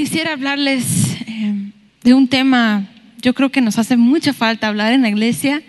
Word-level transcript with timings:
quisiera 0.00 0.32
hablarles 0.32 0.84
eh, 1.26 1.72
de 2.02 2.14
un 2.14 2.26
tema, 2.26 2.88
yo 3.20 3.34
creo 3.34 3.50
que 3.50 3.60
nos 3.60 3.76
hace 3.76 3.98
mucha 3.98 4.32
falta 4.32 4.66
hablar 4.66 4.94
en 4.94 5.02
la 5.02 5.10
iglesia, 5.10 5.62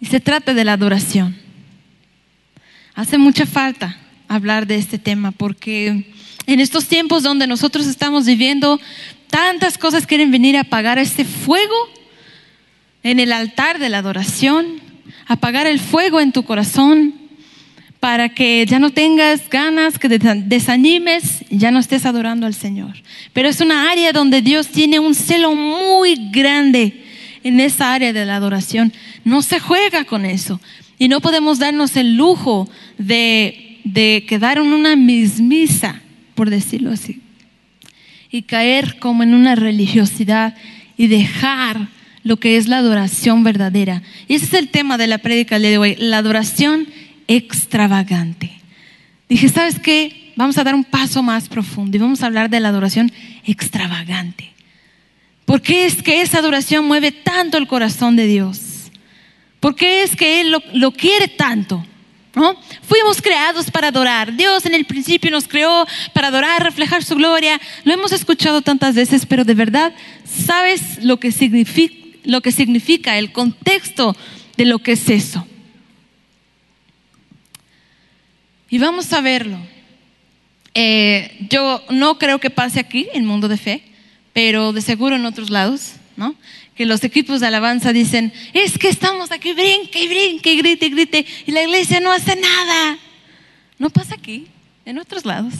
y 0.00 0.06
se 0.06 0.20
trata 0.20 0.54
de 0.54 0.64
la 0.64 0.74
adoración. 0.74 1.36
Hace 2.94 3.18
mucha 3.18 3.44
falta 3.44 3.98
hablar 4.28 4.68
de 4.68 4.76
este 4.76 5.00
tema 5.00 5.32
porque 5.32 6.14
en 6.46 6.60
estos 6.60 6.86
tiempos 6.86 7.24
donde 7.24 7.48
nosotros 7.48 7.88
estamos 7.88 8.26
viviendo, 8.26 8.80
tantas 9.28 9.76
cosas 9.76 10.06
quieren 10.06 10.30
venir 10.30 10.56
a 10.56 10.60
apagar 10.60 11.00
este 11.00 11.24
fuego 11.24 11.74
en 13.02 13.18
el 13.18 13.32
altar 13.32 13.80
de 13.80 13.88
la 13.88 13.98
adoración, 13.98 14.80
apagar 15.26 15.66
el 15.66 15.80
fuego 15.80 16.20
en 16.20 16.30
tu 16.30 16.44
corazón 16.44 17.25
para 18.00 18.28
que 18.28 18.64
ya 18.66 18.78
no 18.78 18.90
tengas 18.90 19.48
ganas, 19.48 19.98
que 19.98 20.08
desanimes, 20.08 21.44
ya 21.50 21.70
no 21.70 21.78
estés 21.78 22.04
adorando 22.04 22.46
al 22.46 22.54
Señor. 22.54 22.94
Pero 23.32 23.48
es 23.48 23.60
una 23.60 23.90
área 23.90 24.12
donde 24.12 24.42
Dios 24.42 24.68
tiene 24.68 24.98
un 24.98 25.14
celo 25.14 25.54
muy 25.54 26.30
grande 26.30 27.04
en 27.42 27.60
esa 27.60 27.94
área 27.94 28.12
de 28.12 28.26
la 28.26 28.36
adoración. 28.36 28.92
No 29.24 29.42
se 29.42 29.60
juega 29.60 30.04
con 30.04 30.24
eso. 30.24 30.60
Y 30.98 31.08
no 31.08 31.20
podemos 31.20 31.58
darnos 31.58 31.96
el 31.96 32.16
lujo 32.16 32.68
de, 32.98 33.78
de 33.84 34.24
quedar 34.28 34.58
en 34.58 34.72
una 34.72 34.96
mismisa, 34.96 36.00
por 36.34 36.50
decirlo 36.50 36.90
así, 36.90 37.20
y 38.30 38.42
caer 38.42 38.98
como 38.98 39.22
en 39.22 39.34
una 39.34 39.54
religiosidad 39.54 40.54
y 40.96 41.06
dejar 41.06 41.88
lo 42.22 42.38
que 42.38 42.56
es 42.56 42.66
la 42.66 42.78
adoración 42.78 43.44
verdadera. 43.44 44.02
Y 44.26 44.34
ese 44.34 44.46
es 44.46 44.54
el 44.54 44.68
tema 44.68 44.98
de 44.98 45.06
la 45.06 45.18
prédica 45.18 45.58
de 45.58 45.78
hoy, 45.78 45.96
la 45.98 46.18
adoración 46.18 46.88
extravagante. 47.28 48.60
Dije, 49.28 49.48
¿sabes 49.48 49.78
qué? 49.78 50.32
Vamos 50.36 50.58
a 50.58 50.64
dar 50.64 50.74
un 50.74 50.84
paso 50.84 51.22
más 51.22 51.48
profundo 51.48 51.96
y 51.96 52.00
vamos 52.00 52.22
a 52.22 52.26
hablar 52.26 52.50
de 52.50 52.60
la 52.60 52.68
adoración 52.68 53.10
extravagante. 53.44 54.52
¿Por 55.44 55.62
qué 55.62 55.86
es 55.86 56.02
que 56.02 56.20
esa 56.20 56.38
adoración 56.38 56.86
mueve 56.86 57.12
tanto 57.12 57.56
el 57.56 57.66
corazón 57.66 58.16
de 58.16 58.26
Dios? 58.26 58.90
¿Por 59.60 59.74
qué 59.74 60.02
es 60.02 60.14
que 60.14 60.40
Él 60.40 60.54
lo, 60.74 60.90
quiere 60.92 61.28
tanto? 61.28 61.84
¿No? 62.34 62.54
Fuimos 62.82 63.22
creados 63.22 63.70
para 63.70 63.88
adorar. 63.88 64.36
Dios 64.36 64.66
en 64.66 64.74
el 64.74 64.84
principio 64.84 65.30
nos 65.30 65.48
creó 65.48 65.86
para 66.12 66.28
adorar, 66.28 66.62
reflejar 66.62 67.02
su 67.02 67.14
gloria. 67.14 67.58
Lo 67.84 67.94
hemos 67.94 68.12
escuchado 68.12 68.60
tantas 68.60 68.94
veces, 68.94 69.24
pero 69.24 69.44
de 69.44 69.54
verdad, 69.54 69.94
¿sabes 70.24 71.02
lo 71.02 71.18
que 71.18 71.32
significa, 71.32 71.94
lo 72.24 72.42
que 72.42 72.52
significa 72.52 73.16
el 73.16 73.32
contexto 73.32 74.14
de 74.58 74.66
lo 74.66 74.80
que 74.80 74.92
es 74.92 75.08
eso? 75.08 75.46
Y 78.76 78.78
vamos 78.78 79.10
a 79.14 79.22
verlo. 79.22 79.56
Eh, 80.74 81.46
yo 81.48 81.82
no 81.88 82.18
creo 82.18 82.38
que 82.38 82.50
pase 82.50 82.78
aquí 82.78 83.08
en 83.14 83.24
Mundo 83.24 83.48
de 83.48 83.56
Fe, 83.56 83.82
pero 84.34 84.74
de 84.74 84.82
seguro 84.82 85.16
en 85.16 85.24
otros 85.24 85.48
lados, 85.48 85.94
¿no? 86.14 86.34
Que 86.74 86.84
los 86.84 87.02
equipos 87.02 87.40
de 87.40 87.46
alabanza 87.46 87.94
dicen, 87.94 88.34
es 88.52 88.76
que 88.76 88.90
estamos 88.90 89.32
aquí, 89.32 89.54
brinque 89.54 90.02
y 90.02 90.08
brinque 90.08 90.52
y 90.52 90.58
grite 90.58 90.86
y 90.88 90.90
grite, 90.90 91.26
y 91.46 91.52
la 91.52 91.62
iglesia 91.62 92.00
no 92.00 92.12
hace 92.12 92.36
nada. 92.36 92.98
No 93.78 93.88
pasa 93.88 94.14
aquí, 94.14 94.46
en 94.84 94.98
otros 94.98 95.24
lados. 95.24 95.54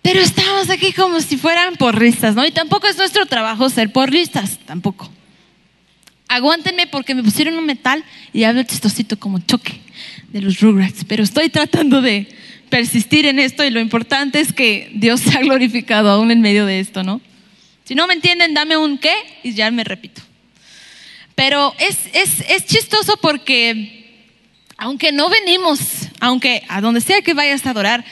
Pero 0.00 0.20
estamos 0.20 0.70
aquí 0.70 0.94
como 0.94 1.20
si 1.20 1.36
fueran 1.36 1.76
porristas, 1.76 2.34
¿no? 2.34 2.46
Y 2.46 2.50
tampoco 2.50 2.86
es 2.86 2.96
nuestro 2.96 3.26
trabajo 3.26 3.68
ser 3.68 3.92
porristas, 3.92 4.58
tampoco. 4.64 5.10
Aguántenme 6.28 6.86
porque 6.86 7.14
me 7.14 7.22
pusieron 7.22 7.56
un 7.56 7.66
metal 7.66 8.04
y 8.32 8.44
hablo 8.44 8.62
chistosito 8.64 9.18
como 9.18 9.38
choque 9.38 9.80
de 10.28 10.40
los 10.40 10.60
Rugrats, 10.60 11.04
pero 11.04 11.22
estoy 11.22 11.48
tratando 11.48 12.02
de 12.02 12.28
persistir 12.68 13.26
en 13.26 13.38
esto 13.38 13.64
y 13.64 13.70
lo 13.70 13.80
importante 13.80 14.40
es 14.40 14.52
que 14.52 14.90
Dios 14.94 15.20
se 15.20 15.36
ha 15.36 15.40
glorificado 15.40 16.10
aún 16.10 16.30
en 16.30 16.40
medio 16.40 16.66
de 16.66 16.80
esto, 16.80 17.02
¿no? 17.02 17.20
Si 17.84 17.94
no 17.94 18.06
me 18.08 18.14
entienden, 18.14 18.54
dame 18.54 18.76
un 18.76 18.98
qué 18.98 19.14
y 19.44 19.52
ya 19.52 19.70
me 19.70 19.84
repito. 19.84 20.20
Pero 21.36 21.74
es, 21.78 21.98
es, 22.12 22.40
es 22.48 22.66
chistoso 22.66 23.16
porque 23.18 24.04
aunque 24.76 25.12
no 25.12 25.28
venimos, 25.28 25.78
aunque 26.20 26.62
a 26.68 26.80
donde 26.80 27.00
sea 27.00 27.22
que 27.22 27.34
vayas 27.34 27.64
a 27.66 27.70
adorar, 27.70 28.04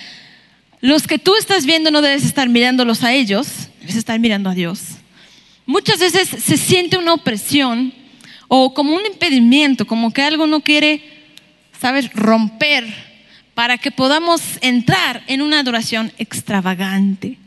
los 0.80 1.06
que 1.06 1.18
tú 1.18 1.34
estás 1.34 1.66
viendo 1.66 1.90
no 1.90 2.02
debes 2.02 2.24
estar 2.24 2.48
mirándolos 2.48 3.02
a 3.02 3.12
ellos, 3.12 3.48
debes 3.80 3.96
estar 3.96 4.18
mirando 4.20 4.50
a 4.50 4.54
Dios. 4.54 4.80
Muchas 5.66 5.98
veces 5.98 6.28
se 6.28 6.56
siente 6.56 6.96
una 6.96 7.14
opresión 7.14 7.92
o 8.48 8.74
como 8.74 8.94
un 8.94 9.06
impedimento, 9.06 9.86
como 9.86 10.12
que 10.12 10.22
algo 10.22 10.46
no 10.46 10.60
quiere, 10.60 11.02
sabes, 11.80 12.12
romper 12.12 12.84
para 13.54 13.78
que 13.78 13.90
podamos 13.90 14.42
entrar 14.60 15.22
en 15.26 15.42
una 15.42 15.60
adoración 15.60 16.12
extravagante. 16.18 17.38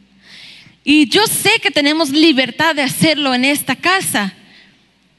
Y 0.84 1.10
yo 1.10 1.28
sé 1.28 1.52
que 1.62 1.70
tenemos 1.70 2.12
libertad 2.12 2.74
de 2.74 2.84
hacerlo 2.84 3.34
en 3.34 3.44
esta 3.44 3.76
casa. 3.76 4.34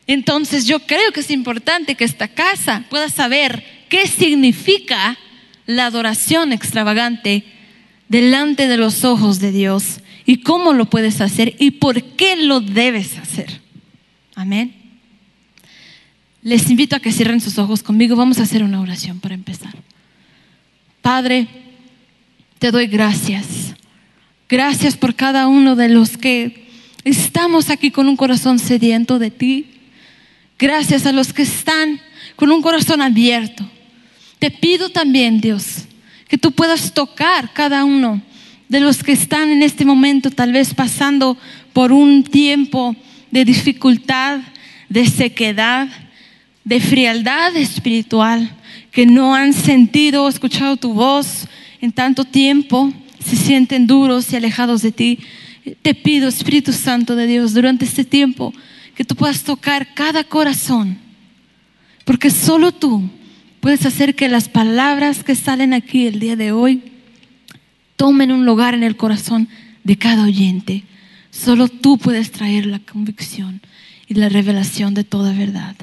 Entonces 0.06 0.66
yo 0.66 0.80
creo 0.80 1.12
que 1.12 1.20
es 1.20 1.30
importante 1.30 1.94
que 1.94 2.04
esta 2.04 2.28
casa 2.28 2.84
pueda 2.88 3.10
saber 3.10 3.62
qué 3.90 4.06
significa 4.06 5.18
la 5.66 5.86
adoración 5.86 6.52
extravagante 6.54 7.44
delante 8.08 8.68
de 8.68 8.78
los 8.78 9.04
ojos 9.04 9.38
de 9.40 9.52
Dios 9.52 10.00
y 10.24 10.38
cómo 10.38 10.72
lo 10.72 10.86
puedes 10.86 11.20
hacer 11.20 11.54
y 11.58 11.72
por 11.72 12.02
qué 12.02 12.36
lo 12.36 12.60
debes 12.60 13.18
hacer. 13.18 13.60
Amén. 14.34 14.77
Les 16.42 16.70
invito 16.70 16.94
a 16.94 17.00
que 17.00 17.12
cierren 17.12 17.40
sus 17.40 17.58
ojos 17.58 17.82
conmigo. 17.82 18.14
Vamos 18.14 18.38
a 18.38 18.44
hacer 18.44 18.62
una 18.62 18.80
oración 18.80 19.18
para 19.18 19.34
empezar. 19.34 19.74
Padre, 21.02 21.48
te 22.58 22.70
doy 22.70 22.86
gracias. 22.86 23.74
Gracias 24.48 24.96
por 24.96 25.14
cada 25.14 25.48
uno 25.48 25.74
de 25.74 25.88
los 25.88 26.16
que 26.16 26.68
estamos 27.04 27.70
aquí 27.70 27.90
con 27.90 28.08
un 28.08 28.16
corazón 28.16 28.58
sediento 28.58 29.18
de 29.18 29.30
ti. 29.30 29.66
Gracias 30.58 31.06
a 31.06 31.12
los 31.12 31.32
que 31.32 31.42
están 31.42 32.00
con 32.36 32.50
un 32.52 32.62
corazón 32.62 33.02
abierto. 33.02 33.68
Te 34.38 34.50
pido 34.50 34.90
también, 34.90 35.40
Dios, 35.40 35.86
que 36.28 36.38
tú 36.38 36.52
puedas 36.52 36.94
tocar 36.94 37.52
cada 37.52 37.84
uno 37.84 38.22
de 38.68 38.80
los 38.80 39.02
que 39.02 39.12
están 39.12 39.50
en 39.50 39.62
este 39.62 39.84
momento 39.84 40.30
tal 40.30 40.52
vez 40.52 40.74
pasando 40.74 41.36
por 41.72 41.90
un 41.90 42.22
tiempo 42.22 42.94
de 43.30 43.44
dificultad, 43.44 44.40
de 44.88 45.06
sequedad, 45.06 45.88
de 46.68 46.80
frialdad 46.80 47.56
espiritual, 47.56 48.54
que 48.92 49.06
no 49.06 49.34
han 49.34 49.54
sentido 49.54 50.24
o 50.24 50.28
escuchado 50.28 50.76
tu 50.76 50.92
voz 50.92 51.48
en 51.80 51.92
tanto 51.92 52.26
tiempo, 52.26 52.92
se 53.24 53.36
sienten 53.36 53.86
duros 53.86 54.30
y 54.30 54.36
alejados 54.36 54.82
de 54.82 54.92
ti. 54.92 55.18
Te 55.80 55.94
pido, 55.94 56.28
Espíritu 56.28 56.74
Santo 56.74 57.16
de 57.16 57.26
Dios, 57.26 57.54
durante 57.54 57.86
este 57.86 58.04
tiempo, 58.04 58.52
que 58.94 59.02
tú 59.02 59.16
puedas 59.16 59.44
tocar 59.44 59.94
cada 59.94 60.24
corazón, 60.24 60.98
porque 62.04 62.28
solo 62.28 62.70
tú 62.70 63.08
puedes 63.60 63.86
hacer 63.86 64.14
que 64.14 64.28
las 64.28 64.50
palabras 64.50 65.24
que 65.24 65.36
salen 65.36 65.72
aquí 65.72 66.06
el 66.06 66.20
día 66.20 66.36
de 66.36 66.52
hoy 66.52 66.82
tomen 67.96 68.30
un 68.30 68.44
lugar 68.44 68.74
en 68.74 68.82
el 68.82 68.96
corazón 68.98 69.48
de 69.84 69.96
cada 69.96 70.24
oyente. 70.24 70.84
Solo 71.30 71.68
tú 71.68 71.96
puedes 71.96 72.30
traer 72.30 72.66
la 72.66 72.78
convicción 72.78 73.62
y 74.06 74.14
la 74.14 74.28
revelación 74.28 74.92
de 74.92 75.04
toda 75.04 75.32
verdad. 75.32 75.74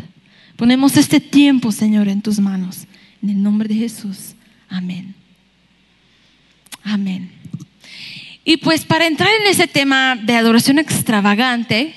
Ponemos 0.55 0.95
este 0.97 1.19
tiempo, 1.19 1.71
Señor, 1.71 2.07
en 2.07 2.21
tus 2.21 2.39
manos. 2.39 2.85
En 3.21 3.29
el 3.29 3.43
nombre 3.43 3.67
de 3.67 3.75
Jesús. 3.75 4.35
Amén. 4.69 5.15
Amén. 6.83 7.31
Y 8.43 8.57
pues 8.57 8.85
para 8.85 9.07
entrar 9.07 9.29
en 9.41 9.47
ese 9.47 9.67
tema 9.67 10.15
de 10.15 10.35
adoración 10.35 10.77
extravagante, 10.77 11.93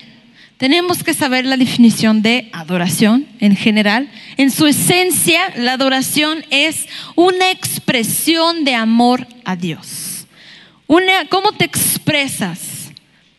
tenemos 0.57 1.03
que 1.03 1.13
saber 1.13 1.45
la 1.45 1.55
definición 1.55 2.21
de 2.21 2.49
adoración 2.51 3.27
en 3.39 3.55
general. 3.55 4.09
En 4.35 4.51
su 4.51 4.67
esencia, 4.67 5.53
la 5.55 5.73
adoración 5.73 6.43
es 6.49 6.87
una 7.15 7.51
expresión 7.51 8.65
de 8.65 8.75
amor 8.75 9.25
a 9.45 9.55
Dios. 9.55 10.27
Una, 10.85 11.25
¿Cómo 11.29 11.53
te 11.53 11.65
expresas 11.65 12.91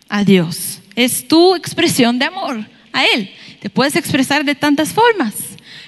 a 0.09 0.25
Dios? 0.25 0.81
Es 0.95 1.29
tu 1.29 1.57
expresión 1.57 2.19
de 2.19 2.27
amor 2.27 2.65
a 2.93 3.05
Él. 3.05 3.31
Te 3.61 3.71
puedes 3.71 3.95
expresar 3.97 4.45
de 4.45 4.55
tantas 4.55 4.93
formas. 4.93 5.35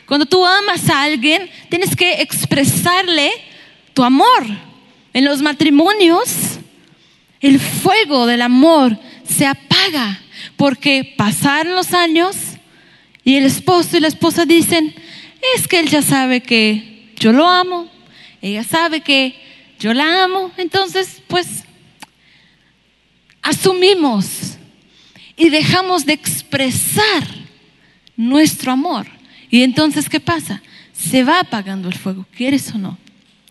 Cuando 0.07 0.27
tú 0.27 0.45
amas 0.45 0.89
a 0.91 1.03
alguien, 1.03 1.51
tienes 1.71 1.97
que 1.97 2.21
expresarle 2.21 3.31
tu 3.95 4.05
amor. 4.05 4.47
En 5.15 5.25
los 5.25 5.41
matrimonios, 5.43 6.59
el 7.41 7.59
fuego 7.59 8.27
del 8.27 8.43
amor 8.43 8.99
se 9.25 9.47
apaga 9.47 10.21
porque 10.57 11.15
pasaron 11.17 11.75
los 11.75 11.93
años 11.93 12.37
y 13.25 13.37
el 13.37 13.45
esposo 13.45 13.97
y 13.97 14.01
la 14.01 14.09
esposa 14.09 14.45
dicen, 14.45 14.95
es 15.57 15.67
que 15.67 15.79
él 15.79 15.89
ya 15.89 16.03
sabe 16.03 16.41
que 16.41 17.13
yo 17.17 17.33
lo 17.33 17.49
amo, 17.49 17.91
ella 18.41 18.65
sabe 18.65 19.01
que 19.01 19.35
yo 19.79 19.95
la 19.95 20.25
amo, 20.25 20.53
entonces 20.57 21.23
pues 21.27 21.65
asumimos 23.41 24.57
y 25.37 25.51
dejamos 25.51 26.07
de 26.07 26.13
expresar 26.13 27.42
nuestro 28.29 28.73
amor. 28.73 29.07
Y 29.51 29.63
entonces, 29.63 30.09
¿qué 30.09 30.21
pasa? 30.21 30.63
Se 30.93 31.25
va 31.25 31.41
apagando 31.41 31.89
el 31.89 31.95
fuego, 31.95 32.27
¿quieres 32.37 32.73
o 32.75 32.79
no? 32.79 32.99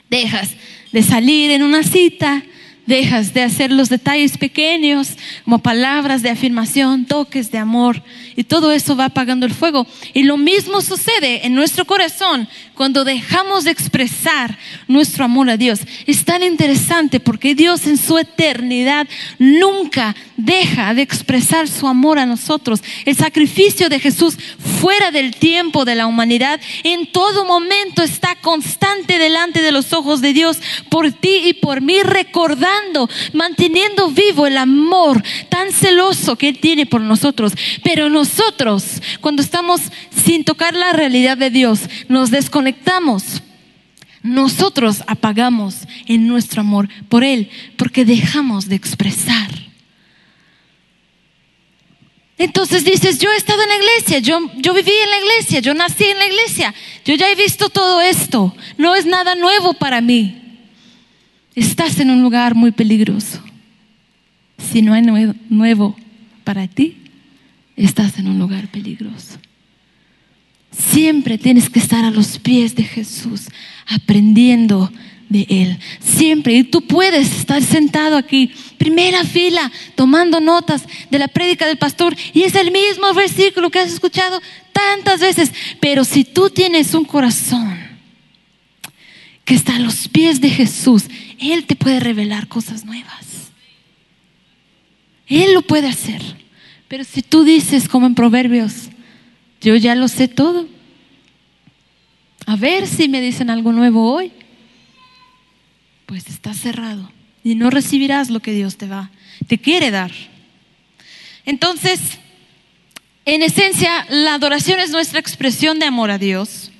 Dejas 0.10 0.52
de 0.92 1.04
salir 1.04 1.52
en 1.52 1.64
una 1.64 1.84
cita, 1.84 2.44
dejas 2.86 3.34
de 3.34 3.44
hacer 3.44 3.72
los 3.72 3.90
detalles 3.90 4.38
pequeños 4.38 5.18
como 5.44 5.60
palabras 5.60 6.22
de 6.22 6.30
afirmación, 6.30 7.06
toques 7.06 7.52
de 7.52 7.58
amor 7.58 8.04
y 8.42 8.44
todo 8.44 8.72
eso 8.72 8.96
va 8.96 9.06
apagando 9.06 9.46
el 9.46 9.54
fuego. 9.54 9.86
Y 10.16 10.24
lo 10.24 10.36
mismo 10.36 10.82
sucede 10.82 11.46
en 11.46 11.54
nuestro 11.54 11.86
corazón 11.86 12.48
cuando 12.74 13.04
dejamos 13.04 13.66
de 13.66 13.70
expresar 13.70 14.58
nuestro 14.88 15.26
amor 15.26 15.52
a 15.52 15.58
Dios. 15.58 15.82
Es 16.08 16.26
tan 16.26 16.42
interesante 16.42 17.20
porque 17.20 17.54
Dios 17.54 17.86
en 17.86 17.98
su 17.98 18.18
eternidad 18.18 19.08
nunca 19.38 20.16
deja 20.38 20.96
de 20.96 21.04
expresar 21.04 21.68
su 21.68 21.88
amor 21.88 22.18
a 22.18 22.26
nosotros. 22.26 22.82
El 23.06 23.16
sacrificio 23.16 23.90
de 23.90 24.00
Jesús 24.00 24.40
fuera 24.80 25.12
del 25.12 25.36
tiempo 25.36 25.86
de 25.86 25.94
la 25.94 26.08
humanidad 26.08 26.60
en 26.84 27.12
todo 27.12 27.46
momento 27.46 28.02
está 28.02 28.34
constante 28.42 29.20
delante 29.20 29.62
de 29.62 29.72
los 29.72 29.94
ojos 29.94 30.20
de 30.20 30.34
Dios 30.34 30.58
por 30.90 31.12
ti 31.12 31.42
y 31.46 31.54
por 31.54 31.82
mí, 31.82 32.02
recordando, 32.02 33.08
manteniendo 33.34 34.10
vivo 34.10 34.48
el 34.48 34.58
amor 34.58 35.22
tan 35.50 35.72
celoso 35.72 36.36
que 36.36 36.50
Él 36.50 36.58
tiene 36.58 36.88
por 36.88 37.02
nosotros. 37.02 37.54
Pero 37.84 38.10
nosotros, 38.32 39.02
cuando 39.20 39.42
estamos 39.42 39.82
sin 40.24 40.44
tocar 40.44 40.74
la 40.74 40.94
realidad 40.94 41.38
de 41.38 41.50
Dios, 41.50 41.82
nos 42.08 42.32
desconectamos. 42.32 43.42
Nosotros 44.24 45.04
apagamos 45.08 45.80
en 46.06 46.28
nuestro 46.28 46.62
amor 46.62 46.88
por 47.10 47.24
Él 47.24 47.50
porque 47.76 48.06
dejamos 48.06 48.70
de 48.70 48.76
expresar. 48.76 49.50
Entonces 52.38 52.86
dices, 52.86 53.20
yo 53.20 53.30
he 53.32 53.36
estado 53.36 53.62
en 53.62 53.70
la 53.70 53.76
iglesia, 53.76 54.20
yo, 54.20 54.40
yo 54.58 54.74
viví 54.74 54.92
en 54.92 55.10
la 55.10 55.20
iglesia, 55.20 55.60
yo 55.60 55.74
nací 55.74 56.06
en 56.06 56.18
la 56.18 56.26
iglesia, 56.26 56.74
yo 57.06 57.14
ya 57.16 57.30
he 57.30 57.36
visto 57.36 57.70
todo 57.70 58.02
esto, 58.02 58.56
no 58.78 58.96
es 58.96 59.06
nada 59.06 59.36
nuevo 59.36 59.74
para 59.74 60.02
mí. 60.02 60.38
Estás 61.54 62.00
en 62.00 62.10
un 62.10 62.22
lugar 62.24 62.56
muy 62.56 62.72
peligroso. 62.72 63.44
Si 64.72 64.82
no 64.82 64.94
hay 64.94 65.04
nuevo 65.50 65.96
para 66.44 66.68
ti, 66.68 67.01
estás 67.76 68.18
en 68.18 68.28
un 68.28 68.40
lugar 68.40 68.68
peligroso. 68.68 69.40
Siempre 70.72 71.38
tienes 71.38 71.70
que 71.70 71.80
estar 71.80 72.06
a 72.06 72.12
los 72.12 72.40
pies 72.40 72.76
de 72.76 72.84
Jesús, 72.84 73.48
aprendiendo 73.88 74.92
de 75.32 75.46
Él. 75.50 75.80
Siempre. 76.00 76.54
Y 76.54 76.64
tú 76.64 76.82
puedes 76.82 77.40
estar 77.40 77.62
sentado 77.62 78.18
aquí, 78.18 78.52
primera 78.78 79.24
fila, 79.24 79.72
tomando 79.96 80.40
notas 80.40 80.84
de 81.10 81.20
la 81.20 81.28
prédica 81.28 81.66
del 81.66 81.78
pastor. 81.78 82.16
Y 82.34 82.44
es 82.44 82.56
el 82.56 82.72
mismo 82.72 83.14
versículo 83.14 83.70
que 83.70 83.80
has 83.80 83.92
escuchado 83.92 84.42
tantas 84.72 85.20
veces. 85.22 85.52
Pero 85.80 86.04
si 86.04 86.24
tú 86.24 86.50
tienes 86.50 86.94
un 86.94 87.06
corazón 87.06 87.80
que 89.44 89.56
está 89.56 89.76
a 89.76 89.80
los 89.80 90.08
pies 90.08 90.40
de 90.40 90.50
Jesús, 90.50 91.06
Él 91.40 91.66
te 91.66 91.76
puede 91.76 92.00
revelar 92.00 92.48
cosas 92.48 92.86
nuevas. 92.86 93.52
Él 95.28 95.54
lo 95.54 95.62
puede 95.62 95.88
hacer. 95.88 96.41
Pero 96.92 97.06
si 97.06 97.22
tú 97.22 97.46
dices, 97.46 97.88
como 97.88 98.06
en 98.06 98.16
Proverbios, 98.16 98.90
yo 99.62 99.78
ya 99.78 99.96
lo 99.96 100.10
sé 100.10 100.28
todo. 100.28 100.68
A 102.46 102.58
ver 102.58 102.86
si 102.86 103.08
me 103.08 103.22
dicen 103.22 103.50
algo 103.50 103.72
nuevo 103.72 104.12
hoy. 104.12 104.34
Pues 106.06 106.28
está 106.28 106.54
cerrado 106.54 107.10
y 107.46 107.56
no 107.56 107.70
recibirás 107.70 108.30
lo 108.30 108.42
que 108.42 108.52
Dios 108.52 108.76
te 108.76 108.88
va, 108.88 109.10
te 109.48 109.58
quiere 109.58 109.90
dar. 109.90 110.12
Entonces, 111.46 112.02
en 113.24 113.42
esencia, 113.42 114.06
la 114.10 114.34
adoración 114.34 114.82
es 114.82 114.90
nuestra 114.90 115.22
expresión 115.22 115.80
de 115.80 115.86
amor 115.86 116.12
a 116.12 116.18
Dios. 116.18 116.74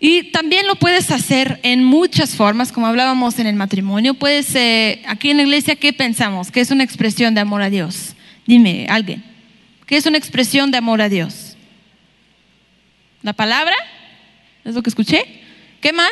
Y 0.00 0.32
también 0.32 0.66
lo 0.66 0.74
puedes 0.74 1.12
hacer 1.12 1.60
en 1.62 1.84
muchas 1.84 2.34
formas, 2.34 2.72
como 2.72 2.88
hablábamos 2.88 3.38
en 3.38 3.46
el 3.46 3.54
matrimonio. 3.54 4.14
Puedes, 4.14 4.52
eh, 4.56 5.02
aquí 5.06 5.30
en 5.30 5.36
la 5.36 5.44
iglesia, 5.44 5.76
¿qué 5.76 5.92
pensamos? 5.92 6.50
¿Qué 6.50 6.60
es 6.60 6.72
una 6.72 6.82
expresión 6.82 7.32
de 7.36 7.42
amor 7.42 7.62
a 7.62 7.70
Dios? 7.70 8.16
Dime, 8.50 8.88
alguien. 8.90 9.22
¿Qué 9.86 9.96
es 9.96 10.06
una 10.06 10.18
expresión 10.18 10.72
de 10.72 10.78
amor 10.78 11.00
a 11.00 11.08
Dios? 11.08 11.56
¿La 13.22 13.32
palabra? 13.32 13.76
¿Es 14.64 14.74
lo 14.74 14.82
que 14.82 14.90
escuché? 14.90 15.24
¿Qué 15.80 15.92
más? 15.92 16.10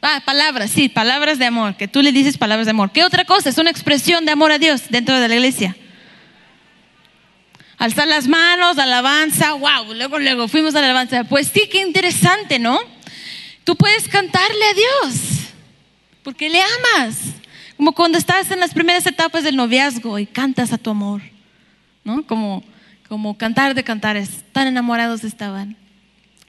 Ah, 0.00 0.20
palabras, 0.26 0.72
sí, 0.72 0.88
palabras 0.88 1.38
de 1.38 1.46
amor, 1.46 1.76
que 1.76 1.86
tú 1.86 2.02
le 2.02 2.10
dices 2.10 2.36
palabras 2.38 2.66
de 2.66 2.72
amor. 2.72 2.90
¿Qué 2.90 3.04
otra 3.04 3.24
cosa? 3.24 3.50
Es 3.50 3.58
una 3.58 3.70
expresión 3.70 4.24
de 4.24 4.32
amor 4.32 4.50
a 4.50 4.58
Dios 4.58 4.82
dentro 4.88 5.20
de 5.20 5.28
la 5.28 5.36
iglesia. 5.36 5.76
Alzar 7.78 8.08
las 8.08 8.26
manos, 8.26 8.78
alabanza, 8.78 9.52
wow, 9.52 9.94
luego, 9.94 10.18
luego 10.18 10.48
fuimos 10.48 10.74
a 10.74 10.80
la 10.80 10.86
alabanza. 10.86 11.22
Pues 11.22 11.52
sí, 11.54 11.68
qué 11.70 11.82
interesante, 11.82 12.58
¿no? 12.58 12.80
Tú 13.62 13.76
puedes 13.76 14.08
cantarle 14.08 14.64
a 14.64 14.74
Dios, 14.74 15.14
porque 16.24 16.50
le 16.50 16.60
amas. 16.60 17.41
Como 17.82 17.96
cuando 17.96 18.16
estás 18.16 18.48
en 18.52 18.60
las 18.60 18.74
primeras 18.74 19.04
etapas 19.06 19.42
del 19.42 19.56
noviazgo 19.56 20.16
y 20.20 20.24
cantas 20.24 20.72
a 20.72 20.78
tu 20.78 20.90
amor, 20.90 21.20
¿no? 22.04 22.24
Como, 22.24 22.62
como 23.08 23.36
cantar 23.36 23.74
de 23.74 23.82
cantares, 23.82 24.44
tan 24.52 24.68
enamorados 24.68 25.24
estaban. 25.24 25.76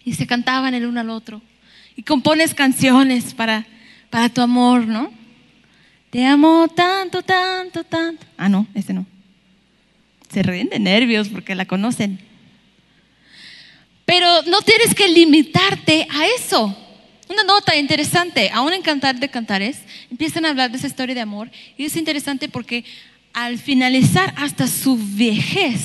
Y 0.05 0.13
se 0.13 0.27
cantaban 0.27 0.75
el 0.75 0.85
uno 0.85 0.99
al 0.99 1.09
otro. 1.09 1.41
Y 1.95 2.03
compones 2.03 2.53
canciones 2.53 3.33
para, 3.33 3.65
para 4.11 4.29
tu 4.29 4.41
amor, 4.41 4.85
¿no? 4.85 5.11
Te 6.11 6.23
amo 6.23 6.67
tanto, 6.67 7.23
tanto, 7.23 7.83
tanto. 7.83 8.27
Ah, 8.37 8.47
no, 8.47 8.67
ese 8.75 8.93
no. 8.93 9.07
Se 10.31 10.43
ríen 10.43 10.69
nervios 10.83 11.29
porque 11.29 11.55
la 11.55 11.65
conocen. 11.65 12.19
Pero 14.05 14.43
no 14.43 14.61
tienes 14.61 14.93
que 14.93 15.07
limitarte 15.07 16.05
a 16.11 16.27
eso. 16.27 16.77
Una 17.33 17.43
nota 17.43 17.75
interesante, 17.75 18.51
aún 18.53 18.73
en 18.73 18.83
Cantar 18.83 19.15
de 19.15 19.27
Cantares, 19.27 19.77
empiezan 20.11 20.45
a 20.45 20.49
hablar 20.49 20.69
de 20.69 20.77
esa 20.77 20.85
historia 20.85 21.15
de 21.15 21.21
amor 21.21 21.49
y 21.75 21.85
es 21.85 21.95
interesante 21.95 22.47
porque 22.47 22.85
al 23.33 23.57
finalizar 23.57 24.31
hasta 24.37 24.67
su 24.67 24.99
vejez 25.15 25.79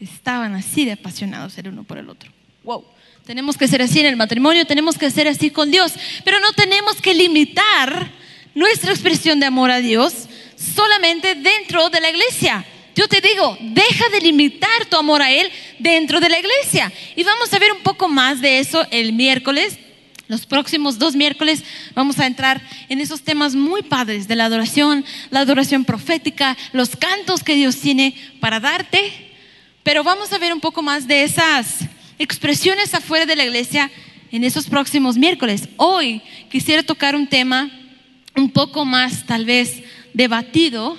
estaban 0.00 0.56
así 0.56 0.84
de 0.84 0.92
apasionados 0.92 1.56
el 1.58 1.68
uno 1.68 1.84
por 1.84 1.98
el 1.98 2.10
otro. 2.10 2.28
Wow. 2.64 2.84
Tenemos 3.24 3.56
que 3.56 3.68
ser 3.68 3.82
así 3.82 4.00
en 4.00 4.06
el 4.06 4.16
matrimonio, 4.16 4.66
tenemos 4.66 4.98
que 4.98 5.12
ser 5.12 5.28
así 5.28 5.48
con 5.48 5.70
Dios, 5.70 5.92
pero 6.24 6.40
no 6.40 6.52
tenemos 6.54 7.00
que 7.00 7.14
limitar 7.14 8.10
nuestra 8.56 8.90
expresión 8.90 9.38
de 9.38 9.46
amor 9.46 9.70
a 9.70 9.78
Dios 9.78 10.28
solamente 10.56 11.36
dentro 11.36 11.88
de 11.88 12.00
la 12.00 12.10
iglesia. 12.10 12.66
Yo 12.96 13.06
te 13.06 13.20
digo, 13.20 13.56
deja 13.60 14.08
de 14.08 14.20
limitar 14.20 14.86
tu 14.90 14.96
amor 14.96 15.22
a 15.22 15.30
Él 15.30 15.52
dentro 15.78 16.18
de 16.18 16.28
la 16.28 16.40
iglesia. 16.40 16.92
Y 17.14 17.22
vamos 17.22 17.52
a 17.54 17.60
ver 17.60 17.70
un 17.70 17.82
poco 17.82 18.08
más 18.08 18.40
de 18.40 18.58
eso 18.58 18.84
el 18.90 19.12
miércoles. 19.12 19.78
Los 20.26 20.46
próximos 20.46 20.98
dos 20.98 21.14
miércoles 21.14 21.62
vamos 21.94 22.18
a 22.18 22.26
entrar 22.26 22.62
en 22.88 23.00
esos 23.00 23.22
temas 23.22 23.54
muy 23.54 23.82
padres 23.82 24.26
de 24.26 24.36
la 24.36 24.46
adoración, 24.46 25.04
la 25.30 25.40
adoración 25.40 25.84
profética, 25.84 26.56
los 26.72 26.96
cantos 26.96 27.42
que 27.42 27.54
Dios 27.54 27.76
tiene 27.76 28.14
para 28.40 28.58
darte. 28.58 29.12
Pero 29.82 30.02
vamos 30.02 30.32
a 30.32 30.38
ver 30.38 30.52
un 30.54 30.60
poco 30.60 30.80
más 30.80 31.06
de 31.06 31.24
esas 31.24 31.80
expresiones 32.18 32.94
afuera 32.94 33.26
de 33.26 33.36
la 33.36 33.44
iglesia 33.44 33.90
en 34.32 34.44
esos 34.44 34.66
próximos 34.66 35.18
miércoles. 35.18 35.68
Hoy 35.76 36.22
quisiera 36.50 36.82
tocar 36.82 37.14
un 37.14 37.26
tema 37.26 37.70
un 38.34 38.50
poco 38.50 38.86
más 38.86 39.26
tal 39.26 39.44
vez 39.44 39.82
debatido, 40.14 40.96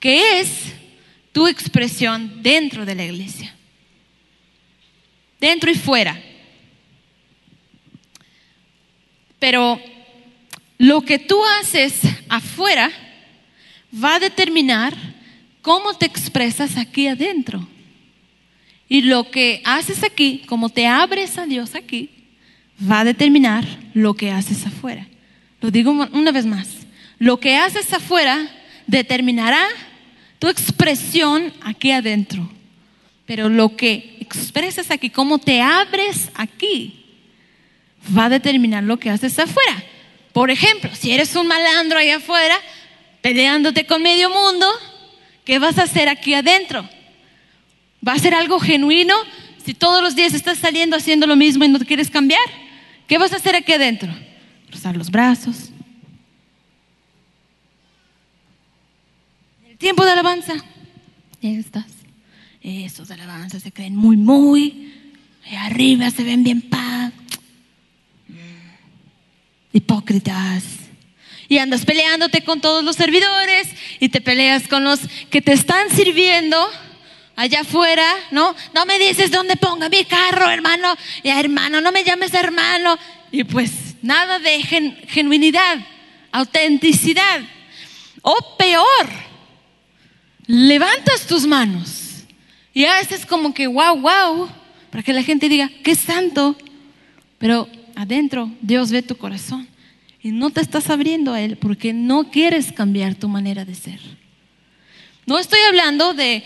que 0.00 0.40
es 0.40 0.50
tu 1.32 1.48
expresión 1.48 2.42
dentro 2.42 2.84
de 2.84 2.94
la 2.94 3.04
iglesia. 3.06 3.54
Dentro 5.40 5.70
y 5.70 5.74
fuera. 5.74 6.20
Pero 9.44 9.78
lo 10.78 11.02
que 11.02 11.18
tú 11.18 11.38
haces 11.60 12.00
afuera 12.30 12.90
va 14.02 14.14
a 14.14 14.18
determinar 14.18 14.94
cómo 15.60 15.92
te 15.92 16.06
expresas 16.06 16.78
aquí 16.78 17.08
adentro. 17.08 17.68
Y 18.88 19.02
lo 19.02 19.30
que 19.30 19.60
haces 19.66 20.02
aquí, 20.02 20.44
como 20.46 20.70
te 20.70 20.86
abres 20.86 21.36
a 21.36 21.44
Dios 21.44 21.74
aquí, 21.74 22.08
va 22.90 23.00
a 23.00 23.04
determinar 23.04 23.66
lo 23.92 24.14
que 24.14 24.30
haces 24.30 24.66
afuera. 24.66 25.06
Lo 25.60 25.70
digo 25.70 25.90
una 25.90 26.32
vez 26.32 26.46
más. 26.46 26.86
Lo 27.18 27.38
que 27.38 27.58
haces 27.58 27.92
afuera 27.92 28.48
determinará 28.86 29.62
tu 30.38 30.48
expresión 30.48 31.52
aquí 31.60 31.90
adentro. 31.90 32.50
Pero 33.26 33.50
lo 33.50 33.76
que 33.76 34.16
expresas 34.20 34.90
aquí, 34.90 35.10
cómo 35.10 35.36
te 35.38 35.60
abres 35.60 36.30
aquí, 36.34 37.03
va 38.16 38.26
a 38.26 38.28
determinar 38.28 38.82
lo 38.82 38.98
que 38.98 39.10
haces 39.10 39.38
afuera. 39.38 39.82
Por 40.32 40.50
ejemplo, 40.50 40.90
si 40.94 41.12
eres 41.12 41.36
un 41.36 41.46
malandro 41.46 41.98
ahí 41.98 42.10
afuera, 42.10 42.56
peleándote 43.22 43.86
con 43.86 44.02
medio 44.02 44.28
mundo, 44.30 44.66
¿qué 45.44 45.58
vas 45.58 45.78
a 45.78 45.84
hacer 45.84 46.08
aquí 46.08 46.34
adentro? 46.34 46.88
¿Va 48.06 48.12
a 48.12 48.18
ser 48.18 48.34
algo 48.34 48.58
genuino 48.60 49.14
si 49.64 49.74
todos 49.74 50.02
los 50.02 50.14
días 50.14 50.34
estás 50.34 50.58
saliendo 50.58 50.96
haciendo 50.96 51.26
lo 51.26 51.36
mismo 51.36 51.64
y 51.64 51.68
no 51.68 51.78
te 51.78 51.86
quieres 51.86 52.10
cambiar? 52.10 52.40
¿Qué 53.06 53.16
vas 53.16 53.32
a 53.32 53.36
hacer 53.36 53.54
aquí 53.54 53.72
adentro? 53.72 54.12
Cruzar 54.68 54.96
los 54.96 55.10
brazos. 55.10 55.70
El 59.68 59.78
tiempo 59.78 60.04
de 60.04 60.12
alabanza. 60.12 60.54
Ahí 61.42 61.56
estás. 61.56 61.86
Esos 62.60 63.08
de 63.08 63.14
alabanza 63.14 63.60
se 63.60 63.70
creen 63.72 63.94
muy, 63.94 64.16
muy. 64.16 64.92
Arriba 65.58 66.10
se 66.10 66.24
ven 66.24 66.42
bien 66.42 66.62
paz. 66.62 66.93
Y 71.48 71.58
andas 71.58 71.84
peleándote 71.84 72.42
con 72.42 72.60
todos 72.60 72.84
los 72.84 72.96
servidores 72.96 73.68
y 74.00 74.08
te 74.08 74.20
peleas 74.20 74.66
con 74.68 74.84
los 74.84 75.00
que 75.30 75.42
te 75.42 75.52
están 75.52 75.90
sirviendo 75.90 76.56
allá 77.36 77.60
afuera, 77.60 78.06
¿no? 78.30 78.54
No 78.74 78.86
me 78.86 78.98
dices 78.98 79.30
dónde 79.30 79.56
ponga 79.56 79.88
mi 79.88 80.04
carro, 80.04 80.50
hermano. 80.50 80.96
Y 81.22 81.28
hermano, 81.28 81.80
no 81.80 81.92
me 81.92 82.04
llames 82.04 82.32
hermano. 82.34 82.98
Y 83.30 83.44
pues 83.44 83.72
nada 84.02 84.38
de 84.38 84.62
genuinidad, 85.08 85.78
autenticidad. 86.32 87.42
O 88.22 88.56
peor, 88.56 89.08
levantas 90.46 91.26
tus 91.26 91.46
manos 91.46 92.24
y 92.72 92.86
haces 92.86 93.26
como 93.26 93.52
que 93.52 93.66
wow, 93.66 93.96
wow, 94.00 94.48
para 94.90 95.02
que 95.02 95.12
la 95.12 95.22
gente 95.22 95.48
diga, 95.48 95.70
qué 95.82 95.94
santo. 95.94 96.56
Pero 97.38 97.68
adentro 97.94 98.50
Dios 98.62 98.90
ve 98.90 99.02
tu 99.02 99.16
corazón 99.16 99.68
y 100.24 100.32
no 100.32 100.48
te 100.48 100.62
estás 100.62 100.88
abriendo 100.88 101.34
a 101.34 101.40
Él 101.42 101.58
porque 101.58 101.92
no 101.92 102.30
quieres 102.30 102.72
cambiar 102.72 103.14
tu 103.14 103.28
manera 103.28 103.66
de 103.66 103.74
ser. 103.74 104.00
No 105.26 105.38
estoy 105.38 105.60
hablando 105.68 106.14
de, 106.14 106.42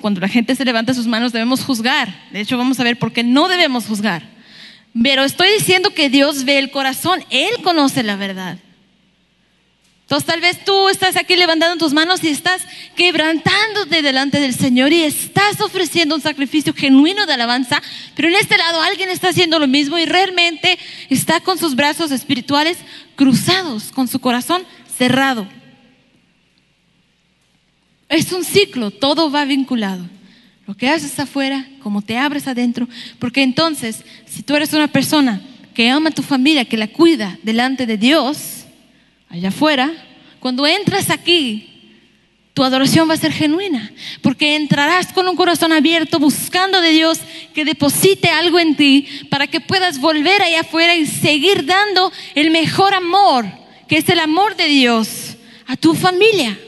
cuando 0.00 0.20
la 0.20 0.26
gente 0.26 0.56
se 0.56 0.64
levanta 0.64 0.94
sus 0.94 1.06
manos 1.06 1.32
debemos 1.32 1.64
juzgar. 1.64 2.12
De 2.32 2.40
hecho, 2.40 2.58
vamos 2.58 2.80
a 2.80 2.84
ver 2.84 2.98
por 2.98 3.12
qué 3.12 3.22
no 3.22 3.46
debemos 3.46 3.86
juzgar. 3.86 4.24
Pero 5.00 5.22
estoy 5.22 5.48
diciendo 5.52 5.90
que 5.90 6.10
Dios 6.10 6.44
ve 6.44 6.58
el 6.58 6.72
corazón. 6.72 7.20
Él 7.30 7.50
conoce 7.62 8.02
la 8.02 8.16
verdad. 8.16 8.58
Entonces 10.10 10.26
tal 10.26 10.40
vez 10.40 10.64
tú 10.64 10.88
estás 10.88 11.14
aquí 11.14 11.36
levantando 11.36 11.76
tus 11.76 11.92
manos 11.92 12.24
y 12.24 12.30
estás 12.30 12.62
quebrantándote 12.96 14.02
delante 14.02 14.40
del 14.40 14.56
Señor 14.56 14.92
y 14.92 15.04
estás 15.04 15.60
ofreciendo 15.60 16.16
un 16.16 16.20
sacrificio 16.20 16.74
genuino 16.74 17.26
de 17.26 17.34
alabanza, 17.34 17.80
pero 18.16 18.26
en 18.26 18.34
este 18.34 18.58
lado 18.58 18.82
alguien 18.82 19.08
está 19.08 19.28
haciendo 19.28 19.60
lo 19.60 19.68
mismo 19.68 19.96
y 19.98 20.06
realmente 20.06 20.80
está 21.10 21.38
con 21.38 21.58
sus 21.58 21.76
brazos 21.76 22.10
espirituales 22.10 22.78
cruzados, 23.14 23.92
con 23.92 24.08
su 24.08 24.18
corazón 24.18 24.64
cerrado. 24.98 25.46
Es 28.08 28.32
un 28.32 28.42
ciclo, 28.42 28.90
todo 28.90 29.30
va 29.30 29.44
vinculado. 29.44 30.04
Lo 30.66 30.76
que 30.76 30.88
haces 30.88 31.20
afuera, 31.20 31.68
como 31.84 32.02
te 32.02 32.18
abres 32.18 32.48
adentro, 32.48 32.88
porque 33.20 33.44
entonces, 33.44 34.02
si 34.26 34.42
tú 34.42 34.56
eres 34.56 34.72
una 34.72 34.88
persona 34.88 35.40
que 35.72 35.88
ama 35.88 36.10
a 36.10 36.14
tu 36.14 36.24
familia, 36.24 36.64
que 36.64 36.76
la 36.76 36.88
cuida 36.88 37.38
delante 37.44 37.86
de 37.86 37.96
Dios, 37.96 38.59
allá 39.30 39.48
afuera, 39.48 39.90
cuando 40.40 40.66
entras 40.66 41.08
aquí, 41.08 41.66
tu 42.52 42.64
adoración 42.64 43.08
va 43.08 43.14
a 43.14 43.16
ser 43.16 43.32
genuina, 43.32 43.92
porque 44.22 44.56
entrarás 44.56 45.12
con 45.12 45.26
un 45.28 45.36
corazón 45.36 45.72
abierto 45.72 46.18
buscando 46.18 46.80
de 46.80 46.90
Dios 46.90 47.20
que 47.54 47.64
deposite 47.64 48.28
algo 48.28 48.58
en 48.58 48.76
ti 48.76 49.06
para 49.30 49.46
que 49.46 49.60
puedas 49.60 50.00
volver 50.00 50.42
allá 50.42 50.60
afuera 50.60 50.96
y 50.96 51.06
seguir 51.06 51.64
dando 51.64 52.12
el 52.34 52.50
mejor 52.50 52.92
amor, 52.92 53.46
que 53.88 53.98
es 53.98 54.08
el 54.08 54.18
amor 54.18 54.56
de 54.56 54.66
Dios, 54.66 55.36
a 55.66 55.76
tu 55.76 55.94
familia. 55.94 56.58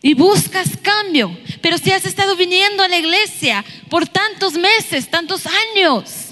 Y 0.00 0.14
buscas 0.14 0.76
cambio, 0.80 1.36
pero 1.60 1.76
si 1.76 1.90
has 1.90 2.04
estado 2.04 2.36
viniendo 2.36 2.84
a 2.84 2.88
la 2.88 2.98
iglesia 2.98 3.64
por 3.90 4.06
tantos 4.06 4.54
meses, 4.54 5.10
tantos 5.10 5.42
años, 5.46 6.27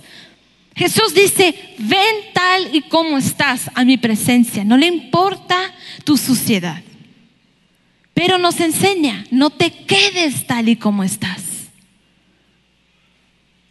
Jesús 0.77 1.15
dice, 1.15 1.55
ven 1.79 2.17
tal 2.35 2.75
y 2.75 2.83
como 2.83 3.17
estás 3.17 3.71
a 3.75 3.85
mi 3.85 3.97
presencia, 3.97 4.63
no 4.63 4.77
le 4.77 4.87
importa 4.87 5.75
tu 6.05 6.19
suciedad, 6.19 6.83
pero 8.13 8.37
nos 8.37 8.61
enseña, 8.61 9.25
no 9.31 9.49
te 9.49 9.71
quedes 9.71 10.47
tal 10.47 10.69
y 10.69 10.77
como 10.77 11.03
estás. 11.03 11.43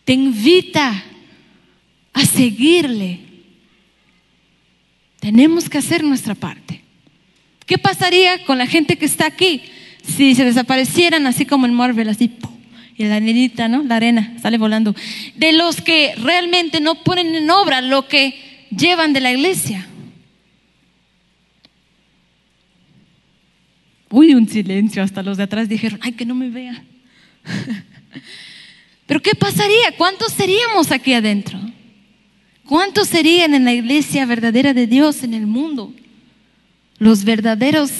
Te 0.04 0.14
invita 0.14 1.04
a 2.14 2.26
seguirle. 2.26 3.20
Tenemos 5.20 5.70
que 5.70 5.80
hacer 5.80 6.04
nuestra 6.04 6.36
parte. 6.36 6.82
¿Qué 7.66 7.78
pasaría 7.78 8.46
con 8.46 8.58
la 8.58 8.68
gente 8.68 8.98
que 8.98 9.06
está 9.06 9.26
aquí 9.26 9.64
si 10.04 10.36
se 10.36 10.46
desaparecieran 10.46 11.26
así 11.26 11.46
como 11.46 11.66
en 11.66 11.74
Marvel, 11.74 12.10
así? 12.10 12.32
Y 12.98 13.04
la 13.04 13.18
arenita, 13.18 13.68
¿no? 13.68 13.84
La 13.84 13.98
arena 13.98 14.36
sale 14.42 14.58
volando. 14.58 14.96
De 15.36 15.52
los 15.52 15.82
que 15.82 16.16
realmente 16.16 16.80
no 16.80 17.04
ponen 17.04 17.36
en 17.36 17.50
obra 17.50 17.82
lo 17.82 18.08
que 18.08 18.66
llevan 18.76 19.14
de 19.14 19.20
la 19.20 19.34
iglesia. 19.34 19.88
Uy, 24.10 24.34
un 24.34 24.48
silencio, 24.48 25.04
hasta 25.04 25.24
los 25.24 25.38
de 25.38 25.44
atrás 25.44 25.68
dijeron, 25.68 26.00
ay, 26.02 26.14
que 26.14 26.26
no 26.26 26.36
me 26.36 26.50
vean. 26.50 26.86
Pero 29.06 29.22
¿qué 29.22 29.36
pasaría? 29.36 29.92
¿Cuántos 29.98 30.32
seríamos 30.32 30.92
aquí 30.92 31.14
adentro? 31.14 31.60
¿Cuántos 32.66 33.10
serían 33.10 33.54
en 33.54 33.66
la 33.66 33.74
iglesia 33.74 34.26
verdadera 34.26 34.74
de 34.74 34.88
Dios 34.88 35.24
en 35.24 35.34
el 35.34 35.48
mundo? 35.48 35.94
Los 36.98 37.26
verdaderos 37.26 37.92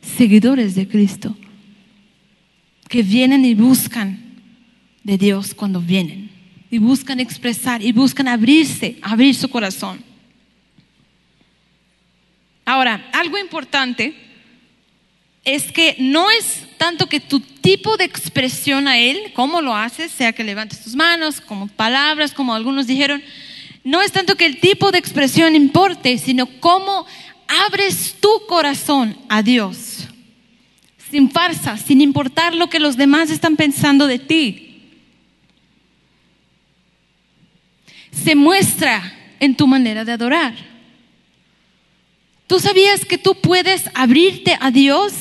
seguidores 0.00 0.74
de 0.74 0.88
Cristo, 0.88 1.36
que 2.88 3.02
vienen 3.02 3.44
y 3.44 3.54
buscan 3.54 4.29
de 5.02 5.18
Dios 5.18 5.54
cuando 5.54 5.80
vienen 5.80 6.30
y 6.70 6.78
buscan 6.78 7.20
expresar 7.20 7.82
y 7.82 7.92
buscan 7.92 8.28
abrirse, 8.28 8.96
abrir 9.02 9.34
su 9.34 9.48
corazón. 9.48 10.02
Ahora, 12.64 13.10
algo 13.12 13.36
importante 13.38 14.14
es 15.44 15.72
que 15.72 15.96
no 15.98 16.30
es 16.30 16.66
tanto 16.76 17.08
que 17.08 17.18
tu 17.18 17.40
tipo 17.40 17.96
de 17.96 18.04
expresión 18.04 18.86
a 18.86 18.98
Él, 18.98 19.32
cómo 19.34 19.60
lo 19.60 19.74
haces, 19.74 20.12
sea 20.12 20.32
que 20.32 20.44
levantes 20.44 20.84
tus 20.84 20.94
manos, 20.94 21.40
como 21.40 21.66
palabras, 21.66 22.32
como 22.32 22.54
algunos 22.54 22.86
dijeron, 22.86 23.22
no 23.82 24.02
es 24.02 24.12
tanto 24.12 24.36
que 24.36 24.46
el 24.46 24.60
tipo 24.60 24.92
de 24.92 24.98
expresión 24.98 25.56
importe, 25.56 26.18
sino 26.18 26.46
cómo 26.60 27.06
abres 27.66 28.16
tu 28.20 28.28
corazón 28.46 29.16
a 29.28 29.42
Dios, 29.42 30.06
sin 31.10 31.30
farsa, 31.30 31.76
sin 31.76 32.00
importar 32.00 32.54
lo 32.54 32.68
que 32.68 32.78
los 32.78 32.96
demás 32.96 33.30
están 33.30 33.56
pensando 33.56 34.06
de 34.06 34.18
ti. 34.18 34.69
Se 38.12 38.34
muestra 38.34 39.16
en 39.38 39.56
tu 39.56 39.66
manera 39.66 40.04
de 40.04 40.12
adorar. 40.12 40.54
¿Tú 42.46 42.58
sabías 42.58 43.04
que 43.04 43.18
tú 43.18 43.34
puedes 43.34 43.84
abrirte 43.94 44.56
a 44.60 44.70
Dios 44.70 45.12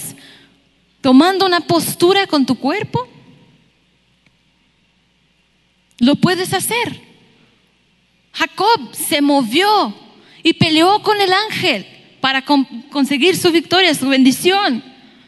tomando 1.02 1.46
una 1.46 1.62
postura 1.62 2.26
con 2.28 2.46
tu 2.46 2.56
cuerpo? 2.56 3.08
Lo 6.00 6.16
puedes 6.16 6.54
hacer. 6.54 7.02
Jacob 8.34 8.96
se 8.96 9.22
movió 9.22 9.94
y 10.44 10.54
peleó 10.54 11.02
con 11.04 11.20
el 11.20 11.32
ángel 11.32 11.86
para 12.22 12.44
conseguir 12.44 13.38
su 13.38 13.52
victoria, 13.52 13.94
su 13.94 14.08
bendición. 14.08 14.84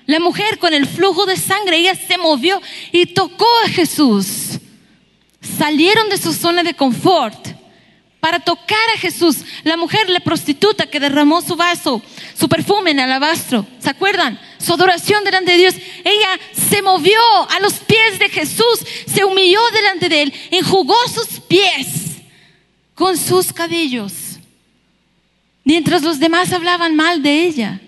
La 0.06 0.20
mujer 0.20 0.58
con 0.60 0.74
el 0.74 0.88
flujo 0.88 1.26
de 1.26 1.38
sangre, 1.38 1.78
ella 1.78 1.96
se 1.96 2.18
movió 2.18 2.62
y 2.92 3.06
tocó 3.08 3.48
a 3.66 3.70
Jesús. 3.70 4.61
Salieron 5.42 6.10
de 6.10 6.18
su 6.18 6.34
zona 6.34 6.64
de 6.64 6.74
confort 6.74 7.48
para 8.22 8.40
tocar 8.40 8.90
a 8.96 9.00
Jesús. 9.00 9.38
La 9.64 9.76
mujer, 9.76 10.10
la 10.10 10.20
prostituta 10.20 10.86
que 10.86 11.00
derramó 11.00 11.42
su 11.42 11.56
vaso, 11.56 12.02
su 12.38 12.48
perfume 12.48 12.92
en 12.92 13.00
alabastro, 13.00 13.66
¿se 13.80 13.90
acuerdan? 13.90 14.40
Su 14.60 14.74
adoración 14.74 15.24
delante 15.24 15.52
de 15.52 15.58
Dios. 15.58 15.76
Ella 16.04 16.40
se 16.54 16.82
movió 16.84 17.20
a 17.50 17.60
los 17.60 17.74
pies 17.74 18.20
de 18.20 18.30
Jesús, 18.30 18.86
se 19.08 19.26
humilló 19.26 19.60
delante 19.74 20.08
de 20.08 20.22
él, 20.22 20.34
enjugó 20.52 20.96
sus 21.08 21.40
pies 21.40 21.88
con 22.94 23.18
sus 23.18 23.52
cabellos, 23.52 24.14
mientras 25.64 26.04
los 26.04 26.20
demás 26.20 26.54
hablaban 26.54 26.96
mal 26.96 27.24
de 27.24 27.46
ella. 27.46 27.82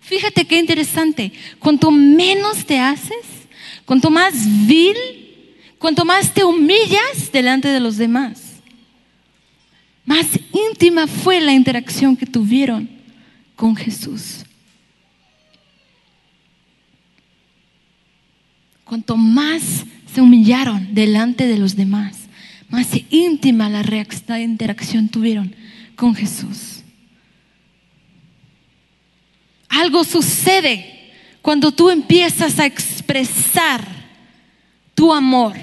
Fíjate 0.00 0.46
qué 0.46 0.58
interesante. 0.58 1.32
Cuanto 1.60 1.92
menos 1.92 2.64
te 2.64 2.80
haces, 2.80 3.24
cuanto 3.84 4.10
más 4.10 4.34
vil, 4.66 4.96
cuanto 5.78 6.04
más 6.04 6.34
te 6.34 6.44
humillas 6.44 7.30
delante 7.32 7.68
de 7.68 7.80
los 7.80 7.96
demás 7.96 8.48
más 10.08 10.26
íntima 10.54 11.06
fue 11.06 11.38
la 11.38 11.52
interacción 11.52 12.16
que 12.16 12.24
tuvieron 12.24 12.88
con 13.54 13.76
Jesús. 13.76 14.42
Cuanto 18.84 19.18
más 19.18 19.84
se 20.10 20.22
humillaron 20.22 20.94
delante 20.94 21.46
de 21.46 21.58
los 21.58 21.76
demás, 21.76 22.16
más 22.70 22.88
íntima 23.10 23.68
la, 23.68 23.82
interacción 24.40 25.10
tuvieron 25.10 25.54
con 25.94 26.14
Jesús. 26.14 26.82
Algo 29.68 30.04
sucede 30.04 31.12
cuando 31.42 31.70
tú 31.70 31.90
empiezas 31.90 32.58
a 32.58 32.64
expresar 32.64 33.86
tu 34.98 35.14
amor 35.14 35.54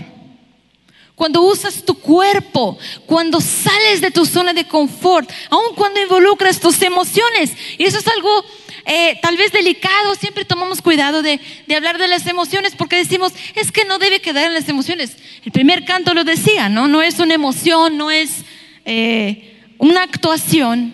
cuando 1.13 1.41
usas 1.41 1.83
tu 1.83 1.93
cuerpo, 1.95 2.77
cuando 3.05 3.41
sales 3.41 3.99
de 3.99 4.11
tu 4.11 4.25
zona 4.25 4.53
de 4.53 4.65
confort, 4.65 5.29
aun 5.49 5.73
cuando 5.75 6.01
involucras 6.01 6.59
tus 6.59 6.81
emociones. 6.81 7.51
Y 7.77 7.85
eso 7.85 7.97
es 7.97 8.07
algo 8.07 8.45
eh, 8.85 9.17
tal 9.21 9.35
vez 9.35 9.51
delicado, 9.51 10.15
siempre 10.15 10.45
tomamos 10.45 10.81
cuidado 10.81 11.21
de, 11.21 11.39
hablar 11.75 11.97
de 11.97 12.07
las 12.07 12.27
emociones 12.27 12.75
porque 12.77 12.97
decimos, 12.97 13.33
es 13.55 13.71
que 13.71 13.85
no 13.85 13.97
debe 13.97 14.21
quedar 14.21 14.45
en 14.45 14.53
las 14.53 14.69
emociones. 14.69 15.17
El 15.43 15.51
primer 15.51 15.83
canto 15.83 16.13
lo 16.13 16.23
decía, 16.23 16.69
¿no? 16.69 16.87
No 16.87 17.01
es 17.01 17.19
una 17.19 17.33
emoción, 17.33 17.97
no 17.97 18.11
es 18.11 18.43
eh, 18.85 19.61
una 19.77 20.03
actuación. 20.03 20.93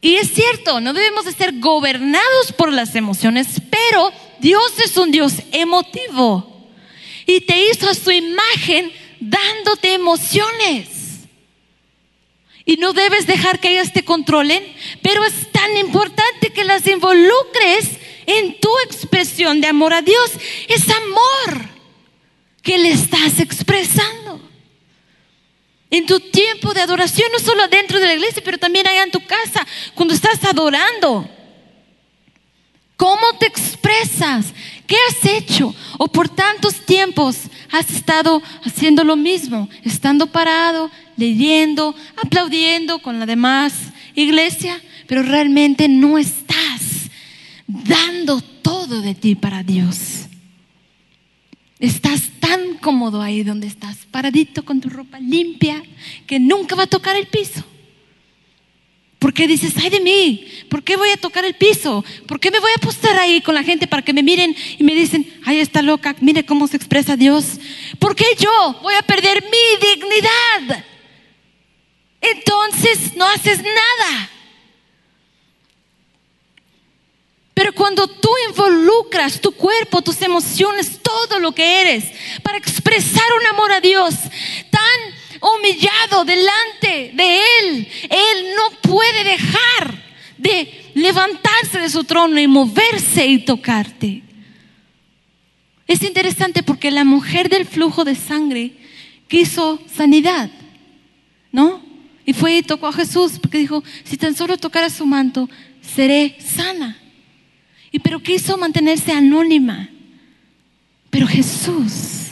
Y 0.00 0.16
es 0.16 0.30
cierto, 0.32 0.80
no 0.80 0.92
debemos 0.92 1.24
de 1.24 1.32
ser 1.32 1.58
gobernados 1.58 2.52
por 2.56 2.70
las 2.72 2.94
emociones, 2.94 3.46
pero 3.70 4.12
Dios 4.40 4.78
es 4.84 4.98
un 4.98 5.10
Dios 5.10 5.34
emotivo. 5.52 6.53
Y 7.26 7.40
te 7.42 7.70
hizo 7.70 7.88
a 7.88 7.94
su 7.94 8.10
imagen 8.10 8.92
dándote 9.20 9.94
emociones. 9.94 10.88
Y 12.66 12.76
no 12.76 12.92
debes 12.92 13.26
dejar 13.26 13.60
que 13.60 13.70
ellas 13.70 13.92
te 13.92 14.04
controlen, 14.04 14.64
pero 15.02 15.24
es 15.24 15.52
tan 15.52 15.76
importante 15.76 16.50
que 16.50 16.64
las 16.64 16.86
involucres 16.86 17.90
en 18.26 18.58
tu 18.58 18.70
expresión 18.86 19.60
de 19.60 19.68
amor 19.68 19.92
a 19.92 20.02
Dios. 20.02 20.32
Es 20.68 20.88
amor 20.88 21.68
que 22.62 22.78
le 22.78 22.90
estás 22.90 23.40
expresando. 23.40 24.40
En 25.90 26.06
tu 26.06 26.18
tiempo 26.18 26.72
de 26.74 26.80
adoración, 26.80 27.30
no 27.32 27.38
solo 27.38 27.68
dentro 27.68 28.00
de 28.00 28.06
la 28.06 28.14
iglesia, 28.14 28.42
pero 28.44 28.58
también 28.58 28.86
allá 28.86 29.04
en 29.04 29.10
tu 29.10 29.24
casa, 29.24 29.64
cuando 29.94 30.14
estás 30.14 30.42
adorando. 30.44 31.28
¿Cómo 32.96 33.32
te 33.38 33.46
expresas? 33.46 34.52
¿Qué 34.86 34.96
has 35.08 35.24
hecho? 35.24 35.74
¿O 35.98 36.08
por 36.08 36.28
tantos 36.28 36.84
tiempos 36.84 37.36
has 37.70 37.90
estado 37.90 38.42
haciendo 38.64 39.02
lo 39.02 39.16
mismo? 39.16 39.68
Estando 39.82 40.26
parado, 40.26 40.90
leyendo, 41.16 41.94
aplaudiendo 42.22 43.00
con 43.00 43.18
la 43.18 43.26
demás 43.26 43.74
iglesia, 44.14 44.80
pero 45.06 45.22
realmente 45.22 45.88
no 45.88 46.18
estás 46.18 47.10
dando 47.66 48.40
todo 48.40 49.00
de 49.00 49.14
ti 49.14 49.34
para 49.34 49.62
Dios. 49.62 50.26
Estás 51.80 52.30
tan 52.38 52.78
cómodo 52.78 53.20
ahí 53.20 53.42
donde 53.42 53.66
estás, 53.66 53.96
paradito 54.10 54.64
con 54.64 54.80
tu 54.80 54.88
ropa 54.88 55.18
limpia, 55.18 55.82
que 56.26 56.38
nunca 56.38 56.76
va 56.76 56.84
a 56.84 56.86
tocar 56.86 57.16
el 57.16 57.26
piso. 57.26 57.64
¿Por 59.24 59.32
qué 59.32 59.48
dices, 59.48 59.72
ay 59.82 59.88
de 59.88 60.00
mí? 60.00 60.46
¿Por 60.68 60.82
qué 60.82 60.98
voy 60.98 61.08
a 61.08 61.16
tocar 61.16 61.46
el 61.46 61.54
piso? 61.54 62.04
¿Por 62.26 62.38
qué 62.38 62.50
me 62.50 62.60
voy 62.60 62.70
a 62.76 62.78
postar 62.78 63.18
ahí 63.18 63.40
con 63.40 63.54
la 63.54 63.62
gente 63.62 63.86
para 63.86 64.02
que 64.02 64.12
me 64.12 64.22
miren 64.22 64.54
y 64.76 64.84
me 64.84 64.94
dicen, 64.94 65.26
ay, 65.46 65.60
está 65.60 65.80
loca, 65.80 66.14
mire 66.20 66.44
cómo 66.44 66.68
se 66.68 66.76
expresa 66.76 67.16
Dios? 67.16 67.58
¿Por 67.98 68.14
qué 68.14 68.26
yo 68.38 68.78
voy 68.82 68.92
a 68.92 69.00
perder 69.00 69.42
mi 69.44 69.88
dignidad? 69.88 70.84
Entonces 72.20 73.16
no 73.16 73.24
haces 73.24 73.62
nada. 73.62 74.30
Pero 77.54 77.72
cuando 77.72 78.06
tú 78.06 78.28
involucras 78.50 79.40
tu 79.40 79.52
cuerpo, 79.52 80.02
tus 80.02 80.20
emociones, 80.20 81.00
todo 81.00 81.38
lo 81.38 81.52
que 81.52 81.80
eres, 81.80 82.04
para 82.42 82.58
expresar 82.58 83.24
un 83.40 83.46
amor 83.46 83.72
a 83.72 83.80
Dios 83.80 84.16
tan 84.70 85.03
humillado 85.44 86.24
delante 86.24 87.12
de 87.14 87.38
Él. 87.60 87.88
Él 88.04 88.46
no 88.56 88.90
puede 88.90 89.24
dejar 89.24 90.02
de 90.38 90.90
levantarse 90.94 91.78
de 91.78 91.90
su 91.90 92.04
trono 92.04 92.40
y 92.40 92.46
moverse 92.46 93.26
y 93.26 93.38
tocarte. 93.38 94.22
Es 95.86 96.02
interesante 96.02 96.62
porque 96.62 96.90
la 96.90 97.04
mujer 97.04 97.48
del 97.48 97.66
flujo 97.66 98.04
de 98.04 98.14
sangre 98.14 98.72
quiso 99.28 99.80
sanidad, 99.94 100.50
¿no? 101.52 101.82
Y 102.24 102.32
fue 102.32 102.56
y 102.56 102.62
tocó 102.62 102.86
a 102.86 102.92
Jesús 102.92 103.38
porque 103.38 103.58
dijo, 103.58 103.84
si 104.04 104.16
tan 104.16 104.34
solo 104.34 104.56
tocara 104.56 104.88
su 104.88 105.04
manto, 105.04 105.48
seré 105.82 106.36
sana. 106.40 106.96
Y 107.92 107.98
pero 107.98 108.20
quiso 108.20 108.56
mantenerse 108.56 109.12
anónima. 109.12 109.90
Pero 111.10 111.26
Jesús 111.26 112.30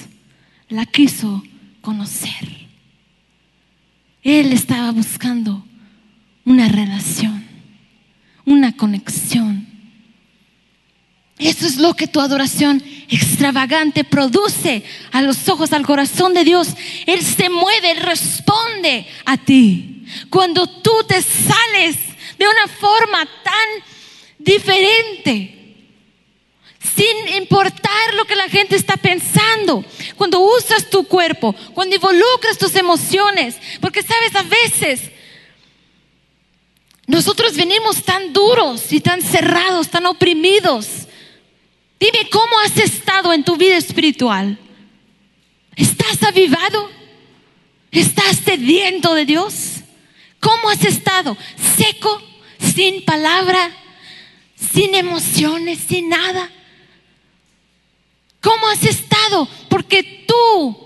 la 0.69 0.87
quiso 0.87 1.45
conocer. 1.83 2.62
Él 4.23 4.53
estaba 4.53 4.91
buscando 4.93 5.65
una 6.45 6.69
relación, 6.69 7.45
una 8.45 8.77
conexión. 8.77 9.67
Eso 11.39 11.67
es 11.67 11.77
lo 11.77 11.95
que 11.95 12.07
tu 12.07 12.21
adoración 12.21 12.83
extravagante 13.09 14.05
produce 14.05 14.85
a 15.11 15.23
los 15.23 15.49
ojos, 15.49 15.73
al 15.73 15.85
corazón 15.85 16.35
de 16.35 16.45
Dios. 16.45 16.69
Él 17.07 17.21
se 17.23 17.51
mueve, 17.51 17.95
responde 17.95 19.07
a 19.25 19.37
ti. 19.37 20.05
Cuando 20.31 20.67
tú 20.67 20.93
te 21.09 21.21
sales 21.21 21.97
de 22.39 22.47
una 22.47 22.69
forma 22.69 23.27
tan 23.43 23.69
diferente, 24.39 25.62
sin 26.83 27.37
importar 27.37 28.15
lo 28.15 28.25
que 28.25 28.35
la 28.35 28.49
gente 28.49 28.77
está 28.77 28.97
pensando. 28.97 29.85
Cuando 30.17 30.41
usas 30.41 30.91
tu 30.91 31.05
cuerpo, 31.05 31.55
cuando 31.75 31.95
involucras 31.95 32.59
tus 32.59 32.75
emociones, 32.75 33.57
porque 33.81 34.03
sabes, 34.03 34.35
a 34.35 34.43
veces 34.43 35.11
nosotros 37.07 37.57
venimos 37.57 38.03
tan 38.03 38.33
duros 38.33 38.93
y 38.93 39.01
tan 39.01 39.23
cerrados, 39.23 39.89
tan 39.89 40.07
oprimidos. 40.07 40.87
Dime 42.01 42.29
cómo 42.31 42.59
has 42.65 42.77
estado 42.79 43.33
en 43.33 43.45
tu 43.45 43.57
vida 43.57 43.77
espiritual. 43.77 44.59
¿Estás 45.77 46.23
avivado? 46.23 46.91
¿Estás 47.91 48.39
sediento 48.39 49.15
de 49.15 49.25
Dios? 49.25 49.77
¿Cómo 50.41 50.69
has 50.71 50.85
estado? 50.85 51.37
¿Seco? 51.77 52.21
¿Sin 52.59 53.05
palabra? 53.05 53.71
¿Sin 54.57 54.95
emociones? 54.95 55.79
¿Sin 55.89 56.09
nada? 56.09 56.51
¿Cómo 58.43 58.69
has 58.69 58.85
estado? 58.85 59.49
Porque 59.69 60.25
tú, 60.27 60.77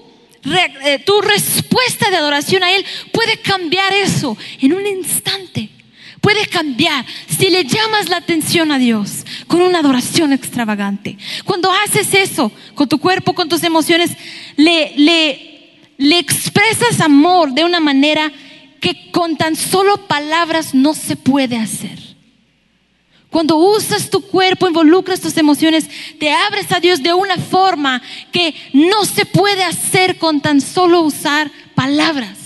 eh, 0.84 0.98
tu 1.04 1.20
respuesta 1.22 2.10
de 2.10 2.16
adoración 2.16 2.62
a 2.62 2.72
Él 2.72 2.84
puede 3.12 3.40
cambiar 3.40 3.92
eso 3.94 4.36
en 4.60 4.74
un 4.74 4.86
instante. 4.86 5.70
Puede 6.20 6.46
cambiar 6.46 7.06
si 7.28 7.50
le 7.50 7.64
llamas 7.64 8.08
la 8.08 8.18
atención 8.18 8.72
a 8.72 8.78
Dios 8.78 9.24
con 9.46 9.62
una 9.62 9.78
adoración 9.78 10.32
extravagante. 10.32 11.16
Cuando 11.44 11.70
haces 11.72 12.12
eso 12.14 12.52
con 12.74 12.88
tu 12.88 12.98
cuerpo, 12.98 13.32
con 13.32 13.48
tus 13.48 13.62
emociones, 13.62 14.10
le, 14.56 14.92
le, 14.96 15.78
le 15.96 16.18
expresas 16.18 17.00
amor 17.00 17.52
de 17.52 17.64
una 17.64 17.80
manera 17.80 18.32
que 18.80 19.10
con 19.12 19.36
tan 19.36 19.56
solo 19.56 20.06
palabras 20.08 20.74
no 20.74 20.94
se 20.94 21.16
puede 21.16 21.56
hacer. 21.56 22.05
Cuando 23.36 23.56
usas 23.56 24.08
tu 24.08 24.22
cuerpo, 24.22 24.66
involucras 24.66 25.20
tus 25.20 25.36
emociones, 25.36 25.90
te 26.18 26.32
abres 26.32 26.72
a 26.72 26.80
Dios 26.80 27.02
de 27.02 27.12
una 27.12 27.36
forma 27.36 28.00
que 28.32 28.54
no 28.72 29.04
se 29.04 29.26
puede 29.26 29.62
hacer 29.62 30.16
con 30.16 30.40
tan 30.40 30.62
solo 30.62 31.02
usar 31.02 31.50
palabras. 31.74 32.45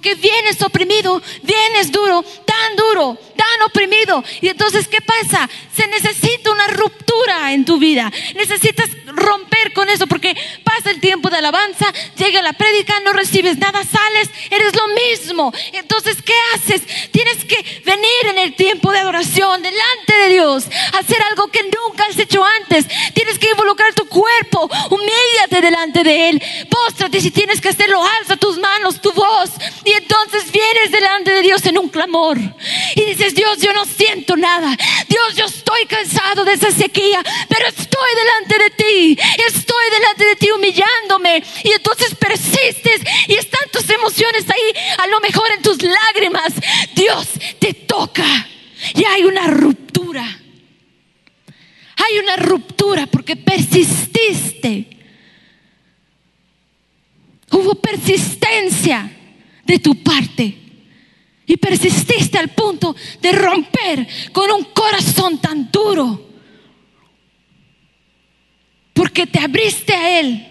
Porque 0.00 0.14
vienes 0.14 0.62
oprimido, 0.62 1.20
vienes 1.42 1.92
duro, 1.92 2.22
tan 2.46 2.74
duro, 2.74 3.18
tan 3.36 3.62
oprimido. 3.66 4.24
Y 4.40 4.48
entonces, 4.48 4.88
¿qué 4.88 5.02
pasa? 5.02 5.46
Se 5.76 5.86
necesita 5.88 6.50
una 6.50 6.68
ruptura 6.68 7.52
en 7.52 7.66
tu 7.66 7.78
vida. 7.78 8.10
Necesitas 8.34 8.88
romper 9.08 9.74
con 9.74 9.90
eso 9.90 10.06
porque 10.06 10.34
pasa 10.64 10.90
el 10.90 11.00
tiempo 11.00 11.28
de 11.28 11.36
alabanza, 11.36 11.92
llega 12.16 12.40
la 12.40 12.54
prédica, 12.54 12.98
no 13.00 13.12
recibes 13.12 13.58
nada, 13.58 13.82
sales, 13.84 14.30
eres 14.50 14.74
lo 14.74 14.88
mismo. 14.88 15.52
Entonces, 15.72 16.16
¿qué 16.22 16.32
haces? 16.54 16.82
Tienes 17.10 17.44
que 17.44 17.82
venir 17.84 18.26
en 18.30 18.38
el 18.38 18.54
tiempo 18.54 18.92
de 18.92 19.00
adoración 19.00 19.60
delante 19.60 20.16
de 20.16 20.28
Dios, 20.30 20.64
hacer 20.98 21.22
algo 21.30 21.48
que 21.48 21.62
nunca 21.62 22.04
has 22.08 22.18
hecho 22.18 22.42
antes. 22.42 22.86
Tienes 23.12 23.38
que 23.38 23.50
involucrar 23.50 23.92
tu 23.92 24.06
cuerpo, 24.08 24.70
humíllate 24.88 25.60
delante 25.60 26.02
de 26.04 26.30
Él, 26.30 26.42
póstrate 26.70 27.20
si 27.20 27.30
tienes 27.30 27.60
que 27.60 27.68
hacerlo, 27.68 28.02
alza 28.18 28.36
tus 28.36 28.56
manos, 28.56 29.00
tu 29.02 29.12
voz 29.12 29.50
entonces 29.92 30.50
vienes 30.52 30.90
delante 30.90 31.30
de 31.30 31.42
Dios 31.42 31.64
en 31.66 31.78
un 31.78 31.88
clamor. 31.88 32.38
Y 32.94 33.04
dices, 33.04 33.34
Dios, 33.34 33.58
yo 33.58 33.72
no 33.72 33.84
siento 33.84 34.36
nada. 34.36 34.76
Dios, 35.08 35.36
yo 35.36 35.46
estoy 35.46 35.86
cansado 35.86 36.44
de 36.44 36.52
esa 36.52 36.70
sequía, 36.70 37.22
pero 37.48 37.66
estoy 37.66 38.10
delante 38.14 38.58
de 38.58 38.70
ti. 38.70 39.18
Estoy 39.46 39.90
delante 39.90 40.24
de 40.26 40.36
ti 40.36 40.50
humillándome. 40.50 41.42
Y 41.64 41.72
entonces 41.72 42.14
persistes 42.14 43.02
y 43.28 43.34
están 43.34 43.68
tus 43.72 43.88
emociones 43.90 44.44
ahí, 44.50 44.82
a 44.98 45.06
lo 45.06 45.20
mejor 45.20 45.50
en 45.56 45.62
tus 45.62 45.82
lágrimas. 45.82 46.52
Dios 46.94 47.28
te 47.58 47.72
toca 47.72 48.48
y 48.94 49.04
hay 49.04 49.24
una 49.24 49.46
ruptura. 49.46 50.24
Hay 51.96 52.18
una 52.18 52.36
ruptura 52.36 53.06
porque 53.06 53.36
persististe. 53.36 54.88
Hubo 57.50 57.74
persistencia 57.74 59.10
de 59.70 59.78
tu 59.78 59.94
parte. 59.94 60.56
Y 61.46 61.56
persististe 61.56 62.38
al 62.38 62.48
punto 62.48 62.94
de 63.20 63.32
romper 63.32 64.06
con 64.32 64.50
un 64.50 64.64
corazón 64.64 65.38
tan 65.38 65.70
duro. 65.70 66.28
Porque 68.92 69.26
te 69.26 69.38
abriste 69.38 69.92
a 69.92 70.20
Él, 70.20 70.46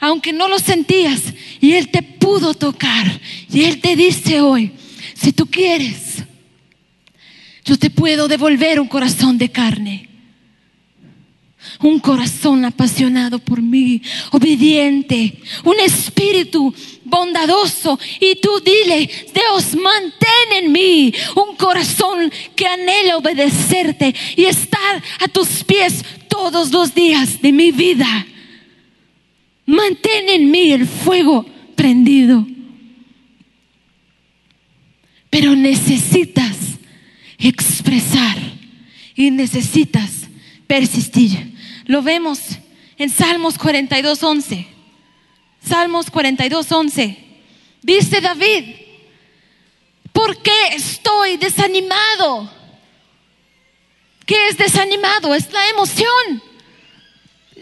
aunque 0.00 0.32
no 0.32 0.48
lo 0.48 0.58
sentías, 0.58 1.22
y 1.60 1.72
Él 1.72 1.88
te 1.88 2.02
pudo 2.02 2.54
tocar. 2.54 3.20
Y 3.48 3.64
Él 3.64 3.80
te 3.80 3.94
dice 3.94 4.40
hoy, 4.40 4.72
si 5.14 5.32
tú 5.32 5.46
quieres, 5.46 6.24
yo 7.64 7.78
te 7.78 7.90
puedo 7.90 8.28
devolver 8.28 8.80
un 8.80 8.88
corazón 8.88 9.38
de 9.38 9.50
carne 9.50 10.08
un 11.80 11.98
corazón 11.98 12.64
apasionado 12.64 13.38
por 13.38 13.60
mí, 13.60 14.02
obediente, 14.30 15.40
un 15.64 15.78
espíritu 15.80 16.74
bondadoso. 17.04 17.98
Y 18.20 18.36
tú 18.36 18.60
dile, 18.64 19.08
Dios, 19.32 19.76
mantén 19.76 20.64
en 20.64 20.72
mí 20.72 21.12
un 21.36 21.56
corazón 21.56 22.32
que 22.56 22.66
anhela 22.66 23.18
obedecerte 23.18 24.14
y 24.36 24.44
estar 24.44 25.02
a 25.20 25.28
tus 25.28 25.62
pies 25.64 26.04
todos 26.28 26.72
los 26.72 26.94
días 26.94 27.40
de 27.40 27.52
mi 27.52 27.70
vida. 27.70 28.26
Mantén 29.66 30.28
en 30.28 30.50
mí 30.50 30.72
el 30.72 30.86
fuego 30.86 31.46
prendido. 31.74 32.46
Pero 35.30 35.54
necesitas 35.54 36.56
expresar 37.38 38.36
y 39.14 39.30
necesitas 39.30 40.28
persistir. 40.66 41.54
Lo 41.86 42.02
vemos 42.02 42.40
en 42.96 43.10
Salmos 43.10 43.58
42, 43.58 44.22
11. 44.22 44.73
Salmos 45.66 46.10
42, 46.10 46.70
11. 46.70 47.18
Dice 47.82 48.20
David, 48.20 48.76
¿por 50.12 50.36
qué 50.42 50.68
estoy 50.74 51.36
desanimado? 51.36 52.50
¿Qué 54.26 54.48
es 54.48 54.56
desanimado? 54.56 55.34
Es 55.34 55.50
la 55.52 55.68
emoción. 55.68 56.42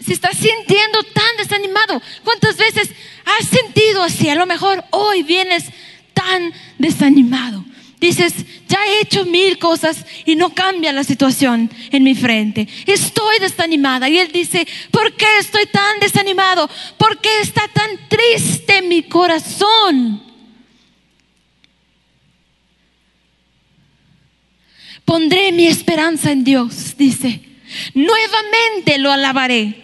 Se 0.01 0.13
está 0.13 0.31
sintiendo 0.31 1.03
tan 1.03 1.37
desanimado. 1.37 2.01
¿Cuántas 2.23 2.57
veces 2.57 2.89
has 3.25 3.47
sentido 3.47 4.03
así? 4.03 4.29
A 4.29 4.35
lo 4.35 4.45
mejor 4.45 4.83
hoy 4.91 5.23
vienes 5.23 5.65
tan 6.13 6.53
desanimado. 6.77 7.63
Dices, 8.03 8.33
ya 8.67 8.85
he 8.85 8.99
hecho 8.99 9.23
mil 9.23 9.57
cosas 9.57 10.05
y 10.25 10.35
no 10.35 10.53
cambia 10.53 10.91
la 10.91 11.05
situación 11.05 11.71
en 11.89 12.03
mi 12.03 12.13
frente. 12.15 12.67
Estoy 12.85 13.39
desanimada. 13.39 14.09
Y 14.09 14.17
él 14.17 14.29
dice, 14.29 14.67
¿por 14.91 15.13
qué 15.13 15.37
estoy 15.39 15.67
tan 15.67 16.01
desanimado? 16.01 16.69
¿Por 16.97 17.21
qué 17.21 17.29
está 17.39 17.65
tan 17.69 17.91
triste 18.09 18.81
mi 18.81 19.03
corazón? 19.03 20.21
Pondré 25.05 25.53
mi 25.53 25.67
esperanza 25.67 26.33
en 26.33 26.43
Dios, 26.43 26.97
dice. 26.97 27.39
Nuevamente 27.93 28.97
lo 28.97 29.13
alabaré. 29.13 29.75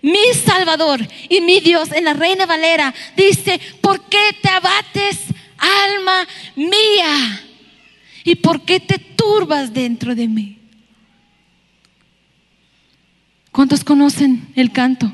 Mi 0.00 0.32
Salvador 0.46 1.04
y 1.28 1.40
mi 1.40 1.58
Dios 1.58 1.90
en 1.90 2.04
la 2.04 2.12
Reina 2.12 2.46
Valera 2.46 2.94
dice, 3.16 3.60
¿por 3.80 4.00
qué 4.02 4.36
te 4.40 4.48
abates, 4.48 5.18
alma 5.58 6.28
mía? 6.54 7.43
¿Y 8.24 8.36
por 8.36 8.62
qué 8.62 8.80
te 8.80 8.98
turbas 8.98 9.72
dentro 9.72 10.14
de 10.14 10.26
mí? 10.26 10.58
¿Cuántos 13.52 13.84
conocen 13.84 14.48
el 14.56 14.72
canto? 14.72 15.12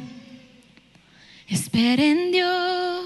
Espera 1.48 2.04
en 2.04 2.30
Dios, 2.30 3.04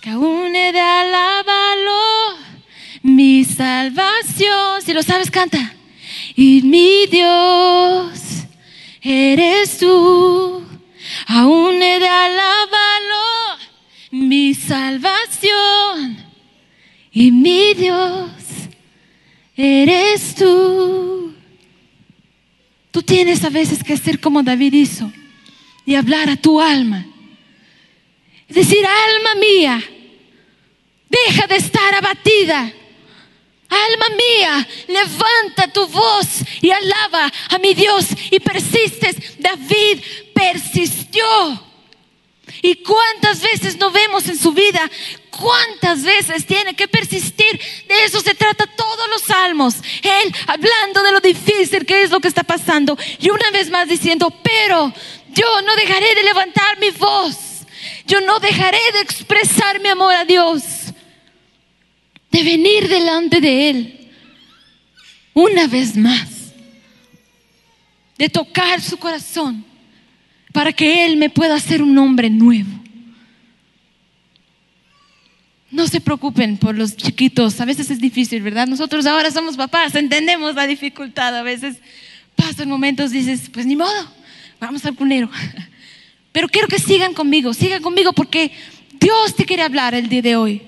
que 0.00 0.10
aún 0.10 0.54
he 0.54 0.72
de 0.72 0.80
alabarlo, 0.80 2.36
mi 3.02 3.44
salvación. 3.44 4.82
Si 4.84 4.92
lo 4.92 5.02
sabes, 5.02 5.30
canta. 5.30 5.72
Y 6.34 6.62
mi 6.62 7.06
Dios, 7.06 8.20
eres 9.00 9.78
tú, 9.78 10.62
aún 11.28 11.80
he 11.80 12.00
de 12.00 12.08
alabarlo, 12.08 13.58
mi 14.10 14.52
salvación 14.52 15.23
y 17.14 17.30
mi 17.30 17.74
Dios 17.74 18.32
eres 19.56 20.34
tú. 20.34 21.32
Tú 22.90 23.02
tienes 23.02 23.44
a 23.44 23.50
veces 23.50 23.82
que 23.82 23.96
ser 23.96 24.20
como 24.20 24.42
David 24.42 24.72
hizo 24.72 25.10
y 25.86 25.94
hablar 25.94 26.28
a 26.28 26.36
tu 26.36 26.60
alma. 26.60 27.06
Decir, 28.48 28.84
alma 28.84 29.34
mía, 29.36 29.82
deja 31.08 31.46
de 31.46 31.56
estar 31.56 31.94
abatida. 31.94 32.72
Alma 33.68 34.06
mía, 34.16 34.68
levanta 34.88 35.72
tu 35.72 35.86
voz 35.88 36.44
y 36.60 36.70
alaba 36.70 37.32
a 37.50 37.58
mi 37.58 37.74
Dios 37.74 38.08
y 38.30 38.38
persistes. 38.40 39.38
David 39.38 40.00
persistió. 40.34 41.24
¿Y 42.64 42.76
cuántas 42.76 43.42
veces 43.42 43.76
no 43.76 43.90
vemos 43.90 44.26
en 44.26 44.38
su 44.38 44.50
vida? 44.52 44.90
¿Cuántas 45.28 46.02
veces 46.02 46.46
tiene 46.46 46.74
que 46.74 46.88
persistir? 46.88 47.60
De 47.86 48.04
eso 48.06 48.22
se 48.22 48.34
trata 48.34 48.66
todos 48.66 49.06
los 49.10 49.20
salmos. 49.20 49.74
Él 50.02 50.34
hablando 50.46 51.02
de 51.02 51.12
lo 51.12 51.20
difícil 51.20 51.84
que 51.84 52.00
es 52.00 52.10
lo 52.10 52.20
que 52.20 52.28
está 52.28 52.42
pasando. 52.42 52.96
Y 53.20 53.28
una 53.28 53.50
vez 53.50 53.68
más 53.68 53.86
diciendo, 53.86 54.30
pero 54.42 54.90
yo 55.34 55.60
no 55.60 55.76
dejaré 55.76 56.14
de 56.14 56.22
levantar 56.22 56.78
mi 56.78 56.88
voz. 56.88 57.36
Yo 58.06 58.22
no 58.22 58.40
dejaré 58.40 58.80
de 58.94 59.00
expresar 59.00 59.78
mi 59.80 59.90
amor 59.90 60.14
a 60.14 60.24
Dios. 60.24 60.62
De 62.30 62.42
venir 62.42 62.88
delante 62.88 63.42
de 63.42 63.68
Él. 63.68 64.10
Una 65.34 65.66
vez 65.66 65.98
más. 65.98 66.30
De 68.16 68.30
tocar 68.30 68.80
su 68.80 68.96
corazón 68.96 69.73
para 70.54 70.72
que 70.72 71.04
Él 71.04 71.16
me 71.16 71.30
pueda 71.30 71.56
hacer 71.56 71.82
un 71.82 71.98
hombre 71.98 72.30
nuevo. 72.30 72.70
No 75.68 75.88
se 75.88 76.00
preocupen 76.00 76.58
por 76.58 76.78
los 76.78 76.96
chiquitos, 76.96 77.60
a 77.60 77.64
veces 77.64 77.90
es 77.90 77.98
difícil, 77.98 78.40
¿verdad? 78.40 78.68
Nosotros 78.68 79.04
ahora 79.04 79.32
somos 79.32 79.56
papás, 79.56 79.96
entendemos 79.96 80.54
la 80.54 80.68
dificultad, 80.68 81.36
a 81.36 81.42
veces 81.42 81.78
pasan 82.36 82.68
momentos, 82.68 83.10
dices, 83.10 83.50
pues 83.52 83.66
ni 83.66 83.74
modo, 83.74 84.08
vamos 84.60 84.86
al 84.86 84.94
cunero. 84.94 85.28
Pero 86.32 86.48
quiero 86.48 86.68
que 86.68 86.78
sigan 86.78 87.14
conmigo, 87.14 87.52
sigan 87.52 87.82
conmigo 87.82 88.12
porque 88.12 88.52
Dios 89.00 89.34
te 89.34 89.44
quiere 89.44 89.64
hablar 89.64 89.92
el 89.92 90.08
día 90.08 90.22
de 90.22 90.36
hoy. 90.36 90.62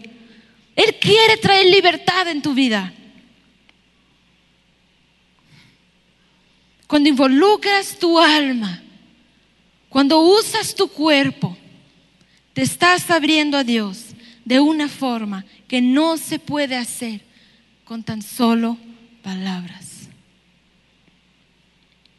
Él 0.74 0.96
quiere 1.00 1.36
traer 1.36 1.66
libertad 1.66 2.26
en 2.26 2.42
tu 2.42 2.54
vida. 2.54 2.92
Cuando 6.88 7.08
involucras 7.08 7.96
tu 7.96 8.18
alma, 8.18 8.82
cuando 9.88 10.20
usas 10.20 10.74
tu 10.74 10.88
cuerpo, 10.88 11.56
te 12.52 12.62
estás 12.62 13.10
abriendo 13.10 13.56
a 13.56 13.64
Dios 13.64 14.06
de 14.44 14.60
una 14.60 14.88
forma 14.88 15.44
que 15.68 15.80
no 15.80 16.16
se 16.16 16.38
puede 16.38 16.76
hacer 16.76 17.20
con 17.84 18.02
tan 18.02 18.22
solo 18.22 18.78
palabras. 19.22 20.08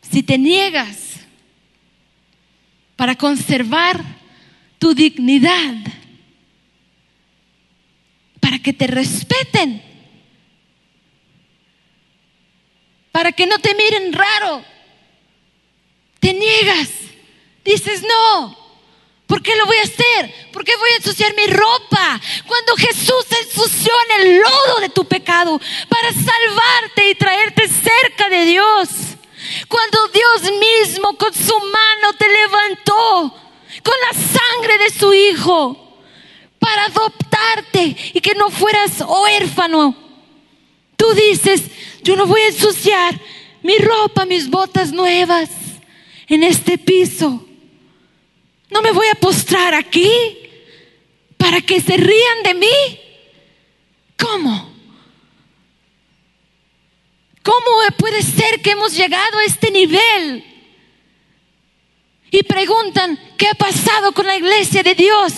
Si 0.01 0.23
te 0.23 0.37
niegas 0.37 1.21
para 2.95 3.15
conservar 3.15 4.03
tu 4.79 4.93
dignidad, 4.93 5.75
para 8.39 8.59
que 8.59 8.73
te 8.73 8.87
respeten, 8.87 9.81
para 13.11 13.31
que 13.31 13.45
no 13.45 13.57
te 13.59 13.73
miren 13.75 14.13
raro, 14.13 14.63
te 16.19 16.33
niegas 16.33 16.89
Dices, 17.67 18.01
no, 18.01 18.57
¿por 19.27 19.43
qué 19.43 19.53
lo 19.57 19.65
voy 19.65 19.75
a 19.75 19.83
hacer? 19.83 20.51
¿Por 20.53 20.63
qué 20.63 20.73
voy 20.77 20.89
a 20.91 20.95
ensuciar 20.95 21.35
mi 21.35 21.47
ropa? 21.47 22.21
Cuando 22.47 22.77
Jesús 22.77 23.25
ensució 23.43 23.91
en 24.05 24.21
el 24.21 24.37
lodo 24.37 24.79
de 24.79 24.87
tu 24.87 25.03
pecado 25.03 25.59
para 25.89 26.13
salvarte 26.13 27.09
y 27.09 27.15
traerte 27.15 27.67
cerca 27.67 28.29
de 28.29 28.45
Dios. 28.45 28.87
Cuando 29.67 30.07
Dios 30.07 30.53
mismo 30.59 31.17
con 31.17 31.33
su 31.33 31.59
mano 31.59 32.13
te 32.17 32.29
levantó 32.29 33.35
con 33.83 33.95
la 34.01 34.13
sangre 34.13 34.77
de 34.77 34.89
su 34.89 35.13
Hijo 35.13 35.99
para 36.59 36.85
adoptarte 36.85 37.97
y 38.13 38.21
que 38.21 38.33
no 38.33 38.49
fueras 38.49 39.03
huérfano. 39.05 39.93
Tú 40.95 41.13
dices, 41.13 41.63
yo 42.01 42.15
no 42.15 42.25
voy 42.27 42.39
a 42.43 42.47
ensuciar 42.47 43.19
mi 43.61 43.77
ropa, 43.77 44.25
mis 44.25 44.49
botas 44.49 44.93
nuevas 44.93 45.49
en 46.29 46.43
este 46.43 46.77
piso. 46.77 47.46
No 48.69 48.81
me 48.81 48.91
voy 48.91 49.07
a 49.07 49.15
postrar 49.15 49.73
aquí 49.73 50.11
para 51.37 51.61
que 51.61 51.79
se 51.79 51.95
rían 51.95 52.43
de 52.43 52.53
mí. 52.53 52.99
¿Cómo? 54.17 54.73
¿Cómo 57.43 57.65
puede 57.97 58.21
ser 58.21 58.61
que 58.61 58.71
hemos 58.71 58.95
llegado 58.95 59.37
a 59.37 59.43
este 59.45 59.71
nivel? 59.71 60.43
Y 62.29 62.43
preguntan, 62.43 63.17
¿qué 63.37 63.47
ha 63.47 63.53
pasado 63.53 64.11
con 64.11 64.25
la 64.25 64.35
iglesia 64.35 64.83
de 64.83 64.95
Dios? 64.95 65.33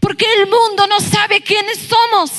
Porque 0.00 0.26
el 0.34 0.46
mundo 0.46 0.86
no 0.86 1.00
sabe 1.00 1.40
quiénes 1.40 1.78
somos. 1.78 2.30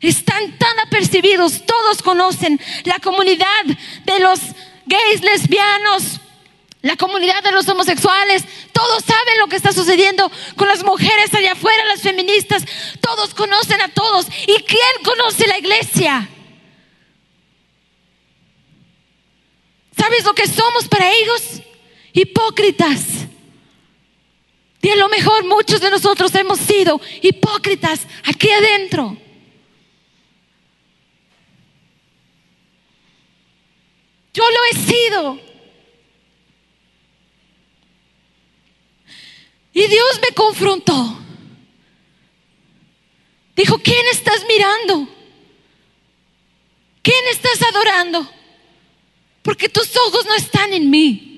Están 0.00 0.58
tan 0.58 0.80
apercibidos, 0.80 1.64
todos 1.64 2.02
conocen 2.02 2.60
la 2.84 2.98
comunidad 2.98 3.64
de 4.04 4.18
los 4.18 4.40
gays, 4.84 5.22
lesbianos, 5.22 6.20
la 6.84 6.96
comunidad 6.96 7.42
de 7.42 7.50
los 7.50 7.66
homosexuales, 7.66 8.44
todos 8.70 9.02
saben 9.04 9.38
lo 9.38 9.46
que 9.46 9.56
está 9.56 9.72
sucediendo 9.72 10.30
con 10.54 10.68
las 10.68 10.84
mujeres 10.84 11.32
allá 11.32 11.52
afuera, 11.52 11.82
las 11.86 12.02
feministas, 12.02 12.62
todos 13.00 13.32
conocen 13.32 13.80
a 13.80 13.88
todos. 13.88 14.26
¿Y 14.46 14.62
quién 14.64 15.02
conoce 15.02 15.46
la 15.46 15.58
iglesia? 15.58 16.28
¿Sabes 19.96 20.24
lo 20.24 20.34
que 20.34 20.46
somos 20.46 20.86
para 20.86 21.10
ellos? 21.10 21.62
Hipócritas. 22.12 23.00
Y 24.82 24.90
a 24.90 24.96
lo 24.96 25.08
mejor 25.08 25.42
muchos 25.44 25.80
de 25.80 25.88
nosotros 25.88 26.34
hemos 26.34 26.58
sido 26.58 27.00
hipócritas 27.22 28.00
aquí 28.24 28.50
adentro. 28.50 29.16
Yo 34.34 34.44
lo 34.50 34.58
he 34.70 34.84
sido. 34.84 35.53
Y 39.74 39.86
Dios 39.88 40.20
me 40.22 40.34
confrontó. 40.34 41.18
Dijo, 43.56 43.78
¿quién 43.78 44.06
estás 44.10 44.44
mirando? 44.48 45.08
¿Quién 47.02 47.24
estás 47.30 47.60
adorando? 47.62 48.28
Porque 49.42 49.68
tus 49.68 49.94
ojos 49.96 50.24
no 50.26 50.34
están 50.36 50.72
en 50.72 50.88
mí. 50.88 51.30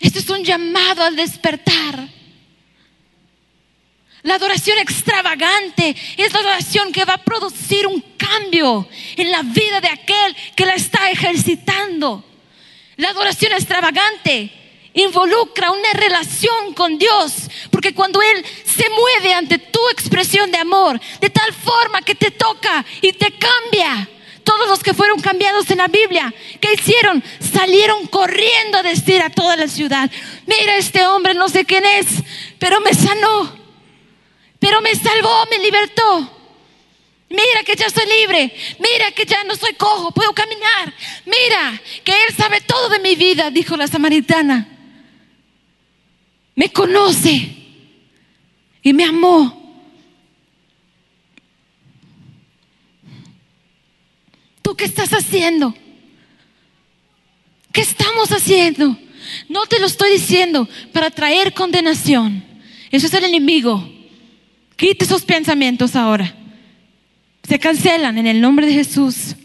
Esto 0.00 0.18
es 0.18 0.28
un 0.30 0.42
llamado 0.42 1.04
al 1.04 1.16
despertar. 1.16 2.15
La 4.26 4.34
adoración 4.34 4.76
extravagante 4.78 5.94
es 6.16 6.32
la 6.32 6.40
adoración 6.40 6.90
que 6.90 7.04
va 7.04 7.14
a 7.14 7.24
producir 7.24 7.86
un 7.86 8.00
cambio 8.16 8.88
en 9.16 9.30
la 9.30 9.42
vida 9.42 9.80
de 9.80 9.86
aquel 9.86 10.36
que 10.56 10.66
la 10.66 10.74
está 10.74 11.12
ejercitando. 11.12 12.24
La 12.96 13.10
adoración 13.10 13.52
extravagante 13.52 14.50
involucra 14.94 15.70
una 15.70 15.92
relación 15.92 16.74
con 16.74 16.98
Dios, 16.98 17.34
porque 17.70 17.94
cuando 17.94 18.20
Él 18.20 18.44
se 18.64 18.90
mueve 18.90 19.32
ante 19.32 19.58
tu 19.58 19.78
expresión 19.92 20.50
de 20.50 20.58
amor, 20.58 21.00
de 21.20 21.30
tal 21.30 21.52
forma 21.52 22.02
que 22.02 22.16
te 22.16 22.32
toca 22.32 22.84
y 23.02 23.12
te 23.12 23.30
cambia, 23.30 24.08
todos 24.42 24.66
los 24.66 24.82
que 24.82 24.92
fueron 24.92 25.20
cambiados 25.20 25.70
en 25.70 25.78
la 25.78 25.86
Biblia, 25.86 26.34
¿qué 26.60 26.72
hicieron? 26.72 27.22
Salieron 27.38 28.08
corriendo 28.08 28.78
a 28.78 28.82
decir 28.82 29.22
a 29.22 29.30
toda 29.30 29.56
la 29.56 29.68
ciudad, 29.68 30.10
mira 30.46 30.78
este 30.78 31.06
hombre, 31.06 31.32
no 31.34 31.48
sé 31.48 31.64
quién 31.64 31.84
es, 31.86 32.06
pero 32.58 32.80
me 32.80 32.92
sanó, 32.92 33.65
pero 34.58 34.80
me 34.80 34.94
salvó, 34.94 35.44
me 35.50 35.58
libertó. 35.58 36.32
Mira 37.28 37.64
que 37.64 37.74
ya 37.74 37.90
soy 37.90 38.06
libre, 38.06 38.54
mira 38.78 39.10
que 39.10 39.24
ya 39.24 39.42
no 39.44 39.56
soy 39.56 39.74
cojo, 39.74 40.12
puedo 40.12 40.32
caminar, 40.32 40.94
mira 41.24 41.80
que 42.04 42.12
Él 42.12 42.34
sabe 42.36 42.60
todo 42.60 42.88
de 42.88 43.00
mi 43.00 43.16
vida, 43.16 43.50
dijo 43.50 43.76
la 43.76 43.88
samaritana. 43.88 44.68
Me 46.54 46.70
conoce 46.70 47.54
y 48.80 48.92
me 48.92 49.04
amó. 49.04 49.64
¿Tú 54.62 54.76
qué 54.76 54.84
estás 54.84 55.10
haciendo? 55.10 55.74
¿Qué 57.72 57.80
estamos 57.80 58.30
haciendo? 58.30 58.96
No 59.48 59.66
te 59.66 59.78
lo 59.80 59.86
estoy 59.86 60.12
diciendo 60.12 60.68
para 60.92 61.10
traer 61.10 61.52
condenación. 61.52 62.44
Eso 62.90 63.06
es 63.06 63.14
el 63.14 63.24
enemigo. 63.24 63.95
Quite 64.76 65.04
esos 65.04 65.24
pensamientos 65.24 65.96
ahora. 65.96 66.34
Se 67.42 67.58
cancelan 67.58 68.18
en 68.18 68.26
el 68.26 68.40
nombre 68.40 68.66
de 68.66 68.74
Jesús. 68.74 69.36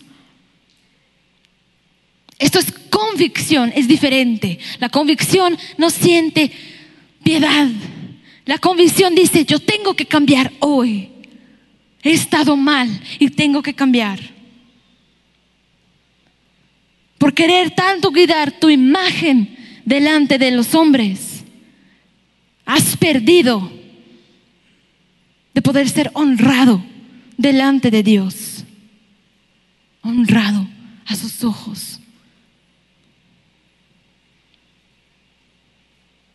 Esto 2.37 2.59
es 2.59 2.71
convicción, 2.89 3.71
es 3.75 3.87
diferente. 3.87 4.59
La 4.79 4.89
convicción 4.89 5.57
no 5.77 5.89
siente 5.89 6.51
piedad. 7.23 7.67
La 8.45 8.57
convicción 8.57 9.15
dice, 9.15 9.45
yo 9.45 9.59
tengo 9.59 9.93
que 9.95 10.05
cambiar 10.05 10.51
hoy. 10.59 11.09
He 12.03 12.11
estado 12.11 12.57
mal 12.57 12.89
y 13.19 13.29
tengo 13.29 13.61
que 13.61 13.73
cambiar 13.73 14.19
por 17.21 17.35
querer 17.35 17.69
tanto 17.69 18.11
cuidar 18.11 18.51
tu 18.51 18.67
imagen 18.67 19.55
delante 19.85 20.39
de 20.39 20.49
los 20.49 20.73
hombres, 20.73 21.43
has 22.65 22.97
perdido 22.97 23.71
de 25.61 25.63
poder 25.63 25.87
ser 25.87 26.09
honrado 26.15 26.83
delante 27.37 27.91
de 27.91 28.01
Dios, 28.01 28.65
honrado 30.01 30.67
a 31.05 31.15
sus 31.15 31.43
ojos. 31.43 31.99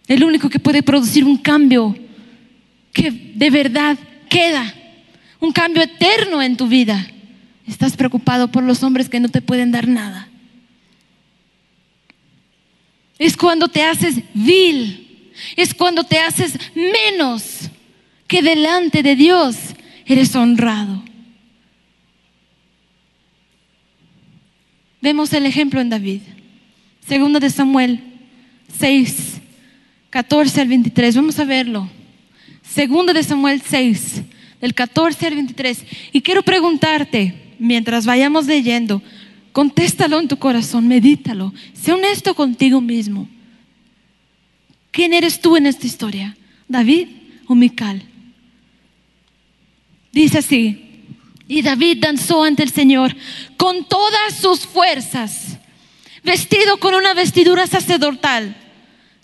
El 0.06 0.22
único 0.22 0.48
que 0.48 0.60
puede 0.60 0.80
producir 0.80 1.24
un 1.24 1.36
cambio 1.38 1.96
que 2.92 3.10
de 3.10 3.50
verdad 3.50 3.98
queda, 4.30 4.72
un 5.40 5.50
cambio 5.50 5.82
eterno 5.82 6.40
en 6.40 6.56
tu 6.56 6.68
vida. 6.68 7.04
Estás 7.66 7.96
preocupado 7.96 8.52
por 8.52 8.62
los 8.62 8.84
hombres 8.84 9.08
que 9.08 9.18
no 9.18 9.28
te 9.28 9.42
pueden 9.42 9.72
dar 9.72 9.88
nada. 9.88 10.28
Es 13.18 13.36
cuando 13.36 13.66
te 13.66 13.82
haces 13.82 14.22
vil. 14.34 15.32
Es 15.56 15.74
cuando 15.74 16.04
te 16.04 16.20
haces 16.20 16.56
menos 16.76 17.70
que 18.26 18.42
delante 18.42 19.02
de 19.02 19.16
Dios 19.16 19.56
eres 20.04 20.34
honrado. 20.34 21.02
Vemos 25.00 25.32
el 25.32 25.46
ejemplo 25.46 25.80
en 25.80 25.90
David. 25.90 26.20
Segundo 27.06 27.38
de 27.38 27.50
Samuel 27.50 28.00
6, 28.78 29.40
14 30.10 30.60
al 30.60 30.68
23. 30.68 31.16
Vamos 31.16 31.38
a 31.38 31.44
verlo. 31.44 31.88
Segundo 32.62 33.12
de 33.12 33.22
Samuel 33.22 33.62
6, 33.64 34.22
del 34.60 34.74
14 34.74 35.26
al 35.26 35.34
23. 35.34 35.84
Y 36.12 36.20
quiero 36.20 36.42
preguntarte, 36.42 37.54
mientras 37.58 38.06
vayamos 38.06 38.46
leyendo, 38.46 39.00
Contéstalo 39.56 40.20
en 40.20 40.28
tu 40.28 40.36
corazón, 40.36 40.86
medítalo. 40.86 41.54
Sé 41.72 41.90
honesto 41.90 42.34
contigo 42.34 42.82
mismo. 42.82 43.26
¿Quién 44.90 45.14
eres 45.14 45.40
tú 45.40 45.56
en 45.56 45.64
esta 45.64 45.86
historia? 45.86 46.36
¿David 46.68 47.08
o 47.46 47.54
Mical? 47.54 48.02
Dice 50.16 50.38
así, 50.38 51.04
y 51.46 51.60
David 51.60 51.98
danzó 52.00 52.42
ante 52.42 52.62
el 52.62 52.72
Señor 52.72 53.14
con 53.58 53.84
todas 53.84 54.38
sus 54.40 54.60
fuerzas, 54.60 55.58
vestido 56.22 56.78
con 56.78 56.94
una 56.94 57.12
vestidura 57.12 57.66
sacerdotal. 57.66 58.56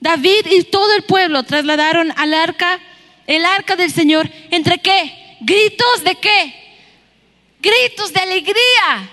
David 0.01 0.47
y 0.51 0.65
todo 0.65 0.95
el 0.95 1.05
pueblo 1.05 1.45
trasladaron 1.45 2.13
al 2.17 2.35
arca, 2.35 2.79
el 3.27 3.43
arca 3.47 3.75
del 3.75 3.91
Señor, 3.91 4.31
entre 4.51 4.79
qué? 4.79 5.39
Gritos 5.41 6.05
de 6.05 6.15
qué? 6.17 6.55
Gritos 7.63 8.13
de 8.13 8.21
alegría 8.21 9.11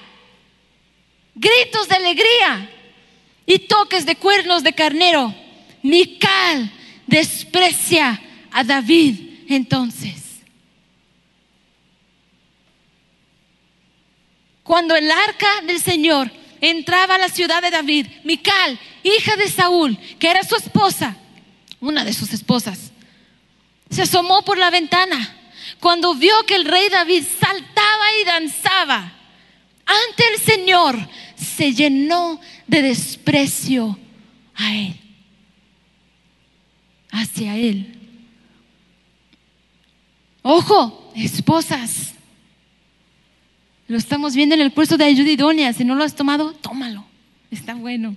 gritos 1.39 1.87
de 1.87 1.95
alegría 1.95 2.69
y 3.45 3.59
toques 3.59 4.05
de 4.05 4.17
cuernos 4.17 4.61
de 4.61 4.73
carnero. 4.73 5.33
Mical 5.81 6.69
desprecia 7.07 8.21
a 8.51 8.63
David 8.65 9.45
entonces. 9.47 10.28
Cuando 14.69 14.95
el 14.95 15.09
arca 15.09 15.61
del 15.65 15.81
Señor 15.81 16.31
entraba 16.61 17.15
a 17.15 17.17
la 17.17 17.29
ciudad 17.29 17.59
de 17.59 17.71
David, 17.71 18.05
Mical, 18.23 18.79
hija 19.01 19.35
de 19.35 19.49
Saúl, 19.49 19.97
que 20.19 20.29
era 20.29 20.43
su 20.43 20.55
esposa, 20.55 21.17
una 21.79 22.05
de 22.05 22.13
sus 22.13 22.31
esposas, 22.33 22.91
se 23.89 24.03
asomó 24.03 24.43
por 24.45 24.59
la 24.59 24.69
ventana 24.69 25.35
cuando 25.79 26.13
vio 26.13 26.35
que 26.45 26.53
el 26.53 26.65
rey 26.65 26.87
David 26.87 27.23
saltaba 27.39 28.05
y 28.21 28.25
danzaba 28.25 29.11
ante 29.87 30.23
el 30.35 30.39
Señor, 30.39 30.99
se 31.35 31.73
llenó 31.73 32.39
de 32.67 32.83
desprecio 32.83 33.97
a 34.53 34.75
Él, 34.75 34.99
hacia 37.09 37.55
Él. 37.55 37.99
Ojo, 40.43 41.11
esposas, 41.15 42.08
lo 43.89 43.97
estamos 43.97 44.35
viendo 44.35 44.53
en 44.53 44.61
el 44.61 44.71
puesto 44.71 44.97
de 44.97 45.05
ayuda 45.05 45.31
idónea, 45.31 45.73
si 45.73 45.83
no 45.83 45.95
lo 45.95 46.03
has 46.03 46.15
tomado, 46.15 46.53
tómalo, 46.53 47.03
está 47.49 47.73
bueno. 47.73 48.15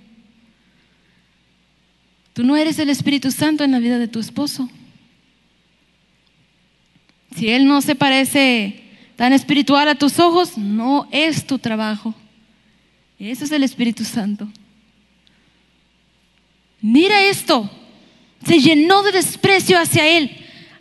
Tú 2.33 2.43
no 2.43 2.55
eres 2.55 2.77
el 2.77 2.91
Espíritu 2.91 3.31
Santo 3.31 3.63
en 3.63 3.71
la 3.71 3.79
vida 3.79 3.97
de 3.97 4.07
tu 4.07 4.19
esposo. 4.19 4.69
Si 7.35 7.49
Él 7.49 7.65
no 7.65 7.81
se 7.81 7.95
parece 7.95 8.83
tan 9.15 9.33
espiritual 9.33 9.87
a 9.87 9.95
tus 9.95 10.19
ojos, 10.19 10.59
no 10.59 11.07
es 11.11 11.47
tu 11.47 11.57
trabajo. 11.57 12.13
Eso 13.17 13.45
es 13.45 13.51
el 13.51 13.63
Espíritu 13.63 14.03
Santo. 14.03 14.47
Mira 16.81 17.23
esto. 17.23 17.69
Se 18.45 18.59
llenó 18.59 19.01
de 19.01 19.13
desprecio 19.13 19.79
hacia 19.79 20.05
él. 20.05 20.29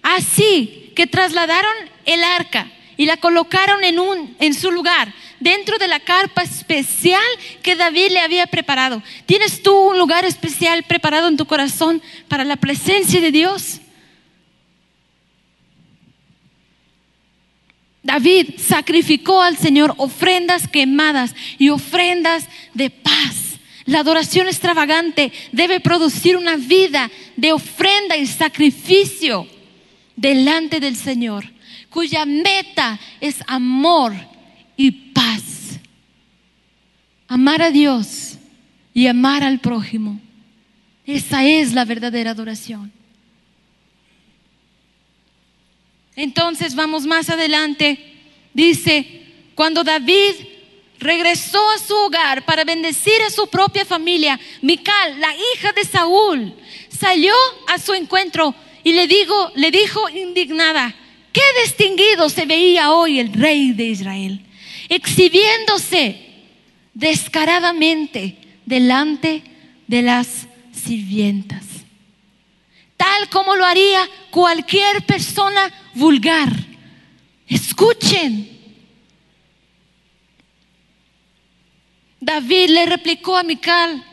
Así 0.03 0.93
que 0.95 1.07
trasladaron 1.07 1.73
el 2.05 2.23
arca 2.25 2.71
y 3.03 3.07
la 3.07 3.17
colocaron 3.17 3.83
en, 3.83 3.99
un, 3.99 4.37
en 4.39 4.55
su 4.55 4.71
lugar, 4.71 5.13
dentro 5.41 5.77
de 5.77 5.89
la 5.89 5.99
carpa 5.99 6.43
especial 6.43 7.21
que 7.61 7.75
David 7.75 8.13
le 8.13 8.21
había 8.21 8.47
preparado. 8.47 9.03
¿Tienes 9.27 9.61
tú 9.61 9.75
un 9.75 9.99
lugar 9.99 10.25
especial 10.25 10.85
preparado 10.85 11.27
en 11.27 11.37
tu 11.37 11.45
corazón 11.45 12.01
para 12.29 12.45
la 12.45 12.55
presencia 12.55 13.21
de 13.21 13.33
Dios? 13.33 13.81
David 18.05 18.51
sacrificó 18.59 19.43
al 19.43 19.57
Señor 19.57 19.95
ofrendas 19.97 20.69
quemadas 20.69 21.35
y 21.59 21.71
ofrendas 21.71 22.47
de 22.73 22.91
paz. 22.91 23.59
La 23.85 23.99
adoración 23.99 24.47
extravagante 24.47 25.33
debe 25.51 25.81
producir 25.81 26.37
una 26.37 26.55
vida 26.55 27.11
de 27.37 27.53
ofrenda 27.53 28.17
y 28.17 28.29
sacrificio 28.29 29.49
delante 30.15 30.79
del 30.79 30.95
Señor, 30.95 31.51
cuya 31.93 32.25
meta 32.25 32.99
es 33.21 33.37
amor 33.47 34.13
y 34.77 34.91
paz. 34.91 35.79
Amar 37.29 37.63
a 37.63 37.71
Dios 37.71 38.39
y 38.93 39.07
amar 39.07 39.45
al 39.45 39.61
prójimo. 39.61 40.21
Esa 41.07 41.45
es 41.45 41.73
la 41.73 41.85
verdadera 41.85 42.31
adoración. 42.31 42.93
Entonces 46.17 46.75
vamos 46.75 47.07
más 47.07 47.31
adelante. 47.31 47.99
Dice, 48.53 49.23
cuando 49.55 49.83
David 49.83 50.35
regresó 50.99 51.59
a 51.71 51.79
su 51.79 51.95
hogar 51.95 52.45
para 52.45 52.65
bendecir 52.65 53.21
a 53.27 53.31
su 53.31 53.47
propia 53.49 53.85
familia, 53.85 54.39
Mical, 54.61 55.21
la 55.21 55.35
hija 55.35 55.73
de 55.73 55.85
Saúl, 55.85 56.55
salió 56.89 57.35
a 57.69 57.79
su 57.79 57.95
encuentro 57.95 58.55
y 58.85 58.93
le, 58.93 59.07
digo, 59.07 59.53
le 59.55 59.71
dijo 59.71 60.09
indignada, 60.11 60.95
qué 61.33 61.43
distinguido 61.65 62.29
se 62.29 62.47
veía 62.47 62.93
hoy 62.93 63.19
el 63.19 63.33
rey 63.33 63.73
de 63.73 63.85
Israel, 63.85 64.41
exhibiéndose 64.89 66.33
descaradamente 66.95 68.37
delante 68.67 69.43
de 69.87 70.03
las 70.03 70.47
sirvientas, 70.73 71.65
tal 72.97 73.29
como 73.29 73.57
lo 73.57 73.65
haría 73.65 74.09
cualquier 74.31 75.05
persona 75.05 75.73
vulgar. 75.95 76.51
Escuchen. 77.47 78.51
David 82.21 82.71
le 82.71 82.87
replicó 82.87 83.37
a 83.37 83.43
Mical, 83.43 84.05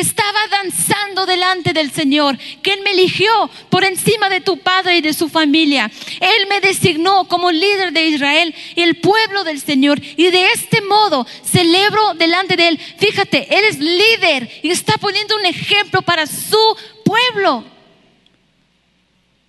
estaba 0.00 0.46
danzando 0.48 1.26
delante 1.26 1.72
del 1.72 1.90
Señor, 1.90 2.38
que 2.62 2.72
Él 2.72 2.80
me 2.82 2.92
eligió 2.92 3.50
por 3.70 3.84
encima 3.84 4.28
de 4.28 4.40
tu 4.40 4.58
padre 4.58 4.98
y 4.98 5.00
de 5.00 5.12
su 5.12 5.28
familia. 5.28 5.90
Él 6.20 6.46
me 6.48 6.60
designó 6.60 7.26
como 7.28 7.50
líder 7.50 7.92
de 7.92 8.06
Israel 8.06 8.54
y 8.74 8.82
el 8.82 9.00
pueblo 9.00 9.44
del 9.44 9.60
Señor. 9.60 10.00
Y 10.16 10.30
de 10.30 10.52
este 10.52 10.80
modo 10.82 11.26
celebro 11.44 12.14
delante 12.14 12.56
de 12.56 12.68
Él. 12.68 12.80
Fíjate, 12.98 13.46
Él 13.56 13.64
es 13.64 13.78
líder 13.78 14.50
y 14.62 14.70
está 14.70 14.98
poniendo 14.98 15.36
un 15.36 15.46
ejemplo 15.46 16.02
para 16.02 16.26
su 16.26 16.76
pueblo. 17.04 17.64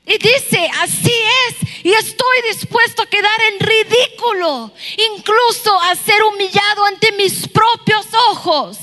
Y 0.06 0.18
dice, 0.20 0.70
así 0.80 1.12
es, 1.50 1.84
y 1.84 1.92
estoy 1.92 2.38
dispuesto 2.54 3.02
a 3.02 3.08
quedar 3.08 3.40
en 3.52 3.60
ridículo, 3.60 4.72
incluso 5.16 5.82
a 5.82 5.96
ser 5.96 6.24
humillado 6.24 6.86
ante 6.86 7.12
mis 7.12 7.46
propios 7.50 8.06
ojos. 8.30 8.78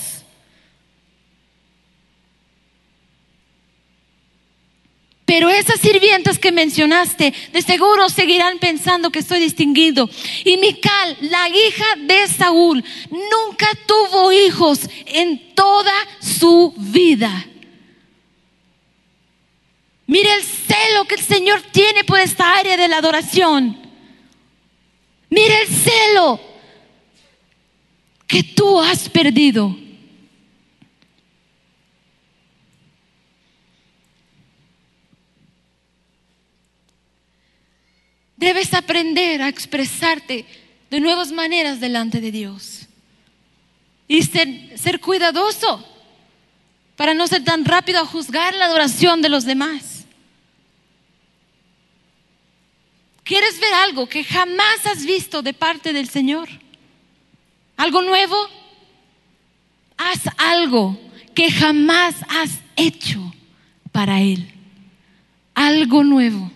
Pero 5.24 5.48
esas 5.48 5.80
sirvientas 5.80 6.38
que 6.38 6.52
mencionaste, 6.52 7.32
de 7.52 7.62
seguro 7.62 8.10
seguirán 8.10 8.58
pensando 8.58 9.10
que 9.10 9.20
estoy 9.20 9.40
distinguido. 9.40 10.08
Y 10.44 10.58
Mical, 10.58 11.16
la 11.22 11.48
hija 11.48 11.86
de 12.06 12.28
Saúl, 12.28 12.84
nunca 13.10 13.66
tuvo 13.86 14.32
hijos 14.32 14.80
en 15.06 15.54
toda 15.54 15.94
su 16.20 16.74
vida. 16.76 17.46
Mira 20.06 20.34
el 20.34 20.42
celo 20.42 21.06
que 21.06 21.14
el 21.14 21.22
Señor 21.22 21.62
tiene 21.72 22.04
por 22.04 22.20
esta 22.20 22.56
área 22.56 22.76
de 22.76 22.88
la 22.88 22.98
adoración. 22.98 23.78
Mira 25.30 25.58
el 25.62 25.68
celo 25.68 26.38
que 28.26 28.42
tú 28.42 28.78
has 28.78 29.08
perdido. 29.08 29.83
Debes 38.44 38.74
aprender 38.74 39.40
a 39.40 39.48
expresarte 39.48 40.44
de 40.90 41.00
nuevas 41.00 41.32
maneras 41.32 41.80
delante 41.80 42.20
de 42.20 42.30
Dios. 42.30 42.80
Y 44.06 44.20
ser, 44.22 44.78
ser 44.78 45.00
cuidadoso 45.00 45.82
para 46.94 47.14
no 47.14 47.26
ser 47.26 47.42
tan 47.42 47.64
rápido 47.64 48.00
a 48.00 48.04
juzgar 48.04 48.52
la 48.52 48.66
adoración 48.66 49.22
de 49.22 49.30
los 49.30 49.46
demás. 49.46 50.04
¿Quieres 53.22 53.58
ver 53.58 53.72
algo 53.72 54.06
que 54.10 54.22
jamás 54.22 54.84
has 54.92 55.06
visto 55.06 55.40
de 55.40 55.54
parte 55.54 55.94
del 55.94 56.10
Señor? 56.10 56.50
¿Algo 57.78 58.02
nuevo? 58.02 58.36
Haz 59.96 60.20
algo 60.36 61.00
que 61.34 61.50
jamás 61.50 62.14
has 62.28 62.58
hecho 62.76 63.32
para 63.90 64.20
Él. 64.20 64.46
Algo 65.54 66.04
nuevo. 66.04 66.53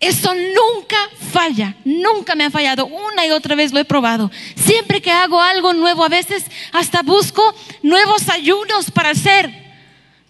Eso 0.00 0.34
nunca 0.34 0.96
falla, 1.30 1.76
nunca 1.84 2.34
me 2.34 2.44
ha 2.44 2.50
fallado. 2.50 2.86
Una 2.86 3.26
y 3.26 3.30
otra 3.30 3.54
vez 3.54 3.72
lo 3.72 3.78
he 3.78 3.84
probado. 3.84 4.30
Siempre 4.56 5.00
que 5.00 5.12
hago 5.12 5.40
algo 5.40 5.74
nuevo, 5.74 6.04
a 6.04 6.08
veces 6.08 6.44
hasta 6.72 7.02
busco 7.02 7.54
nuevos 7.82 8.28
ayunos 8.28 8.90
para 8.90 9.10
hacer. 9.10 9.52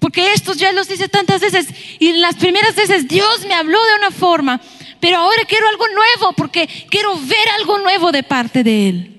Porque 0.00 0.32
estos 0.32 0.56
ya 0.56 0.72
los 0.72 0.90
hice 0.90 1.08
tantas 1.08 1.40
veces. 1.40 1.68
Y 2.00 2.14
las 2.14 2.34
primeras 2.36 2.74
veces 2.74 3.06
Dios 3.06 3.46
me 3.46 3.54
habló 3.54 3.82
de 3.84 3.94
una 3.94 4.10
forma 4.10 4.60
pero 5.00 5.16
ahora 5.16 5.42
quiero 5.48 5.66
algo 5.66 5.86
nuevo 5.88 6.32
porque 6.34 6.68
quiero 6.90 7.16
ver 7.16 7.48
algo 7.58 7.78
nuevo 7.78 8.12
de 8.12 8.22
parte 8.22 8.62
de 8.62 8.88
Él. 8.88 9.16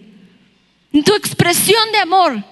Tu 1.04 1.14
expresión 1.16 1.92
de 1.92 1.98
amor, 1.98 2.44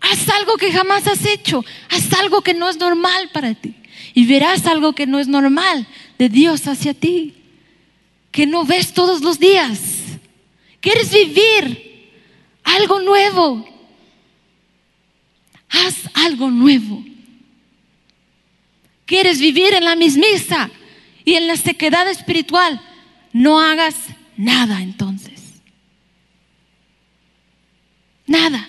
haz 0.00 0.28
algo 0.30 0.56
que 0.56 0.72
jamás 0.72 1.06
has 1.06 1.24
hecho, 1.26 1.64
haz 1.90 2.12
algo 2.18 2.40
que 2.40 2.54
no 2.54 2.68
es 2.68 2.78
normal 2.78 3.28
para 3.32 3.54
ti 3.54 3.74
y 4.14 4.26
verás 4.26 4.66
algo 4.66 4.94
que 4.94 5.06
no 5.06 5.18
es 5.18 5.28
normal 5.28 5.86
de 6.20 6.28
Dios 6.28 6.68
hacia 6.68 6.92
ti, 6.92 7.34
que 8.30 8.46
no 8.46 8.64
ves 8.64 8.92
todos 8.92 9.22
los 9.22 9.40
días. 9.40 9.80
¿Quieres 10.80 11.10
vivir 11.10 12.12
algo 12.62 13.00
nuevo? 13.00 13.66
Haz 15.70 15.96
algo 16.12 16.50
nuevo. 16.50 17.02
¿Quieres 19.06 19.40
vivir 19.40 19.72
en 19.72 19.84
la 19.84 19.96
mismisa? 19.96 20.70
y 21.24 21.34
en 21.34 21.46
la 21.46 21.56
sequedad 21.56 22.08
espiritual, 22.08 22.80
no 23.32 23.60
hagas 23.60 23.94
nada 24.36 24.82
entonces. 24.82 25.40
Nada. 28.26 28.68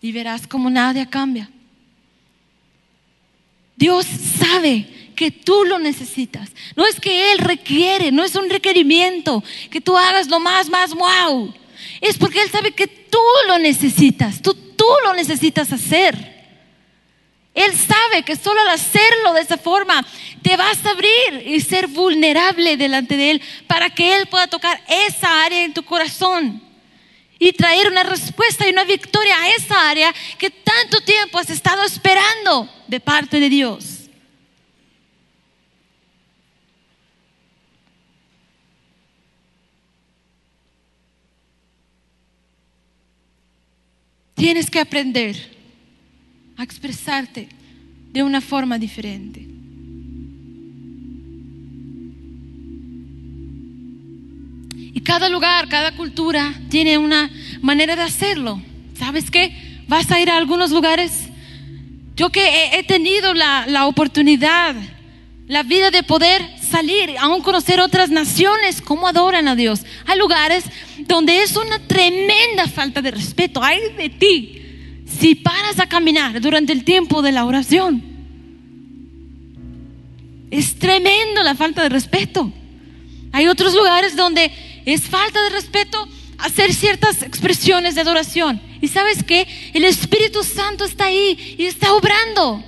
Y 0.00 0.12
verás 0.12 0.46
como 0.46 0.70
nada 0.70 1.08
cambia. 1.08 1.50
Dios 3.82 4.06
sabe 4.38 4.86
que 5.16 5.32
tú 5.32 5.64
lo 5.64 5.80
necesitas. 5.80 6.50
No 6.76 6.86
es 6.86 7.00
que 7.00 7.32
Él 7.32 7.38
requiere, 7.38 8.12
no 8.12 8.22
es 8.22 8.36
un 8.36 8.48
requerimiento 8.48 9.42
que 9.72 9.80
tú 9.80 9.98
hagas 9.98 10.28
lo 10.28 10.38
más, 10.38 10.68
más 10.68 10.94
wow. 10.94 11.52
Es 12.00 12.16
porque 12.16 12.42
Él 12.42 12.48
sabe 12.48 12.70
que 12.70 12.86
tú 12.86 13.18
lo 13.48 13.58
necesitas, 13.58 14.40
tú, 14.40 14.54
tú 14.54 14.86
lo 15.02 15.14
necesitas 15.14 15.72
hacer. 15.72 16.14
Él 17.54 17.72
sabe 17.76 18.22
que 18.22 18.36
solo 18.36 18.60
al 18.60 18.68
hacerlo 18.68 19.32
de 19.34 19.40
esa 19.40 19.58
forma 19.58 20.06
te 20.42 20.56
vas 20.56 20.86
a 20.86 20.90
abrir 20.90 21.42
y 21.44 21.60
ser 21.60 21.88
vulnerable 21.88 22.76
delante 22.76 23.16
de 23.16 23.32
Él 23.32 23.42
para 23.66 23.90
que 23.90 24.14
Él 24.14 24.28
pueda 24.28 24.46
tocar 24.46 24.80
esa 25.08 25.42
área 25.42 25.64
en 25.64 25.74
tu 25.74 25.82
corazón 25.82 26.62
y 27.42 27.52
traer 27.52 27.88
una 27.88 28.04
respuesta 28.04 28.64
y 28.68 28.70
una 28.70 28.84
victoria 28.84 29.36
a 29.36 29.48
esa 29.48 29.90
área 29.90 30.14
que 30.38 30.48
tanto 30.48 31.00
tiempo 31.00 31.40
has 31.40 31.50
estado 31.50 31.82
esperando 31.82 32.70
de 32.86 33.00
parte 33.00 33.40
de 33.40 33.50
Dios. 33.50 34.08
Tienes 44.36 44.70
que 44.70 44.78
aprender 44.78 45.34
a 46.56 46.62
expresarte 46.62 47.48
de 48.12 48.22
una 48.22 48.40
forma 48.40 48.78
diferente. 48.78 49.48
Y 54.94 55.00
cada 55.00 55.28
lugar, 55.28 55.68
cada 55.68 55.96
cultura 55.96 56.54
tiene 56.68 56.98
una 56.98 57.28
manera 57.62 57.96
de 57.96 58.02
hacerlo. 58.02 58.60
¿Sabes 58.98 59.30
qué? 59.30 59.84
Vas 59.88 60.10
a 60.10 60.20
ir 60.20 60.28
a 60.28 60.36
algunos 60.36 60.70
lugares. 60.70 61.12
Yo 62.14 62.28
que 62.28 62.70
he, 62.74 62.82
tenido 62.82 63.32
la, 63.32 63.64
la 63.66 63.86
oportunidad, 63.86 64.74
la 65.46 65.62
vida 65.62 65.90
de 65.90 66.02
poder 66.02 66.46
salir, 66.60 67.16
aún 67.18 67.40
conocer 67.42 67.80
otras 67.80 68.10
naciones, 68.10 68.82
cómo 68.82 69.08
adoran 69.08 69.48
a 69.48 69.56
Dios. 69.56 69.80
Hay 70.04 70.18
lugares 70.18 70.64
donde 70.98 71.42
es 71.42 71.56
una 71.56 71.78
tremenda 71.78 72.66
falta 72.68 73.00
de 73.00 73.12
respeto. 73.12 73.62
Hay 73.62 73.80
de 73.96 74.10
ti 74.10 74.58
si 75.06 75.34
paras 75.34 75.78
a 75.78 75.88
caminar 75.88 76.40
durante 76.40 76.72
el 76.72 76.84
tiempo 76.84 77.22
de 77.22 77.32
la 77.32 77.44
oración. 77.44 78.02
Es 80.50 80.78
tremendo 80.78 81.42
la 81.42 81.54
falta 81.54 81.82
de 81.82 81.88
respeto. 81.88 82.52
Hay 83.32 83.46
otros 83.46 83.74
lugares 83.74 84.16
donde 84.16 84.52
es 84.84 85.02
falta 85.02 85.42
de 85.42 85.50
respeto 85.50 86.06
hacer 86.42 86.74
ciertas 86.74 87.22
expresiones 87.22 87.94
de 87.94 88.02
adoración. 88.02 88.60
Y 88.80 88.88
sabes 88.88 89.22
que 89.22 89.46
el 89.72 89.84
Espíritu 89.84 90.42
Santo 90.42 90.84
está 90.84 91.06
ahí 91.06 91.56
y 91.58 91.64
está 91.64 91.94
obrando. 91.94 92.62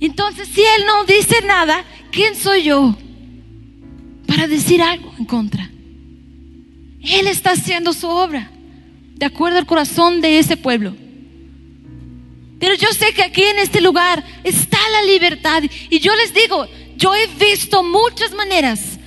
Entonces, 0.00 0.48
si 0.52 0.60
Él 0.60 0.86
no 0.86 1.04
dice 1.04 1.42
nada, 1.42 1.84
¿quién 2.12 2.36
soy 2.36 2.62
yo 2.62 2.96
para 4.26 4.46
decir 4.46 4.82
algo 4.82 5.12
en 5.18 5.24
contra? 5.24 5.70
Él 7.02 7.26
está 7.26 7.52
haciendo 7.52 7.92
su 7.92 8.08
obra 8.08 8.50
de 9.14 9.26
acuerdo 9.26 9.58
al 9.58 9.66
corazón 9.66 10.20
de 10.20 10.38
ese 10.38 10.56
pueblo. 10.56 10.94
Pero 12.58 12.74
yo 12.74 12.88
sé 12.92 13.14
que 13.14 13.22
aquí 13.22 13.42
en 13.42 13.58
este 13.58 13.80
lugar 13.80 14.22
está 14.44 14.78
la 14.92 15.02
libertad. 15.10 15.62
Y 15.88 15.98
yo 15.98 16.14
les 16.14 16.34
digo, 16.34 16.68
yo 16.96 17.14
he 17.14 17.26
visto 17.26 17.82
muchas 17.82 18.32
maneras, 18.32 18.98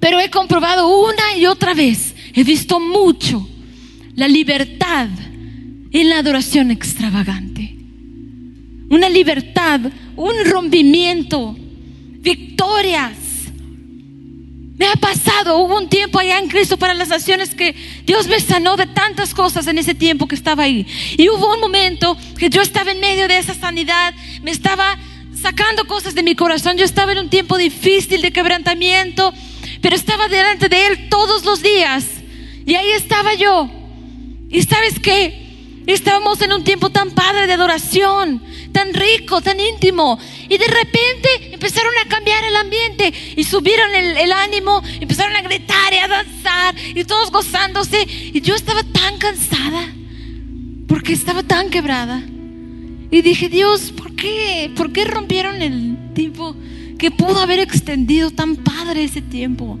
pero 0.00 0.18
he 0.18 0.28
comprobado 0.28 0.88
una 0.88 1.36
y 1.36 1.46
otra 1.46 1.72
vez, 1.72 2.15
he 2.36 2.44
visto 2.44 2.78
mucho 2.78 3.48
la 4.14 4.28
libertad 4.28 5.08
en 5.90 6.08
la 6.08 6.18
adoración 6.18 6.70
extravagante. 6.70 7.74
Una 8.90 9.08
libertad, 9.08 9.80
un 10.14 10.32
rompimiento, 10.44 11.56
victorias 12.20 13.26
me 14.78 14.86
ha 14.86 14.96
pasado, 14.96 15.58
hubo 15.58 15.78
un 15.78 15.88
tiempo 15.88 16.18
allá 16.18 16.38
en 16.38 16.48
Cristo 16.48 16.76
para 16.76 16.92
las 16.92 17.08
naciones 17.08 17.54
que 17.54 17.74
Dios 18.04 18.26
me 18.26 18.40
sanó 18.40 18.76
de 18.76 18.86
tantas 18.86 19.32
cosas 19.32 19.66
en 19.68 19.78
ese 19.78 19.94
tiempo 19.94 20.28
que 20.28 20.34
estaba 20.34 20.64
ahí. 20.64 20.86
Y 21.16 21.30
hubo 21.30 21.54
un 21.54 21.60
momento 21.60 22.16
que 22.38 22.50
yo 22.50 22.60
estaba 22.60 22.92
en 22.92 23.00
medio 23.00 23.26
de 23.26 23.38
esa 23.38 23.54
sanidad, 23.54 24.12
me 24.42 24.50
estaba 24.50 24.98
sacando 25.40 25.86
cosas 25.86 26.14
de 26.14 26.22
mi 26.22 26.34
corazón, 26.34 26.76
yo 26.76 26.84
estaba 26.84 27.12
en 27.12 27.18
un 27.18 27.30
tiempo 27.30 27.56
difícil 27.56 28.20
de 28.20 28.32
quebrantamiento, 28.32 29.32
pero 29.80 29.96
estaba 29.96 30.28
delante 30.28 30.68
de 30.68 30.86
Él 30.88 31.08
todos 31.08 31.46
los 31.46 31.62
días. 31.62 32.04
Y 32.66 32.74
ahí 32.74 32.90
estaba 32.90 33.34
yo. 33.34 33.70
Y 34.50 34.62
sabes 34.62 34.98
qué? 34.98 35.46
Estábamos 35.86 36.42
en 36.42 36.52
un 36.52 36.64
tiempo 36.64 36.90
tan 36.90 37.12
padre 37.12 37.46
de 37.46 37.52
adoración, 37.52 38.42
tan 38.72 38.92
rico, 38.92 39.40
tan 39.40 39.60
íntimo. 39.60 40.18
Y 40.48 40.58
de 40.58 40.66
repente 40.66 41.52
empezaron 41.52 41.92
a 42.04 42.08
cambiar 42.08 42.42
el 42.42 42.56
ambiente 42.56 43.12
y 43.36 43.44
subieron 43.44 43.94
el, 43.94 44.32
ánimo, 44.32 44.82
empezaron 45.00 45.36
a 45.36 45.42
gritar 45.42 45.92
y 45.92 45.98
a 45.98 46.08
danzar 46.08 46.74
y 46.76 47.04
todos 47.04 47.30
gozándose. 47.30 48.04
Y 48.08 48.40
yo 48.40 48.56
estaba 48.56 48.82
tan 48.82 49.16
cansada 49.18 49.88
porque 50.88 51.12
estaba 51.12 51.44
tan 51.44 51.70
quebrada. 51.70 52.20
Y 53.12 53.22
dije, 53.22 53.48
Dios, 53.48 53.92
¿por 53.92 54.16
qué? 54.16 54.72
¿Por 54.74 54.92
qué 54.92 55.04
rompieron 55.04 55.62
el 55.62 56.12
tiempo 56.14 56.56
que 56.98 57.12
pudo 57.12 57.38
haber 57.38 57.60
extendido 57.60 58.32
tan 58.32 58.56
padre 58.56 59.04
ese 59.04 59.22
tiempo? 59.22 59.78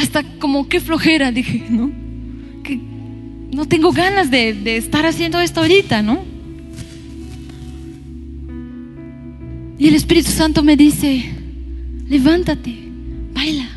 Hasta 0.00 0.22
como 0.38 0.66
qué 0.66 0.80
flojera, 0.80 1.30
dije, 1.30 1.62
¿no? 1.68 1.90
Que 2.62 2.80
no 3.52 3.66
tengo 3.66 3.92
ganas 3.92 4.30
de, 4.30 4.54
de 4.54 4.78
estar 4.78 5.04
haciendo 5.04 5.38
esto 5.40 5.60
ahorita, 5.60 6.00
¿no? 6.00 6.24
Y 9.78 9.88
el 9.88 9.94
Espíritu 9.94 10.30
Santo 10.30 10.62
me 10.62 10.74
dice, 10.74 11.22
levántate, 12.08 12.78
baila. 13.34 13.68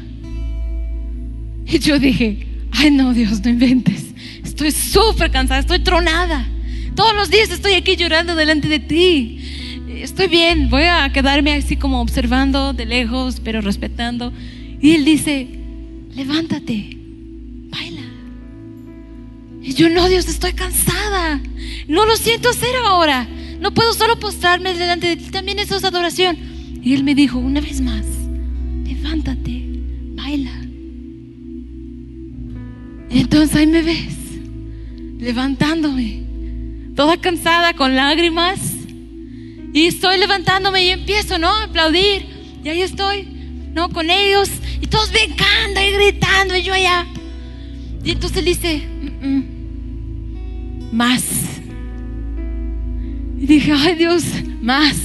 Y 1.66 1.80
yo 1.80 2.00
dije, 2.00 2.48
ay 2.72 2.92
no, 2.92 3.14
Dios, 3.14 3.44
no 3.44 3.50
inventes. 3.50 4.06
Estoy 4.46 4.72
súper 4.72 5.30
cansada, 5.30 5.60
estoy 5.60 5.80
tronada. 5.80 6.48
Todos 6.96 7.14
los 7.16 7.30
días 7.30 7.52
estoy 7.52 7.74
aquí 7.74 7.98
llorando 7.98 8.34
delante 8.36 8.70
de 8.70 8.80
ti. 8.80 9.40
Estoy 9.90 10.28
bien, 10.28 10.70
voy 10.70 10.84
a 10.84 11.12
quedarme 11.12 11.52
así 11.52 11.76
como 11.76 12.00
observando 12.00 12.72
de 12.72 12.86
lejos, 12.86 13.42
pero 13.44 13.60
respetando. 13.60 14.32
Y 14.82 14.92
él 14.92 15.04
dice, 15.04 15.63
levántate, 16.16 16.98
baila. 17.70 18.02
Y 19.62 19.74
yo 19.74 19.90
no, 19.90 20.08
Dios, 20.10 20.28
estoy 20.28 20.54
cansada. 20.54 21.42
No 21.88 22.06
lo 22.06 22.16
siento 22.18 22.50
hacer 22.50 22.76
ahora. 22.86 23.28
No 23.60 23.74
puedo 23.74 23.94
solo 23.94 24.20
postrarme 24.20 24.74
delante 24.74 25.08
de 25.08 25.16
ti, 25.16 25.32
también 25.32 25.60
eso 25.60 25.78
es 25.78 25.84
adoración. 25.84 26.38
Y 26.84 26.94
él 26.94 27.04
me 27.04 27.16
dijo, 27.16 27.40
una 27.40 27.62
vez 27.62 27.80
más, 27.80 28.06
levántate, 28.84 29.64
baila. 30.16 30.52
Y 33.10 33.20
entonces 33.22 33.56
ahí 33.56 33.68
me 33.68 33.82
ves, 33.82 34.16
levantándome, 35.18 36.24
toda 36.96 37.16
cansada, 37.18 37.74
con 37.74 37.96
lágrimas. 37.96 38.60
Y 39.72 39.86
estoy 39.86 40.20
levantándome 40.20 40.84
y 40.84 40.90
empiezo, 40.90 41.38
¿no? 41.40 41.48
A 41.48 41.64
aplaudir. 41.64 42.26
Y 42.64 42.70
ahí 42.70 42.82
estoy, 42.82 43.28
¿no? 43.74 43.90
Con 43.90 44.10
ellos. 44.10 44.50
Todos 44.94 45.10
y 45.12 45.92
gritando. 45.92 46.56
Y 46.56 46.62
yo 46.62 46.74
allá. 46.74 47.08
Y 48.04 48.12
entonces 48.12 48.38
él 48.38 48.46
dice, 48.46 48.78
mm, 48.78 49.28
mm, 49.28 50.96
más 50.96 51.24
y 53.44 53.46
dije, 53.46 53.74
ay 53.76 53.96
Dios, 53.96 54.24
más. 54.62 54.96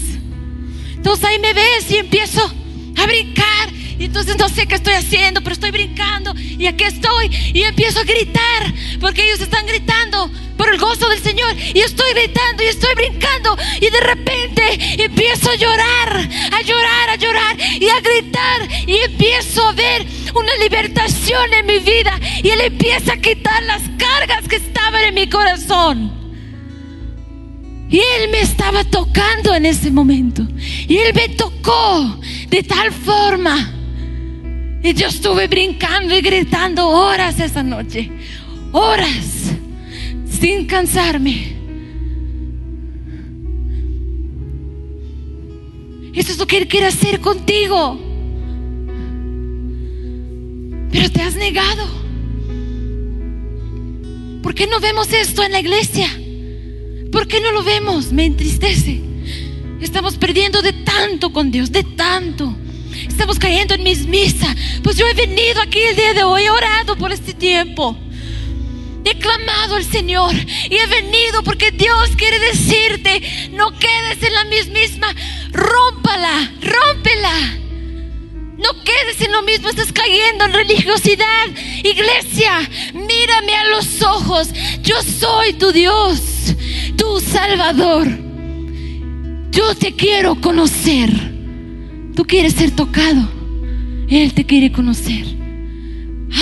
Entonces 0.94 1.24
ahí 1.24 1.40
me 1.40 1.52
ves 1.54 1.90
y 1.90 1.96
empiezo 1.96 2.40
a 2.96 3.06
brincar. 3.06 3.72
Y 3.98 4.04
entonces 4.04 4.36
no 4.38 4.48
sé 4.48 4.68
qué 4.68 4.76
estoy 4.76 4.94
haciendo, 4.94 5.40
pero 5.40 5.54
estoy 5.54 5.72
brincando. 5.72 6.32
Y 6.36 6.66
aquí 6.66 6.84
estoy. 6.84 7.34
Y 7.52 7.62
empiezo 7.62 7.98
a 7.98 8.04
gritar. 8.04 8.72
Porque 9.00 9.24
ellos 9.24 9.40
están 9.40 9.66
gritando 9.66 10.30
por 10.56 10.72
el 10.72 10.78
gozo 10.78 11.08
del 11.08 11.20
Señor. 11.20 11.52
Y 11.74 11.80
estoy 11.80 12.12
gritando 12.14 12.62
y 12.62 12.66
estoy 12.66 12.94
brincando. 12.94 13.56
Y 13.80 13.90
de 13.90 14.00
repente 14.02 14.27
empiezo 14.98 15.50
a 15.50 15.56
llorar, 15.56 16.28
a 16.52 16.62
llorar, 16.62 17.10
a 17.10 17.16
llorar. 17.16 17.56
Y 17.80 17.88
a 17.88 18.00
gritar. 18.00 18.68
Y 18.86 18.96
empiezo 18.96 19.66
a 19.66 19.72
ver 19.72 20.06
una 20.34 20.54
libertación 20.62 21.52
en 21.54 21.66
mi 21.66 21.78
vida. 21.78 22.18
Y 22.42 22.48
Él 22.48 22.60
empieza 22.60 23.14
a 23.14 23.16
quitar 23.16 23.62
las 23.64 23.82
cargas 23.98 24.48
que 24.48 24.56
estaban 24.56 25.02
en 25.04 25.14
mi 25.14 25.28
corazón. 25.28 26.12
Y 27.90 27.98
Él 27.98 28.30
me 28.30 28.40
estaba 28.40 28.84
tocando 28.84 29.54
en 29.54 29.66
ese 29.66 29.90
momento. 29.90 30.46
Y 30.56 30.96
Él 30.98 31.14
me 31.14 31.28
tocó 31.30 32.18
de 32.48 32.62
tal 32.62 32.92
forma. 32.92 33.74
Y 34.82 34.94
yo 34.94 35.08
estuve 35.08 35.48
brincando 35.48 36.16
y 36.16 36.20
gritando 36.20 36.88
horas 36.88 37.40
esa 37.40 37.62
noche. 37.62 38.10
Horas. 38.72 39.52
Sin 40.28 40.66
cansarme. 40.66 41.57
Eso 46.18 46.32
es 46.32 46.38
lo 46.38 46.48
que 46.48 46.58
Él 46.58 46.66
quiere 46.66 46.86
hacer 46.86 47.20
contigo. 47.20 47.96
Pero 50.90 51.12
te 51.12 51.22
has 51.22 51.36
negado. 51.36 51.86
¿Por 54.42 54.52
qué 54.52 54.66
no 54.66 54.80
vemos 54.80 55.12
esto 55.12 55.44
en 55.44 55.52
la 55.52 55.60
iglesia? 55.60 56.08
¿Por 57.12 57.28
qué 57.28 57.40
no 57.40 57.52
lo 57.52 57.62
vemos? 57.62 58.10
Me 58.10 58.24
entristece. 58.24 59.00
Estamos 59.80 60.16
perdiendo 60.16 60.60
de 60.60 60.72
tanto 60.72 61.32
con 61.32 61.52
Dios, 61.52 61.70
de 61.70 61.84
tanto. 61.84 62.52
Estamos 63.06 63.38
cayendo 63.38 63.74
en 63.74 63.84
mis 63.84 64.04
misas. 64.04 64.56
Pues 64.82 64.96
yo 64.96 65.06
he 65.06 65.14
venido 65.14 65.62
aquí 65.62 65.78
el 65.78 65.94
día 65.94 66.14
de 66.14 66.24
hoy, 66.24 66.42
he 66.42 66.50
orado 66.50 66.96
por 66.96 67.12
este 67.12 67.32
tiempo. 67.32 67.96
He 69.04 69.18
clamado 69.18 69.76
al 69.76 69.84
Señor 69.84 70.34
y 70.34 70.76
he 70.76 70.86
venido 70.86 71.42
porque 71.42 71.70
Dios 71.70 72.10
quiere 72.16 72.38
decirte, 72.38 73.50
no 73.52 73.70
quedes 73.78 74.22
en 74.22 74.34
la 74.34 74.44
misma, 74.44 75.14
rómpala, 75.52 76.52
rómpela. 76.60 77.58
No 78.58 78.70
quedes 78.82 79.20
en 79.20 79.30
lo 79.30 79.42
mismo, 79.42 79.68
estás 79.68 79.92
cayendo 79.92 80.44
en 80.44 80.52
religiosidad. 80.52 81.46
Iglesia, 81.84 82.68
mírame 82.92 83.54
a 83.54 83.68
los 83.68 84.02
ojos. 84.02 84.48
Yo 84.82 84.96
soy 85.02 85.52
tu 85.52 85.70
Dios, 85.70 86.20
tu 86.96 87.20
Salvador. 87.20 88.08
Yo 89.52 89.74
te 89.76 89.94
quiero 89.94 90.40
conocer. 90.40 91.10
Tú 92.16 92.24
quieres 92.24 92.54
ser 92.54 92.72
tocado. 92.72 93.28
Él 94.08 94.34
te 94.34 94.44
quiere 94.44 94.72
conocer. 94.72 95.24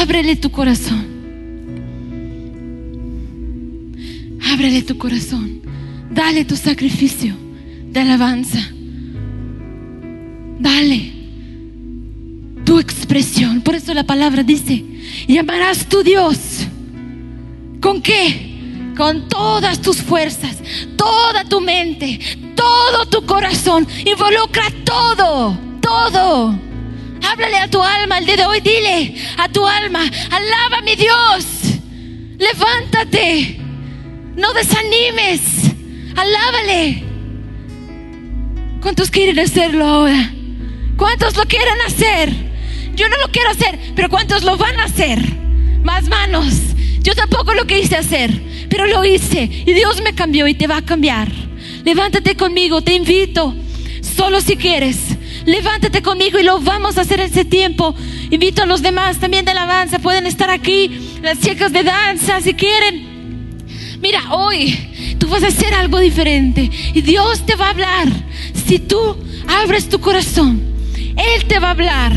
Ábrele 0.00 0.36
tu 0.36 0.50
corazón. 0.50 1.15
Ábrele 4.52 4.82
tu 4.82 4.96
corazón. 4.96 5.60
Dale 6.10 6.44
tu 6.44 6.56
sacrificio 6.56 7.34
de 7.90 8.00
alabanza. 8.00 8.60
Dale 10.58 11.12
tu 12.64 12.78
expresión. 12.78 13.60
Por 13.60 13.74
eso 13.74 13.92
la 13.92 14.04
palabra 14.04 14.42
dice, 14.42 14.84
llamarás 15.26 15.86
tu 15.86 16.02
Dios. 16.02 16.38
¿Con 17.80 18.02
qué? 18.02 18.54
Con 18.96 19.28
todas 19.28 19.80
tus 19.80 19.98
fuerzas, 19.98 20.56
toda 20.96 21.44
tu 21.44 21.60
mente, 21.60 22.18
todo 22.54 23.06
tu 23.06 23.26
corazón. 23.26 23.86
Involucra 24.04 24.64
todo, 24.84 25.58
todo. 25.80 26.58
Háblale 27.22 27.58
a 27.58 27.68
tu 27.68 27.82
alma 27.82 28.18
el 28.18 28.26
día 28.26 28.36
de 28.36 28.46
hoy. 28.46 28.60
Dile 28.60 29.14
a 29.36 29.48
tu 29.48 29.66
alma, 29.66 30.02
alaba 30.30 30.78
a 30.78 30.82
mi 30.82 30.94
Dios. 30.96 31.44
Levántate. 32.38 33.65
No 34.36 34.52
desanimes. 34.52 35.40
Alábale. 36.14 37.02
¿Cuántos 38.80 39.10
quieren 39.10 39.38
hacerlo 39.38 39.84
ahora? 39.84 40.32
¿Cuántos 40.96 41.36
lo 41.36 41.44
quieren 41.44 41.80
hacer? 41.86 42.30
Yo 42.94 43.08
no 43.08 43.16
lo 43.18 43.28
quiero 43.32 43.50
hacer, 43.50 43.78
pero 43.94 44.08
¿cuántos 44.08 44.44
lo 44.44 44.56
van 44.56 44.78
a 44.78 44.84
hacer? 44.84 45.46
más 45.86 46.08
manos. 46.08 46.52
Yo 47.00 47.14
tampoco 47.14 47.54
lo 47.54 47.66
quise 47.66 47.96
hacer, 47.96 48.30
pero 48.68 48.86
lo 48.86 49.04
hice 49.04 49.44
y 49.44 49.72
Dios 49.72 50.02
me 50.02 50.14
cambió 50.14 50.48
y 50.48 50.54
te 50.54 50.66
va 50.66 50.78
a 50.78 50.82
cambiar. 50.82 51.30
Levántate 51.84 52.36
conmigo, 52.36 52.82
te 52.82 52.94
invito, 52.94 53.54
solo 54.02 54.40
si 54.40 54.56
quieres. 54.56 54.98
Levántate 55.46 56.02
conmigo 56.02 56.40
y 56.40 56.42
lo 56.42 56.60
vamos 56.60 56.98
a 56.98 57.02
hacer 57.02 57.20
en 57.20 57.26
ese 57.26 57.44
tiempo. 57.44 57.94
Invito 58.30 58.64
a 58.64 58.66
los 58.66 58.82
demás 58.82 59.18
también 59.18 59.44
de 59.44 59.52
alabanza, 59.52 60.00
pueden 60.00 60.26
estar 60.26 60.50
aquí, 60.50 61.18
las 61.22 61.40
chicas 61.40 61.72
de 61.72 61.84
danza 61.84 62.40
si 62.40 62.54
quieren. 62.54 63.15
Mira, 64.00 64.34
hoy 64.34 65.16
tú 65.18 65.28
vas 65.28 65.42
a 65.42 65.48
hacer 65.48 65.74
algo 65.74 65.98
diferente 65.98 66.70
y 66.94 67.00
Dios 67.00 67.44
te 67.46 67.56
va 67.56 67.66
a 67.66 67.70
hablar. 67.70 68.08
Si 68.66 68.78
tú 68.78 69.16
abres 69.48 69.88
tu 69.88 70.00
corazón, 70.00 70.62
Él 71.16 71.44
te 71.46 71.58
va 71.58 71.68
a 71.68 71.72
hablar. 71.72 72.12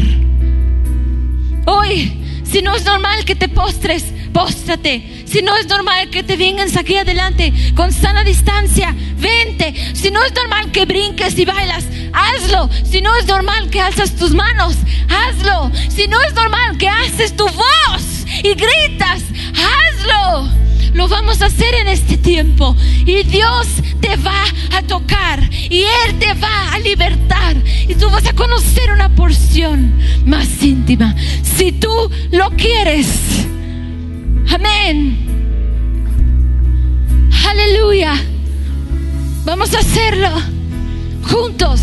Hoy, 1.65 2.41
si 2.43 2.61
no 2.61 2.75
es 2.75 2.83
normal 2.85 3.25
que 3.25 3.35
te 3.35 3.47
postres, 3.47 4.05
póstrate. 4.33 5.23
Si 5.25 5.41
no 5.41 5.55
es 5.55 5.67
normal 5.67 6.09
que 6.09 6.23
te 6.23 6.35
vengan 6.35 6.67
aquí 6.77 6.95
adelante 6.95 7.53
con 7.75 7.93
sana 7.93 8.23
distancia, 8.23 8.95
vente. 9.17 9.73
Si 9.93 10.09
no 10.11 10.23
es 10.23 10.33
normal 10.33 10.71
que 10.71 10.85
brinques 10.85 11.37
y 11.37 11.45
bailas, 11.45 11.85
hazlo. 12.13 12.69
Si 12.83 13.01
no 13.01 13.15
es 13.15 13.25
normal 13.27 13.69
que 13.69 13.79
alzas 13.79 14.15
tus 14.15 14.33
manos, 14.33 14.75
hazlo. 15.07 15.71
Si 15.89 16.07
no 16.07 16.21
es 16.23 16.33
normal 16.33 16.77
que 16.77 16.89
haces 16.89 17.35
tu 17.35 17.45
voz 17.45 18.25
y 18.43 18.53
gritas, 18.55 19.23
hazlo. 19.53 20.68
Lo 20.93 21.07
vamos 21.07 21.41
a 21.41 21.45
hacer 21.47 21.73
en 21.75 21.87
este 21.87 22.17
tiempo. 22.17 22.75
Y 23.05 23.23
Dios 23.23 23.67
te 23.99 24.15
va 24.17 24.43
a 24.75 24.81
tocar. 24.83 25.41
Y 25.69 25.83
Él 26.05 26.19
te 26.19 26.33
va 26.33 26.73
a 26.73 26.79
libertar. 26.79 27.55
Y 27.87 27.95
tú 27.95 28.09
vas 28.09 28.25
a 28.27 28.33
conocer 28.33 28.91
una 28.91 29.09
porción 29.15 29.93
más 30.25 30.61
íntima. 30.63 31.15
Si 31.43 31.71
tú 31.71 31.89
lo 32.31 32.49
quieres. 32.51 33.07
Amén. 34.53 35.17
Aleluya. 37.47 38.13
Vamos 39.45 39.73
a 39.73 39.79
hacerlo 39.79 40.29
juntos. 41.23 41.81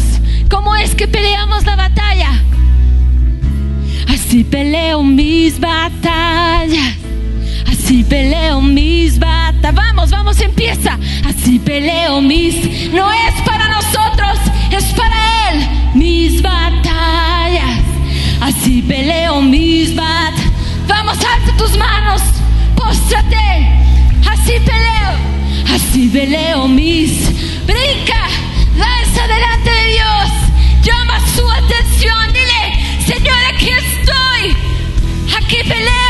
¿Cómo 0.48 0.74
es 0.76 0.94
que 0.94 1.08
peleamos 1.08 1.64
la 1.64 1.76
batalla? 1.76 2.30
Así 4.08 4.44
peleo 4.44 5.02
mis 5.02 5.58
batallas. 5.58 7.05
Así 7.86 8.02
peleo 8.02 8.60
mis 8.60 9.16
batallas. 9.16 9.72
Vamos, 9.72 10.10
vamos, 10.10 10.40
empieza. 10.40 10.98
Así 11.24 11.60
peleo 11.60 12.20
mis. 12.20 12.90
No 12.92 13.12
es 13.12 13.40
para 13.44 13.68
nosotros, 13.68 14.38
es 14.72 14.86
para 14.86 15.50
Él. 15.52 15.68
Mis 15.94 16.42
batallas. 16.42 17.84
Así 18.40 18.82
peleo 18.82 19.40
mis 19.40 19.94
batallas. 19.94 20.50
Vamos, 20.88 21.16
alza 21.18 21.56
tus 21.56 21.78
manos. 21.78 22.22
Póstrate. 22.74 23.68
Así 24.32 24.54
peleo. 24.64 25.72
Así 25.72 26.08
peleo 26.08 26.66
mis. 26.66 27.12
Brinca. 27.68 28.26
Danza 28.76 29.28
delante 29.28 29.70
de 29.70 29.86
Dios. 29.92 30.30
Llama 30.82 31.20
su 31.36 31.48
atención. 31.48 32.32
Dile, 32.32 33.06
Señor, 33.06 33.38
aquí 33.54 33.70
estoy. 33.70 34.56
Aquí 35.38 35.58
peleo. 35.68 36.05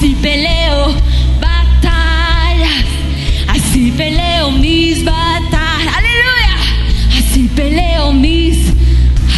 Así 0.00 0.14
peleo 0.14 0.94
batallas. 1.42 2.86
Así 3.48 3.90
peleo 3.90 4.50
mis 4.50 5.04
batallas. 5.04 5.94
Aleluya. 5.94 6.56
Así 7.18 7.42
peleo 7.48 8.10
mis. 8.10 8.56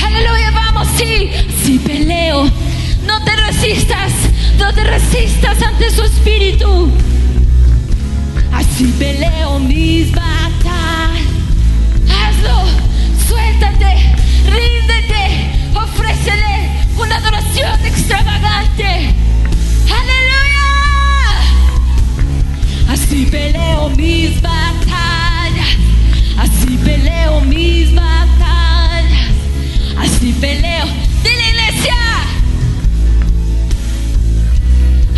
Aleluya. 0.06 0.52
Vamos, 0.52 0.86
sí. 0.96 1.30
Así 1.60 1.80
peleo. 1.80 2.48
No 3.04 3.24
te 3.24 3.34
resistas. 3.34 4.12
No 4.56 4.72
te 4.72 4.84
resistas 4.84 5.60
ante 5.62 5.90
su 5.90 6.04
espíritu. 6.04 6.92
Así 8.52 8.84
peleo 9.00 9.58
mis 9.58 10.12
batallas. 10.12 11.26
Hazlo. 12.08 12.62
Suéltate. 13.26 14.14
Ríndete. 14.46 15.50
Ofrécele 15.74 16.84
una 16.96 17.16
adoración 17.16 17.84
extravagante. 17.84 19.12
Aleluya. 19.90 20.21
Así 23.12 23.26
peleo 23.26 23.90
mis 23.90 24.40
batallas. 24.40 25.76
Así 26.38 26.78
peleo 26.78 27.42
mis 27.42 27.94
batallas. 27.94 29.34
Así 29.98 30.32
peleo. 30.40 30.86
Dile 31.22 31.50
iglesia. 31.50 31.94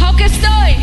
Aunque 0.01 0.25
estoy. 0.25 0.75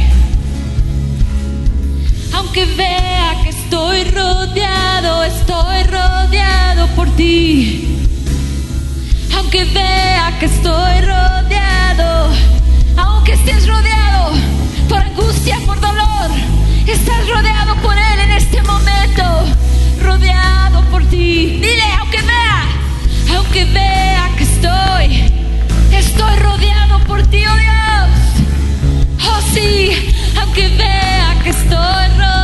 Aunque 2.33 2.63
vea 2.77 3.41
que 3.43 3.49
estoy 3.49 4.05
rodeado, 4.05 5.25
estoy 5.25 5.83
rodeado 5.83 6.87
por 6.95 7.13
ti. 7.17 8.07
Aunque 9.35 9.65
vea 9.65 10.37
que 10.39 10.45
estoy 10.45 11.01
rodeado, 11.01 12.29
aunque 12.95 13.33
estés 13.33 13.67
rodeado 13.67 14.31
por 14.87 14.99
angustia, 14.99 15.59
por 15.65 15.77
dolor, 15.81 16.50
estás 16.87 17.27
rodeado 17.27 17.75
por 17.81 17.97
Él 17.97 18.19
en 18.19 18.31
este 18.31 18.61
momento, 18.63 19.23
rodeado 20.01 20.81
por 20.89 21.03
ti. 21.05 21.59
Dile, 21.61 21.83
aunque 21.99 22.21
vea, 22.21 22.63
aunque 23.35 23.65
vea 23.65 24.29
que 24.37 24.43
estoy, 24.43 25.31
estoy 25.91 26.35
rodeado 26.37 26.99
por 27.05 27.21
ti, 27.27 27.43
oh 27.45 27.57
Dios. 27.57 29.29
Oh 29.29 29.41
sí, 29.53 29.91
aunque 30.39 30.67
vea 30.69 31.35
que 31.43 31.49
estoy 31.49 32.07
rodeado. 32.17 32.40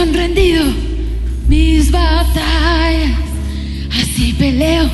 Corazón 0.00 0.14
rendido. 0.14 0.64
Mis 1.46 1.90
batallas. 1.90 3.18
Así 4.00 4.32
peleo. 4.32 4.88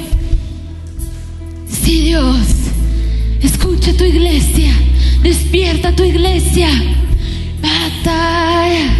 Sí, 1.69 2.01
Dios. 2.03 2.37
Escucha 3.41 3.93
tu 3.93 4.05
iglesia. 4.05 4.73
Despierta 5.23 5.95
tu 5.95 6.03
iglesia. 6.03 6.69
Batalla. 7.63 8.97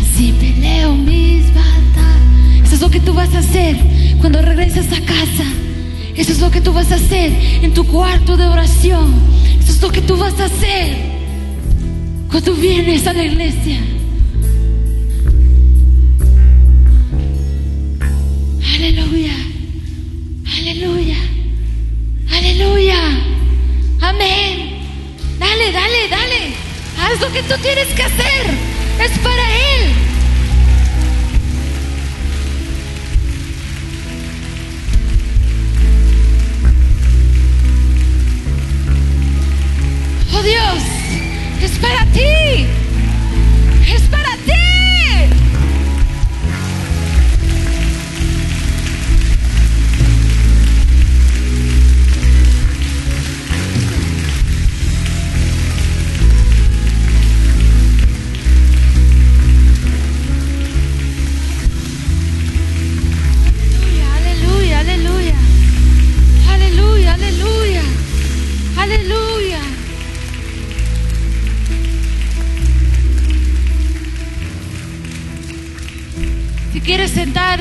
Así 0.00 0.32
peleo 0.40 0.94
mis 0.94 1.44
batallas. 1.48 2.64
Eso 2.64 2.74
es 2.76 2.80
lo 2.80 2.90
que 2.90 3.00
tú 3.00 3.12
vas 3.12 3.34
a 3.34 3.40
hacer 3.40 3.76
cuando 4.20 4.40
regresas 4.40 4.86
a 4.92 5.00
casa. 5.00 5.44
Eso 6.16 6.32
es 6.32 6.40
lo 6.40 6.50
que 6.50 6.62
tú 6.62 6.72
vas 6.72 6.90
a 6.90 6.94
hacer 6.94 7.32
en 7.60 7.74
tu 7.74 7.84
cuarto 7.86 8.38
de 8.38 8.46
oración. 8.46 9.14
Eso 9.60 9.72
es 9.72 9.82
lo 9.82 9.92
que 9.92 10.00
tú 10.00 10.16
vas 10.16 10.40
a 10.40 10.46
hacer 10.46 10.96
cuando 12.30 12.54
vienes 12.54 13.06
a 13.06 13.12
la 13.12 13.24
iglesia. 13.24 13.78
Aleluya. 18.74 19.36
Aleluya. 20.58 21.16
Aleluya. 22.28 23.00
Amén. 24.00 24.82
Dale, 25.38 25.70
dale, 25.70 26.08
dale. 26.08 26.54
Haz 26.98 27.20
lo 27.20 27.32
que 27.32 27.42
tú 27.44 27.54
tienes 27.62 27.86
que 27.94 28.02
hacer. 28.02 28.46
Es 28.98 29.16
para 29.20 29.44
Él. 29.74 29.92
Oh 40.34 40.42
Dios, 40.42 40.82
es 41.62 41.78
para 41.78 42.04
ti. 42.06 42.83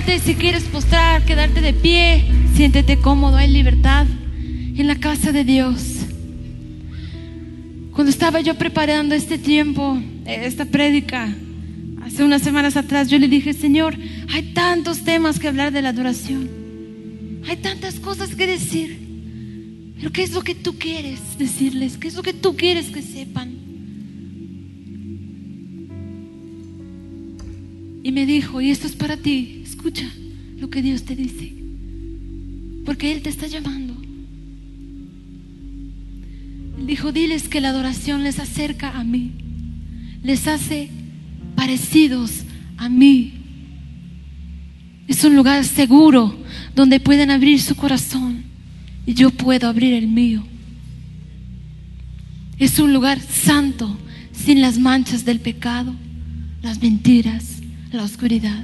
Si 0.02 0.36
quieres 0.36 0.64
postrar, 0.64 1.24
quedarte 1.24 1.62
de 1.62 1.72
pie, 1.74 2.24
siéntete 2.56 2.98
cómodo, 2.98 3.38
hay 3.38 3.50
libertad 3.52 4.08
en 4.08 4.88
la 4.88 4.96
casa 4.96 5.32
de 5.32 5.44
Dios. 5.44 6.00
Cuando 7.92 8.10
estaba 8.10 8.42
yo 8.42 8.56
preparando 8.56 9.14
este 9.14 9.38
tiempo, 9.38 9.98
esta 10.26 10.66
prédica, 10.66 11.34
hace 12.02 12.24
unas 12.24 12.42
semanas 12.42 12.76
atrás, 12.76 13.08
yo 13.08 13.20
le 13.20 13.28
dije, 13.28 13.54
Señor, 13.54 13.96
hay 14.32 14.54
tantos 14.54 15.04
temas 15.04 15.40
que 15.40 15.48
hablar 15.48 15.72
de 15.72 15.82
la 15.82 15.90
adoración. 15.90 16.50
Hay 17.48 17.58
tantas 17.58 18.00
cosas 18.00 18.36
que 18.36 18.48
decir. 18.48 19.00
Pero 19.98 20.12
¿qué 20.12 20.24
es 20.24 20.32
lo 20.32 20.42
que 20.42 20.56
tú 20.56 20.78
quieres 20.78 21.20
decirles? 21.38 21.98
¿Qué 21.98 22.08
es 22.08 22.16
lo 22.16 22.24
que 22.24 22.34
tú 22.34 22.56
quieres 22.56 22.88
que 22.88 23.02
sepan? 23.02 23.52
Y 28.04 28.12
me 28.12 28.26
dijo, 28.26 28.60
y 28.60 28.70
esto 28.70 28.88
es 28.88 28.96
para 28.96 29.16
ti, 29.16 29.63
escucha 29.84 30.10
lo 30.60 30.70
que 30.70 30.82
Dios 30.82 31.04
te 31.04 31.14
dice. 31.14 31.52
Porque 32.86 33.12
Él 33.12 33.22
te 33.22 33.30
está 33.30 33.48
llamando. 33.48 33.94
Él 36.80 36.88
dijo, 36.88 37.12
diles 37.12 37.50
que 37.50 37.60
la 37.60 37.70
adoración 37.70 38.24
les 38.24 38.40
acerca 38.40 38.98
a 38.98 39.04
mí, 39.04 39.32
les 40.24 40.48
hace 40.48 40.90
parecidos 41.58 42.44
a 42.78 42.88
mí. 42.88 43.34
Es 45.10 45.26
un 45.26 45.36
lugar 45.36 45.66
seguro 45.66 46.34
donde 46.74 47.02
pueden 47.02 47.30
abrir 47.30 47.60
su 47.60 47.76
corazón 47.76 48.44
y 49.06 49.14
yo 49.16 49.32
puedo 49.32 49.68
abrir 49.68 49.94
el 49.96 50.08
mío. 50.08 50.46
Es 52.58 52.80
un 52.80 52.94
lugar 52.94 53.20
santo, 53.20 53.98
sin 54.32 54.62
las 54.62 54.80
manchas 54.80 55.26
del 55.26 55.42
pecado, 55.42 55.94
las 56.62 56.82
mentiras, 56.82 57.58
la 57.92 58.04
oscuridad. 58.04 58.64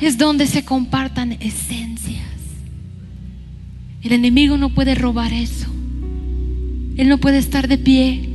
Es 0.00 0.18
donde 0.18 0.46
se 0.46 0.64
compartan 0.64 1.32
esencias. 1.32 2.24
El 4.02 4.12
enemigo 4.12 4.56
no 4.56 4.70
puede 4.70 4.94
robar 4.94 5.32
eso. 5.32 5.66
Él 6.96 7.08
no 7.08 7.18
puede 7.18 7.38
estar 7.38 7.68
de 7.68 7.78
pie. 7.78 8.28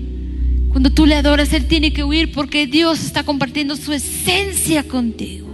Cuando 0.70 0.90
tú 0.90 1.06
le 1.06 1.16
adoras, 1.16 1.54
Él 1.54 1.68
tiene 1.68 1.94
que 1.94 2.04
huir 2.04 2.32
porque 2.32 2.68
Dios 2.68 3.04
está 3.04 3.24
compartiendo 3.24 3.76
su 3.76 3.94
esencia 3.94 4.84
contigo. 4.88 5.48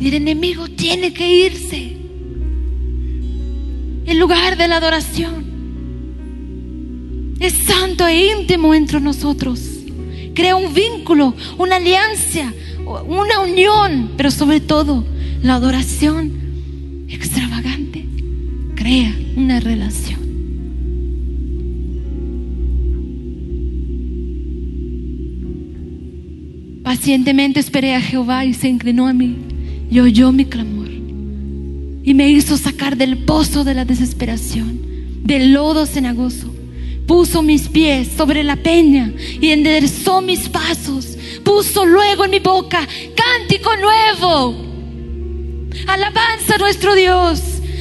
Y 0.00 0.08
el 0.08 0.14
enemigo 0.14 0.68
tiene 0.68 1.12
que 1.12 1.46
irse. 1.46 1.96
El 4.06 4.18
lugar 4.18 4.56
de 4.56 4.68
la 4.68 4.76
adoración 4.76 5.40
es 7.38 7.54
santo 7.54 8.06
e 8.06 8.32
íntimo 8.38 8.74
entre 8.74 9.00
nosotros. 9.00 9.60
Crea 10.34 10.56
un 10.56 10.74
vínculo, 10.74 11.34
una 11.58 11.76
alianza, 11.76 12.52
una 13.04 13.40
unión, 13.40 14.12
pero 14.16 14.30
sobre 14.30 14.60
todo 14.60 15.04
la 15.42 15.54
adoración 15.54 16.32
extravagante 17.08 18.06
crea 18.74 19.14
una 19.36 19.60
relación. 19.60 20.20
Pacientemente 26.82 27.60
esperé 27.60 27.94
a 27.94 28.00
Jehová 28.00 28.44
y 28.44 28.54
se 28.54 28.68
inclinó 28.68 29.06
a 29.06 29.12
mí 29.12 29.36
y 29.90 30.00
oyó 30.00 30.32
mi 30.32 30.44
clamor 30.44 30.80
y 32.02 32.14
me 32.14 32.30
hizo 32.30 32.56
sacar 32.56 32.96
del 32.96 33.18
pozo 33.18 33.64
de 33.64 33.74
la 33.74 33.84
desesperación, 33.84 34.80
del 35.22 35.52
lodo 35.52 35.86
cenagoso. 35.86 36.52
Puso 37.06 37.42
mis 37.42 37.68
pies 37.68 38.08
sobre 38.16 38.42
la 38.42 38.56
peña 38.56 39.12
y 39.40 39.48
enderezó 39.48 40.22
mis 40.22 40.48
pasos. 40.48 41.09
Puso 41.44 41.84
luego 41.84 42.24
en 42.24 42.30
mi 42.30 42.38
boca 42.38 42.86
cántico 43.14 43.76
nuevo. 43.76 44.54
Alabanza 45.86 46.54
a 46.54 46.58
nuestro 46.58 46.94
Dios. 46.94 47.40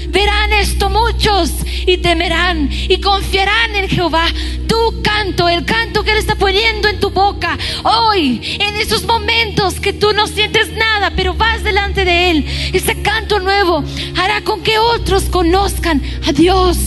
Verán 0.09 0.53
esto 0.53 0.89
muchos 0.89 1.51
y 1.85 1.97
temerán 1.97 2.69
y 2.71 2.99
confiarán 2.99 3.75
en 3.75 3.87
Jehová. 3.87 4.25
Tu 4.67 5.01
canto, 5.03 5.47
el 5.47 5.65
canto 5.65 6.03
que 6.03 6.11
Él 6.11 6.17
está 6.17 6.35
poniendo 6.35 6.87
en 6.87 6.99
tu 6.99 7.09
boca 7.09 7.57
hoy, 7.83 8.57
en 8.59 8.75
esos 8.77 9.03
momentos 9.03 9.79
que 9.79 9.93
tú 9.93 10.13
no 10.13 10.27
sientes 10.27 10.71
nada, 10.73 11.11
pero 11.15 11.33
vas 11.33 11.63
delante 11.63 12.05
de 12.05 12.31
Él, 12.31 12.45
ese 12.73 13.01
canto 13.01 13.39
nuevo 13.39 13.83
hará 14.15 14.41
con 14.43 14.61
que 14.61 14.79
otros 14.79 15.25
conozcan 15.25 16.01
a 16.27 16.31
Dios. 16.31 16.77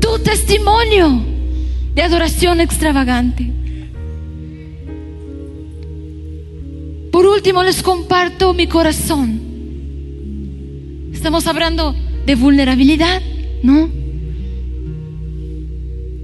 Tu 0.00 0.18
testimonio 0.20 1.24
de 1.94 2.02
adoración 2.02 2.60
extravagante. 2.60 3.51
Por 7.12 7.26
último, 7.26 7.62
les 7.62 7.82
comparto 7.82 8.54
mi 8.54 8.66
corazón. 8.66 9.38
Estamos 11.12 11.46
hablando 11.46 11.94
de 12.24 12.34
vulnerabilidad, 12.34 13.20
¿no? 13.62 13.90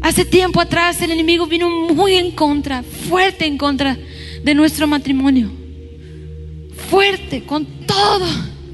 Hace 0.01 0.25
tiempo 0.25 0.63
atrás 0.63 1.03
el 1.03 1.11
enemigo 1.11 1.47
vino 1.47 1.69
muy 1.69 2.15
en 2.15 2.31
contra, 2.31 2.83
fuerte 2.83 3.45
en 3.45 3.59
contra 3.59 3.99
de 4.43 4.55
nuestro 4.55 4.87
matrimonio. 4.87 5.51
Fuerte, 6.89 7.45
con 7.45 7.67
todo, 7.87 8.27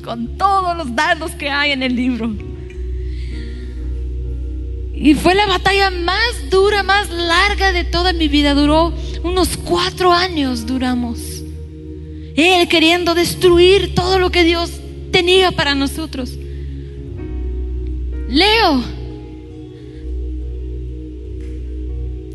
con 0.05 0.39
todos 0.39 0.77
los 0.77 0.95
dados 0.95 1.33
que 1.33 1.51
hay 1.51 1.73
en 1.73 1.83
el 1.83 1.97
libro. 1.97 2.33
Y 4.95 5.15
fue 5.15 5.35
la 5.35 5.47
batalla 5.47 5.91
más 5.91 6.49
dura, 6.49 6.85
más 6.85 7.11
larga 7.11 7.73
de 7.73 7.83
toda 7.83 8.13
mi 8.13 8.29
vida. 8.29 8.55
Duró 8.55 8.93
unos 9.25 9.57
cuatro 9.57 10.13
años, 10.13 10.65
duramos. 10.65 11.34
Él 12.37 12.69
queriendo 12.69 13.15
destruir 13.15 13.95
todo 13.95 14.19
lo 14.19 14.31
que 14.31 14.45
Dios 14.45 14.73
tenía 15.11 15.53
para 15.53 15.75
nosotros. 15.75 16.33
Leo. 18.29 18.83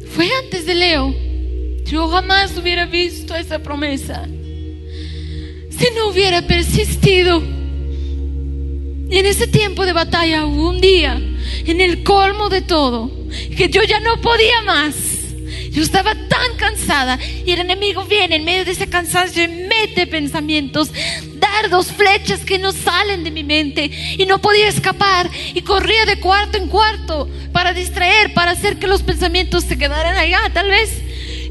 Fue 0.08 0.28
antes 0.43 0.66
de 0.66 0.76
Leo. 0.76 1.14
Yo 1.86 2.08
jamás 2.08 2.58
hubiera 2.58 2.86
visto 2.86 3.36
esa 3.36 3.60
promesa 3.60 4.28
si 5.80 5.86
no 5.95 6.10
hubiera 6.10 6.41
persistido. 6.41 7.41
Y 9.10 9.18
en 9.18 9.26
ese 9.26 9.47
tiempo 9.47 9.86
de 9.86 9.93
batalla 9.93 10.45
un 10.45 10.82
día, 10.82 11.20
en 11.66 11.82
el 11.82 12.04
colmo 12.04 12.50
de 12.50 12.62
todo, 12.62 13.10
que 13.56 13.70
yo 13.70 13.82
ya 13.84 14.00
no 14.02 14.20
podía 14.22 14.62
más. 14.64 14.95
Yo 15.72 15.84
estaba 15.84 16.13
tan 16.15 16.57
cansada 16.57 17.20
y 17.45 17.51
el 17.51 17.59
enemigo 17.59 18.03
viene 18.05 18.38
en 18.38 18.45
medio 18.45 18.65
de 18.65 18.72
ese 18.72 18.89
cansancio 18.89 19.43
y 19.43 19.47
mete 19.47 20.07
pensamientos 20.07 20.91
dos 21.67 21.88
flechas 21.88 22.45
que 22.45 22.57
no 22.57 22.72
salen 22.72 23.24
de 23.24 23.32
mi 23.32 23.43
mente 23.43 23.91
y 24.17 24.26
no 24.26 24.39
podía 24.39 24.67
escapar 24.67 25.30
y 25.53 25.61
corría 25.61 26.05
de 26.05 26.20
cuarto 26.20 26.57
en 26.57 26.67
cuarto 26.67 27.28
para 27.51 27.74
distraer, 27.74 28.34
para 28.34 28.51
hacer 28.51 28.78
que 28.78 28.88
los 28.88 29.01
pensamientos 29.03 29.65
se 29.65 29.78
quedaran 29.78 30.15
allá 30.15 30.39
tal 30.53 30.70
vez 30.70 31.01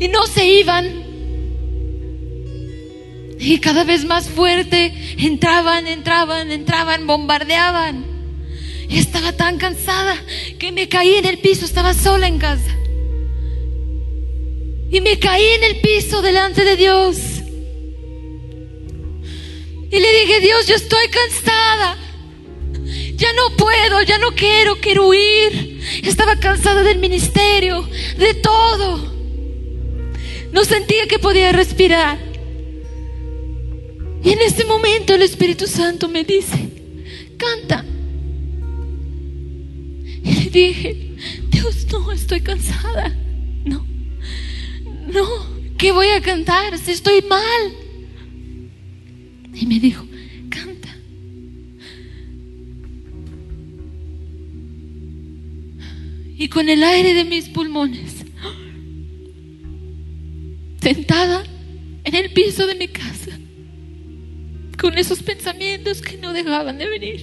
y 0.01 0.09
no 0.09 0.27
se 0.27 0.47
iban. 0.47 1.07
Y 3.41 3.59
cada 3.59 3.85
vez 3.85 4.05
más 4.05 4.29
fuerte 4.29 4.93
entraban, 5.19 5.87
entraban, 5.87 6.51
entraban, 6.51 7.07
bombardeaban. 7.07 8.05
Y 8.89 8.99
estaba 8.99 9.33
tan 9.33 9.59
cansada 9.59 10.17
que 10.59 10.73
me 10.73 10.89
caí 10.89 11.15
en 11.15 11.27
el 11.27 11.39
piso, 11.39 11.65
estaba 11.65 11.95
sola 11.95 12.27
en 12.27 12.39
casa. 12.39 12.75
Y 14.91 15.01
me 15.01 15.19
caí 15.19 15.45
en 15.45 15.65
el 15.65 15.81
piso 15.81 16.23
delante 16.23 16.65
de 16.65 16.77
Dios. 16.77 17.19
Y 19.91 19.99
le 19.99 20.21
dije, 20.21 20.41
Dios, 20.41 20.67
yo 20.67 20.75
estoy 20.75 21.09
cansada. 21.09 21.97
Ya 23.17 23.33
no 23.33 23.57
puedo, 23.57 24.03
ya 24.03 24.19
no 24.19 24.35
quiero, 24.35 24.77
quiero 24.81 25.09
huir. 25.09 25.81
Estaba 26.05 26.37
cansada 26.37 26.83
del 26.83 26.99
ministerio, 26.99 27.89
de 28.17 28.35
todo. 28.35 29.13
No 30.53 30.65
sentía 30.65 31.07
que 31.07 31.19
podía 31.19 31.53
respirar. 31.53 32.19
Y 34.23 34.31
en 34.31 34.41
ese 34.41 34.65
momento 34.65 35.15
el 35.15 35.23
Espíritu 35.23 35.67
Santo 35.67 36.09
me 36.09 36.25
dice, 36.25 36.71
canta. 37.37 37.85
Y 40.25 40.35
le 40.35 40.51
dije, 40.51 41.17
Dios, 41.51 41.87
no, 41.91 42.13
estoy 42.13 42.41
cansada. 42.41 43.17
No, 45.13 45.27
¿qué 45.79 45.93
voy 45.93 46.09
a 46.09 46.21
cantar 46.21 46.79
si 46.79 46.93
estoy 46.93 47.23
mal? 47.23 47.73
Y 49.55 49.67
me 49.67 49.81
dijo, 49.81 50.05
canta. 50.51 50.95
Y 56.37 56.49
con 56.49 56.69
el 56.69 56.85
aire 56.85 57.15
de 57.15 57.25
mis 57.25 57.49
pulmones, 57.49 58.25
sentada 60.81 61.45
en 62.05 62.15
el 62.15 62.33
piso 62.33 62.67
de 62.67 62.75
mi 62.75 62.89
casa, 62.89 63.39
con 64.79 64.97
esos 64.97 65.23
pensamientos 65.23 66.01
que 66.01 66.19
no 66.19 66.33
dejaban 66.33 66.79
de 66.79 66.87
venir, 66.87 67.21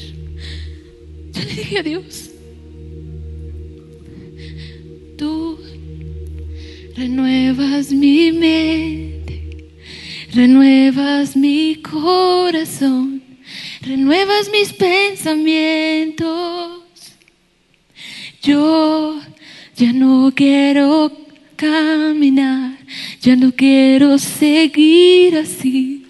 yo 1.31 1.43
le 1.43 1.53
dije 1.53 1.79
a 1.79 1.83
Dios, 1.83 2.31
renuevas 6.95 7.91
mi 7.91 8.31
mente 8.31 9.15
Renuevas 10.35 11.35
mi 11.37 11.77
corazón, 11.77 13.23
renuevas 13.79 14.51
mis 14.51 14.73
pensamientos. 14.73 16.81
Yo 18.41 19.21
ya 19.77 19.93
no 19.93 20.33
quiero 20.35 21.09
caminar, 21.55 22.77
ya 23.21 23.37
no 23.37 23.53
quiero 23.53 24.17
seguir 24.17 25.37
así. 25.37 26.05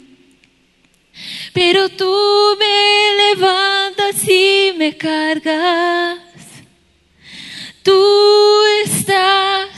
Pero 1.53 1.87
tú 1.89 2.11
me 2.57 3.35
levantas 3.35 4.27
y 4.27 4.71
me 4.75 4.97
cargas. 4.97 6.17
Tú 7.83 7.93
estás 8.83 9.74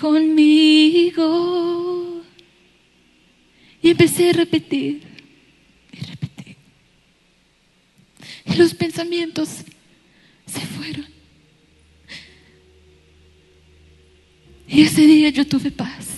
conmigo. 0.00 1.90
Y 3.82 3.90
empecé 3.90 4.30
a 4.30 4.32
repetir 4.32 5.02
y 5.92 5.96
repetir. 6.04 6.56
Y 8.46 8.54
los 8.56 8.74
pensamientos 8.74 9.48
se 10.46 10.60
fueron. 10.60 11.06
Y 14.68 14.82
ese 14.82 15.06
día 15.06 15.30
yo 15.30 15.46
tuve 15.46 15.70
paz 15.70 16.08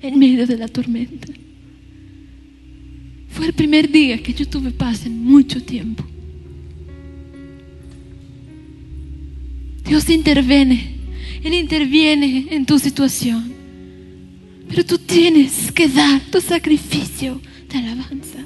en 0.00 0.18
medio 0.18 0.46
de 0.46 0.56
la 0.56 0.68
tormenta. 0.68 1.28
Fue 3.28 3.46
el 3.46 3.52
primer 3.52 3.90
día 3.90 4.22
que 4.22 4.32
yo 4.32 4.46
tuve 4.48 4.70
paz 4.70 5.06
en 5.06 5.22
mucho 5.22 5.62
tiempo. 5.62 6.04
Dios 9.84 10.08
interviene, 10.08 10.93
Él 11.44 11.52
interviene 11.52 12.46
en 12.50 12.64
tu 12.64 12.78
situación. 12.78 13.54
Pero 14.66 14.84
tú 14.84 14.96
tienes 14.96 15.70
que 15.70 15.88
dar 15.88 16.20
tu 16.30 16.40
sacrificio 16.40 17.38
de 17.68 17.78
alabanza. 17.78 18.38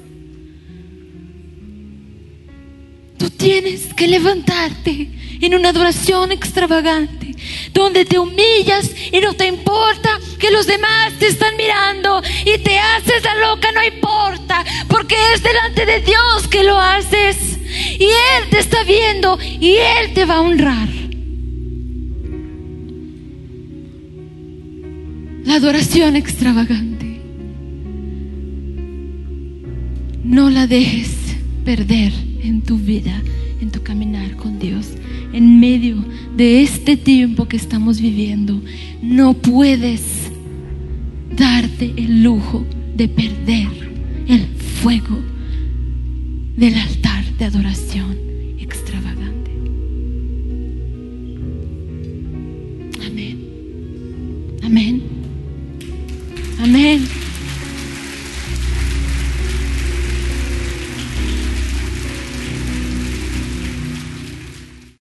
Tú 3.17 3.29
tienes 3.29 3.93
que 3.93 4.07
levantarte 4.07 5.09
en 5.39 5.55
una 5.55 5.69
adoración 5.69 6.33
extravagante, 6.33 7.35
donde 7.73 8.03
te 8.03 8.19
humillas 8.19 8.91
y 9.11 9.19
no 9.21 9.33
te 9.33 9.47
importa 9.47 10.19
que 10.37 10.51
los 10.51 10.67
demás 10.67 11.13
te 11.19 11.27
están 11.27 11.55
mirando 11.55 12.21
y 12.41 12.57
te 12.59 12.77
haces 12.77 13.23
la 13.23 13.35
loca, 13.35 13.71
no 13.71 13.83
importa, 13.83 14.65
porque 14.89 15.15
es 15.33 15.41
delante 15.41 15.85
de 15.85 16.01
Dios 16.01 16.47
que 16.49 16.63
lo 16.63 16.77
haces 16.77 17.37
y 17.73 18.03
Él 18.03 18.49
te 18.49 18.59
está 18.59 18.83
viendo 18.83 19.39
y 19.41 19.75
Él 19.75 20.13
te 20.13 20.25
va 20.25 20.35
a 20.35 20.41
honrar. 20.41 20.98
La 25.49 25.55
adoración 25.55 26.15
extravagante. 26.15 27.19
No 30.23 30.47
la 30.51 30.67
dejes 30.67 31.09
perder 31.65 32.13
en 32.43 32.61
tu 32.61 32.77
vida, 32.77 33.19
en 33.59 33.71
tu 33.71 33.81
caminar 33.81 34.35
con 34.35 34.59
Dios. 34.59 34.89
En 35.33 35.59
medio 35.59 36.05
de 36.37 36.61
este 36.61 36.97
tiempo 36.97 37.47
que 37.47 37.57
estamos 37.57 37.99
viviendo, 37.99 38.61
no 39.01 39.33
puedes 39.33 40.29
darte 41.35 41.95
el 41.97 42.21
lujo 42.21 42.63
de 42.95 43.07
perder 43.07 43.69
el 44.27 44.45
fuego 44.83 45.17
del 46.57 46.75
altar 46.75 47.25
de 47.39 47.45
adoración 47.45 48.15
extravagante. 48.59 49.51
Amén. 53.03 53.39
Amén. 54.61 55.18
Amén. 56.59 57.18